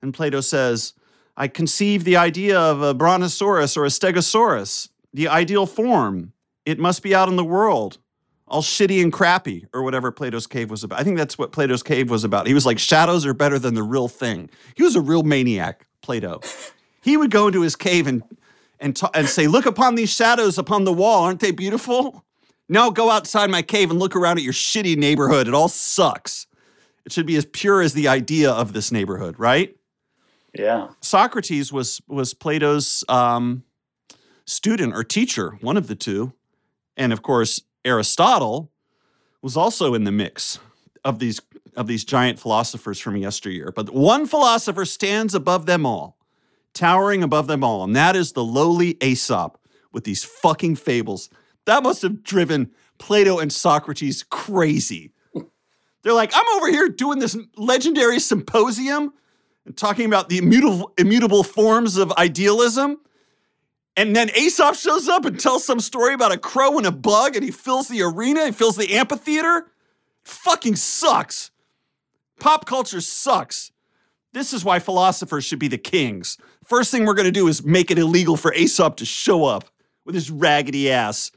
And 0.00 0.14
Plato 0.14 0.40
says, 0.40 0.94
I 1.36 1.48
conceive 1.48 2.04
the 2.04 2.16
idea 2.16 2.58
of 2.58 2.80
a 2.80 2.94
brontosaurus 2.94 3.76
or 3.76 3.84
a 3.84 3.88
stegosaurus, 3.88 4.88
the 5.12 5.26
ideal 5.26 5.66
form. 5.66 6.32
It 6.64 6.78
must 6.78 7.02
be 7.02 7.12
out 7.12 7.28
in 7.28 7.34
the 7.34 7.44
world, 7.44 7.98
all 8.50 8.62
shitty 8.62 9.02
and 9.02 9.12
crappy, 9.12 9.66
or 9.72 9.82
whatever 9.82 10.10
Plato's 10.10 10.46
cave 10.46 10.70
was 10.70 10.84
about. 10.84 11.00
I 11.00 11.04
think 11.04 11.16
that's 11.16 11.38
what 11.38 11.52
Plato's 11.52 11.82
cave 11.82 12.10
was 12.10 12.24
about. 12.24 12.46
He 12.46 12.54
was 12.54 12.66
like, 12.66 12.78
shadows 12.78 13.24
are 13.24 13.32
better 13.32 13.58
than 13.58 13.74
the 13.74 13.82
real 13.82 14.08
thing. 14.08 14.50
He 14.74 14.82
was 14.82 14.96
a 14.96 15.00
real 15.00 15.22
maniac, 15.22 15.86
Plato. 16.02 16.40
He 17.02 17.16
would 17.16 17.30
go 17.30 17.46
into 17.46 17.62
his 17.62 17.76
cave 17.76 18.06
and 18.06 18.22
and, 18.78 18.96
ta- 18.96 19.10
and 19.14 19.28
say, 19.28 19.46
Look 19.46 19.66
upon 19.66 19.94
these 19.94 20.12
shadows 20.12 20.58
upon 20.58 20.84
the 20.84 20.92
wall. 20.92 21.24
Aren't 21.24 21.40
they 21.40 21.50
beautiful? 21.50 22.24
Now 22.68 22.90
go 22.90 23.10
outside 23.10 23.50
my 23.50 23.62
cave 23.62 23.90
and 23.90 23.98
look 23.98 24.14
around 24.14 24.38
at 24.38 24.44
your 24.44 24.52
shitty 24.52 24.96
neighborhood. 24.96 25.48
It 25.48 25.54
all 25.54 25.68
sucks. 25.68 26.46
It 27.04 27.12
should 27.12 27.26
be 27.26 27.36
as 27.36 27.44
pure 27.46 27.80
as 27.80 27.94
the 27.94 28.08
idea 28.08 28.50
of 28.50 28.72
this 28.72 28.92
neighborhood, 28.92 29.36
right? 29.38 29.74
Yeah. 30.56 30.88
Socrates 31.00 31.72
was 31.72 32.00
was 32.06 32.34
Plato's 32.34 33.04
um, 33.08 33.64
student 34.46 34.94
or 34.94 35.04
teacher, 35.04 35.58
one 35.60 35.76
of 35.76 35.86
the 35.86 35.94
two, 35.94 36.32
and 36.96 37.12
of 37.12 37.22
course 37.22 37.62
Aristotle 37.84 38.70
was 39.42 39.56
also 39.56 39.94
in 39.94 40.04
the 40.04 40.12
mix 40.12 40.58
of 41.04 41.18
these 41.18 41.40
of 41.76 41.86
these 41.86 42.04
giant 42.04 42.38
philosophers 42.38 42.98
from 42.98 43.16
yesteryear. 43.16 43.72
But 43.74 43.90
one 43.90 44.26
philosopher 44.26 44.84
stands 44.84 45.34
above 45.34 45.66
them 45.66 45.86
all, 45.86 46.18
towering 46.74 47.22
above 47.22 47.46
them 47.46 47.62
all, 47.62 47.84
and 47.84 47.94
that 47.94 48.16
is 48.16 48.32
the 48.32 48.44
lowly 48.44 48.96
Aesop 49.02 49.56
with 49.92 50.04
these 50.04 50.24
fucking 50.24 50.76
fables. 50.76 51.30
That 51.66 51.82
must 51.82 52.02
have 52.02 52.22
driven 52.22 52.72
Plato 52.98 53.38
and 53.38 53.52
Socrates 53.52 54.24
crazy. 54.24 55.12
They're 56.02 56.14
like, 56.14 56.32
I'm 56.34 56.56
over 56.56 56.68
here 56.70 56.88
doing 56.88 57.18
this 57.18 57.36
legendary 57.56 58.18
symposium 58.20 59.12
and 59.66 59.76
talking 59.76 60.06
about 60.06 60.28
the 60.28 60.38
immutable, 60.38 60.92
immutable 60.96 61.42
forms 61.42 61.96
of 61.98 62.10
idealism. 62.12 63.00
And 64.00 64.16
then 64.16 64.30
Aesop 64.30 64.76
shows 64.76 65.10
up 65.10 65.26
and 65.26 65.38
tells 65.38 65.62
some 65.62 65.78
story 65.78 66.14
about 66.14 66.32
a 66.32 66.38
crow 66.38 66.78
and 66.78 66.86
a 66.86 66.90
bug, 66.90 67.36
and 67.36 67.44
he 67.44 67.50
fills 67.50 67.86
the 67.86 68.00
arena, 68.00 68.46
he 68.46 68.50
fills 68.50 68.74
the 68.78 68.94
amphitheater. 68.94 69.70
Fucking 70.24 70.76
sucks. 70.76 71.50
Pop 72.38 72.64
culture 72.64 73.02
sucks. 73.02 73.72
This 74.32 74.54
is 74.54 74.64
why 74.64 74.78
philosophers 74.78 75.44
should 75.44 75.58
be 75.58 75.68
the 75.68 75.76
kings. 75.76 76.38
First 76.64 76.90
thing 76.90 77.04
we're 77.04 77.12
gonna 77.12 77.30
do 77.30 77.46
is 77.46 77.62
make 77.62 77.90
it 77.90 77.98
illegal 77.98 78.38
for 78.38 78.54
Aesop 78.54 78.96
to 78.96 79.04
show 79.04 79.44
up 79.44 79.68
with 80.06 80.14
his 80.14 80.30
raggedy 80.30 80.90
ass, 80.90 81.30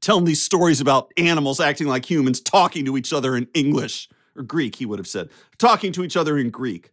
telling 0.00 0.24
these 0.24 0.42
stories 0.42 0.80
about 0.80 1.12
animals 1.18 1.60
acting 1.60 1.88
like 1.88 2.10
humans, 2.10 2.40
talking 2.40 2.86
to 2.86 2.96
each 2.96 3.12
other 3.12 3.36
in 3.36 3.48
English 3.52 4.08
or 4.34 4.42
Greek, 4.42 4.76
he 4.76 4.86
would 4.86 4.98
have 4.98 5.06
said, 5.06 5.28
talking 5.58 5.92
to 5.92 6.02
each 6.02 6.16
other 6.16 6.38
in 6.38 6.48
Greek. 6.48 6.90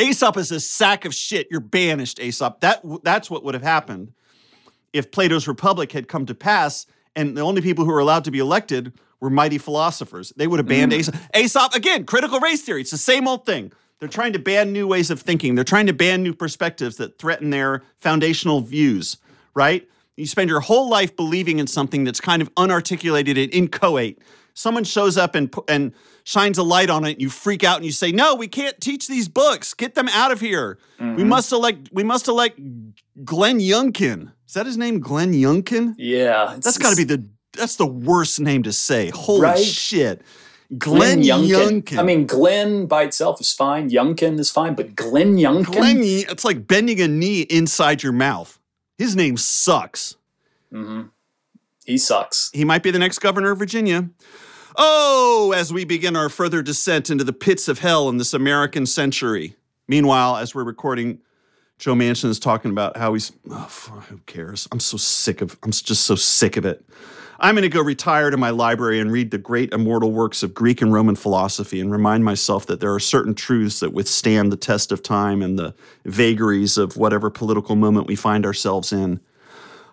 Aesop 0.00 0.36
is 0.36 0.50
a 0.50 0.60
sack 0.60 1.04
of 1.04 1.14
shit. 1.14 1.48
You're 1.50 1.60
banished, 1.60 2.18
Aesop. 2.18 2.60
That 2.60 2.82
that's 3.02 3.30
what 3.30 3.44
would 3.44 3.54
have 3.54 3.62
happened 3.62 4.12
if 4.92 5.10
Plato's 5.10 5.46
Republic 5.46 5.92
had 5.92 6.08
come 6.08 6.26
to 6.26 6.34
pass, 6.34 6.86
and 7.14 7.36
the 7.36 7.42
only 7.42 7.62
people 7.62 7.84
who 7.84 7.92
were 7.92 8.00
allowed 8.00 8.24
to 8.24 8.30
be 8.30 8.38
elected 8.38 8.92
were 9.20 9.30
mighty 9.30 9.58
philosophers. 9.58 10.32
They 10.36 10.46
would 10.46 10.58
have 10.58 10.66
banned 10.66 10.92
mm. 10.92 10.98
Aesop. 10.98 11.14
Aesop 11.36 11.74
again, 11.74 12.04
critical 12.04 12.40
race 12.40 12.62
theory. 12.62 12.80
It's 12.80 12.90
the 12.90 12.98
same 12.98 13.28
old 13.28 13.46
thing. 13.46 13.72
They're 13.98 14.08
trying 14.08 14.32
to 14.32 14.38
ban 14.38 14.72
new 14.72 14.86
ways 14.86 15.10
of 15.10 15.20
thinking. 15.20 15.54
They're 15.54 15.64
trying 15.64 15.86
to 15.86 15.92
ban 15.92 16.22
new 16.22 16.32
perspectives 16.34 16.96
that 16.96 17.18
threaten 17.18 17.50
their 17.50 17.82
foundational 17.96 18.62
views. 18.62 19.18
Right? 19.54 19.86
You 20.16 20.26
spend 20.26 20.48
your 20.48 20.60
whole 20.60 20.88
life 20.88 21.16
believing 21.16 21.58
in 21.58 21.66
something 21.66 22.04
that's 22.04 22.20
kind 22.20 22.42
of 22.42 22.54
unarticulated 22.54 23.42
and 23.42 23.52
inchoate. 23.52 24.18
Someone 24.60 24.84
shows 24.84 25.16
up 25.16 25.34
and 25.34 25.54
and 25.68 25.92
shines 26.24 26.58
a 26.58 26.62
light 26.62 26.90
on 26.90 27.06
it, 27.06 27.12
and 27.12 27.22
you 27.22 27.30
freak 27.30 27.64
out 27.64 27.76
and 27.76 27.86
you 27.86 27.92
say, 27.92 28.12
"No, 28.12 28.34
we 28.34 28.46
can't 28.46 28.78
teach 28.78 29.08
these 29.08 29.26
books. 29.26 29.72
Get 29.72 29.94
them 29.94 30.06
out 30.08 30.32
of 30.32 30.40
here. 30.40 30.78
We 30.98 31.06
mm-hmm. 31.06 31.28
must 31.28 31.50
elect. 31.50 31.88
We 31.92 32.04
must 32.04 32.28
elect 32.28 32.60
Glenn 33.24 33.58
Youngkin. 33.58 34.32
Is 34.46 34.54
that 34.54 34.66
his 34.66 34.76
name? 34.76 35.00
Glenn 35.00 35.32
Youngkin? 35.32 35.94
Yeah. 35.96 36.58
That's 36.60 36.76
got 36.76 36.90
to 36.90 36.96
be 36.96 37.04
the. 37.04 37.24
That's 37.56 37.76
the 37.76 37.86
worst 37.86 38.38
name 38.38 38.62
to 38.64 38.72
say. 38.72 39.10
Holy 39.14 39.40
Right? 39.40 39.58
shit, 39.58 40.20
Glenn, 40.76 41.20
Glenn 41.20 41.22
Youngkin. 41.22 41.82
Youngkin. 41.82 41.98
I 41.98 42.02
mean, 42.02 42.26
Glenn 42.26 42.86
by 42.86 43.04
itself 43.04 43.40
is 43.40 43.54
fine. 43.54 43.88
Youngkin 43.88 44.38
is 44.38 44.50
fine, 44.50 44.74
but 44.74 44.94
Glenn 44.94 45.36
Youngkin? 45.36 45.72
Glenn. 45.72 45.98
It's 46.02 46.44
like 46.44 46.66
bending 46.66 47.00
a 47.00 47.08
knee 47.08 47.42
inside 47.42 48.02
your 48.02 48.12
mouth. 48.12 48.58
His 48.98 49.16
name 49.16 49.38
sucks. 49.38 50.16
Mm-hmm. 50.70 51.08
he 51.86 51.96
sucks. 51.96 52.50
He 52.52 52.64
might 52.64 52.82
be 52.82 52.90
the 52.90 52.98
next 52.98 53.20
governor 53.20 53.52
of 53.52 53.58
Virginia. 53.58 54.10
Oh, 54.76 55.52
as 55.56 55.72
we 55.72 55.84
begin 55.84 56.16
our 56.16 56.28
further 56.28 56.62
descent 56.62 57.10
into 57.10 57.24
the 57.24 57.32
pits 57.32 57.68
of 57.68 57.78
hell 57.78 58.08
in 58.08 58.18
this 58.18 58.34
American 58.34 58.86
century. 58.86 59.56
Meanwhile, 59.88 60.36
as 60.36 60.54
we're 60.54 60.64
recording, 60.64 61.20
Joe 61.78 61.94
Manchin 61.94 62.28
is 62.28 62.38
talking 62.38 62.70
about 62.70 62.96
how 62.96 63.14
he's, 63.14 63.32
oh, 63.50 64.04
who 64.08 64.18
cares? 64.26 64.68
I'm 64.70 64.80
so 64.80 64.96
sick 64.96 65.40
of, 65.40 65.58
I'm 65.62 65.70
just 65.70 66.04
so 66.04 66.14
sick 66.14 66.56
of 66.56 66.64
it. 66.64 66.84
I'm 67.42 67.54
going 67.54 67.62
to 67.62 67.70
go 67.70 67.80
retire 67.80 68.28
to 68.28 68.36
my 68.36 68.50
library 68.50 69.00
and 69.00 69.10
read 69.10 69.30
the 69.30 69.38
great 69.38 69.72
immortal 69.72 70.12
works 70.12 70.42
of 70.42 70.52
Greek 70.52 70.82
and 70.82 70.92
Roman 70.92 71.16
philosophy 71.16 71.80
and 71.80 71.90
remind 71.90 72.22
myself 72.22 72.66
that 72.66 72.80
there 72.80 72.92
are 72.92 73.00
certain 73.00 73.34
truths 73.34 73.80
that 73.80 73.94
withstand 73.94 74.52
the 74.52 74.58
test 74.58 74.92
of 74.92 75.02
time 75.02 75.40
and 75.40 75.58
the 75.58 75.74
vagaries 76.04 76.76
of 76.76 76.98
whatever 76.98 77.30
political 77.30 77.76
moment 77.76 78.06
we 78.06 78.14
find 78.14 78.44
ourselves 78.44 78.92
in. 78.92 79.20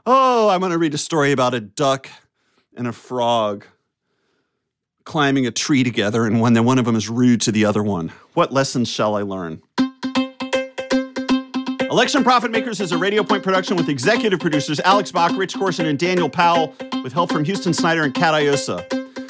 Oh, 0.06 0.50
I'm 0.50 0.60
going 0.60 0.74
to 0.74 0.78
read 0.78 0.94
a 0.94 0.98
story 0.98 1.32
about 1.32 1.54
a 1.54 1.62
duck 1.62 2.10
and 2.76 2.86
a 2.86 2.94
frog 2.94 3.66
climbing 5.08 5.48
a 5.48 5.52
tree 5.52 5.86
together, 5.86 6.26
and 6.26 6.42
when 6.42 6.54
one 6.66 6.78
of 6.78 6.84
them 6.84 6.96
is 6.96 7.10
rude 7.10 7.40
to 7.40 7.50
the 7.50 7.64
other 7.64 7.82
one. 7.82 8.12
What 8.34 8.52
lessons 8.52 8.90
shall 8.90 9.16
I 9.16 9.22
learn? 9.22 9.62
Election 11.90 12.26
Profit 12.26 12.52
Makers 12.52 12.82
is 12.82 12.92
a 12.92 12.98
Radio 12.98 13.24
Point 13.24 13.42
production 13.42 13.78
with 13.78 13.88
executive 13.88 14.42
producers 14.42 14.82
Alex 14.82 15.10
Bach, 15.10 15.32
Rich 15.38 15.56
Corson, 15.56 15.86
and 15.86 15.98
Daniel 15.98 16.30
Powell, 16.30 16.76
with 17.04 17.14
help 17.14 17.32
from 17.32 17.46
Houston 17.46 17.74
Snyder 17.74 18.04
and 18.04 18.14
Kat 18.14 18.34
Iosa. 18.34 18.86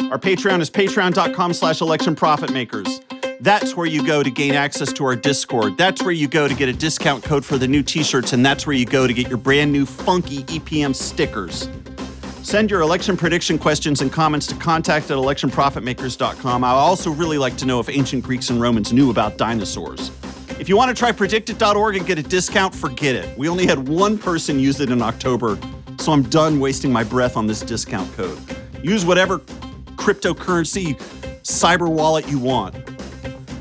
Our 0.10 0.18
Patreon 0.18 0.62
is 0.62 0.70
patreon.com 0.72 1.54
slash 1.54 1.80
election 1.80 2.16
profit 2.16 2.52
makers. 2.52 3.00
That's 3.40 3.76
where 3.76 3.86
you 3.86 4.04
go 4.04 4.24
to 4.24 4.32
gain 4.32 4.56
access 4.56 4.92
to 4.94 5.06
our 5.06 5.16
Discord. 5.16 5.78
That's 5.78 6.02
where 6.02 6.12
you 6.12 6.28
go 6.28 6.48
to 6.48 6.56
get 6.56 6.70
a 6.70 6.74
discount 6.74 7.24
code 7.24 7.46
for 7.46 7.60
the 7.60 7.68
new 7.68 7.84
t-shirts, 7.84 8.34
and 8.34 8.44
that's 8.44 8.66
where 8.66 8.76
you 8.76 8.86
go 8.86 9.06
to 9.06 9.14
get 9.14 9.28
your 9.28 9.38
brand 9.38 9.72
new 9.72 9.86
funky 9.86 10.44
EPM 10.46 10.96
stickers. 10.96 11.70
Send 12.48 12.72
your 12.72 12.80
election 12.80 13.18
prediction 13.18 13.60
questions 13.60 14.00
and 14.00 14.10
comments 14.10 14.48
to 14.48 14.56
contact 14.56 15.12
at 15.12 15.18
electionprofitmakers.com. 15.18 16.64
I 16.64 16.70
also 16.70 17.12
really 17.12 17.38
like 17.38 17.58
to 17.58 17.66
know 17.66 17.82
if 17.82 17.90
ancient 17.90 18.24
Greeks 18.24 18.50
and 18.50 18.62
Romans 18.62 18.94
knew 18.94 19.12
about 19.12 19.38
dinosaurs. 19.38 20.12
If 20.58 20.70
you 20.70 20.78
want 20.78 20.88
to 20.88 20.98
try 20.98 21.12
predictit.org 21.12 21.98
and 21.98 22.08
get 22.08 22.18
a 22.18 22.24
discount, 22.24 22.74
forget 22.74 23.16
it. 23.16 23.38
We 23.38 23.50
only 23.50 23.68
had 23.68 23.90
one 23.90 24.18
person 24.18 24.62
use 24.62 24.80
it 24.80 24.90
in 24.92 25.02
October, 25.02 25.60
so 26.00 26.14
I'm 26.14 26.24
done 26.24 26.62
wasting 26.62 26.90
my 26.90 27.04
breath 27.04 27.36
on 27.36 27.48
this 27.48 27.60
discount 27.60 28.10
code. 28.14 28.40
Use 28.82 29.04
whatever 29.04 29.40
cryptocurrency 29.98 30.98
cyber 31.42 31.90
wallet 31.90 32.30
you 32.30 32.40
want. 32.40 32.76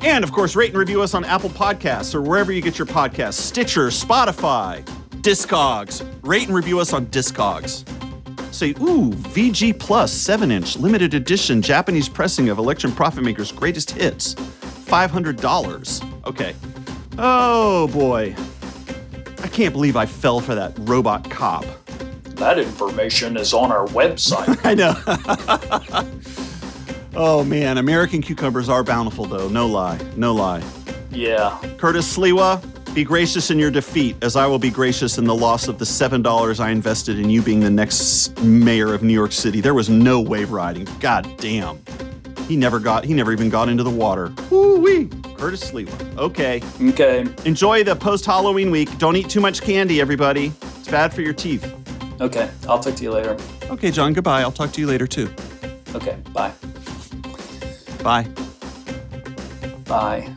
And 0.04 0.22
of 0.22 0.30
course, 0.30 0.54
rate 0.54 0.70
and 0.70 0.78
review 0.78 1.02
us 1.02 1.12
on 1.12 1.24
Apple 1.24 1.50
Podcasts 1.50 2.14
or 2.14 2.22
wherever 2.22 2.52
you 2.52 2.62
get 2.62 2.78
your 2.78 2.86
podcasts 2.86 3.34
Stitcher, 3.34 3.88
Spotify, 3.88 4.84
Discogs. 5.22 6.08
Rate 6.22 6.46
and 6.46 6.54
review 6.54 6.78
us 6.78 6.92
on 6.92 7.06
Discogs. 7.06 7.95
Say, 8.56 8.70
ooh, 8.70 9.10
VG 9.10 9.78
Plus 9.78 10.10
7 10.10 10.50
inch 10.50 10.78
limited 10.78 11.12
edition 11.12 11.60
Japanese 11.60 12.08
pressing 12.08 12.48
of 12.48 12.56
Election 12.56 12.90
Profit 12.90 13.22
Maker's 13.22 13.52
greatest 13.52 13.90
hits. 13.90 14.34
$500. 14.34 16.24
Okay. 16.26 16.54
Oh 17.18 17.86
boy. 17.88 18.34
I 19.42 19.48
can't 19.48 19.74
believe 19.74 19.94
I 19.94 20.06
fell 20.06 20.40
for 20.40 20.54
that 20.54 20.72
robot 20.80 21.28
cop. 21.28 21.66
That 22.36 22.58
information 22.58 23.36
is 23.36 23.52
on 23.52 23.70
our 23.70 23.86
website. 23.88 24.58
I 24.64 24.74
know. 24.74 24.94
oh 27.14 27.44
man, 27.44 27.76
American 27.76 28.22
cucumbers 28.22 28.70
are 28.70 28.82
bountiful 28.82 29.26
though. 29.26 29.50
No 29.50 29.66
lie. 29.66 30.00
No 30.16 30.32
lie. 30.34 30.62
yeah. 31.10 31.58
Curtis 31.76 32.16
Sliwa, 32.16 32.62
be 32.96 33.04
gracious 33.04 33.50
in 33.50 33.58
your 33.58 33.70
defeat, 33.70 34.16
as 34.22 34.36
I 34.36 34.46
will 34.46 34.58
be 34.58 34.70
gracious 34.70 35.18
in 35.18 35.26
the 35.26 35.34
loss 35.34 35.68
of 35.68 35.78
the 35.78 35.84
$7 35.84 36.58
I 36.58 36.70
invested 36.70 37.18
in 37.18 37.28
you 37.28 37.42
being 37.42 37.60
the 37.60 37.68
next 37.68 38.40
mayor 38.40 38.94
of 38.94 39.02
New 39.02 39.12
York 39.12 39.32
City. 39.32 39.60
There 39.60 39.74
was 39.74 39.90
no 39.90 40.18
wave 40.18 40.50
riding. 40.50 40.88
God 40.98 41.30
damn. 41.36 41.78
He 42.48 42.56
never 42.56 42.80
got, 42.80 43.04
he 43.04 43.12
never 43.12 43.32
even 43.32 43.50
got 43.50 43.68
into 43.68 43.82
the 43.82 43.90
water. 43.90 44.32
Woo 44.48 44.80
wee. 44.80 45.10
Curtis 45.36 45.70
Sliwa. 45.70 46.16
Okay. 46.16 46.62
Okay. 46.88 47.26
Enjoy 47.44 47.84
the 47.84 47.94
post 47.94 48.24
Halloween 48.24 48.70
week. 48.70 48.96
Don't 48.96 49.14
eat 49.14 49.28
too 49.28 49.42
much 49.42 49.60
candy, 49.60 50.00
everybody. 50.00 50.50
It's 50.62 50.88
bad 50.88 51.12
for 51.12 51.20
your 51.20 51.34
teeth. 51.34 51.70
Okay. 52.22 52.48
I'll 52.66 52.78
talk 52.78 52.94
to 52.94 53.02
you 53.02 53.12
later. 53.12 53.36
Okay, 53.64 53.90
John, 53.90 54.14
goodbye. 54.14 54.40
I'll 54.40 54.50
talk 54.50 54.72
to 54.72 54.80
you 54.80 54.86
later 54.86 55.06
too. 55.06 55.30
Okay. 55.94 56.16
Bye. 56.32 56.52
Bye. 58.02 58.26
Bye. 59.84 60.34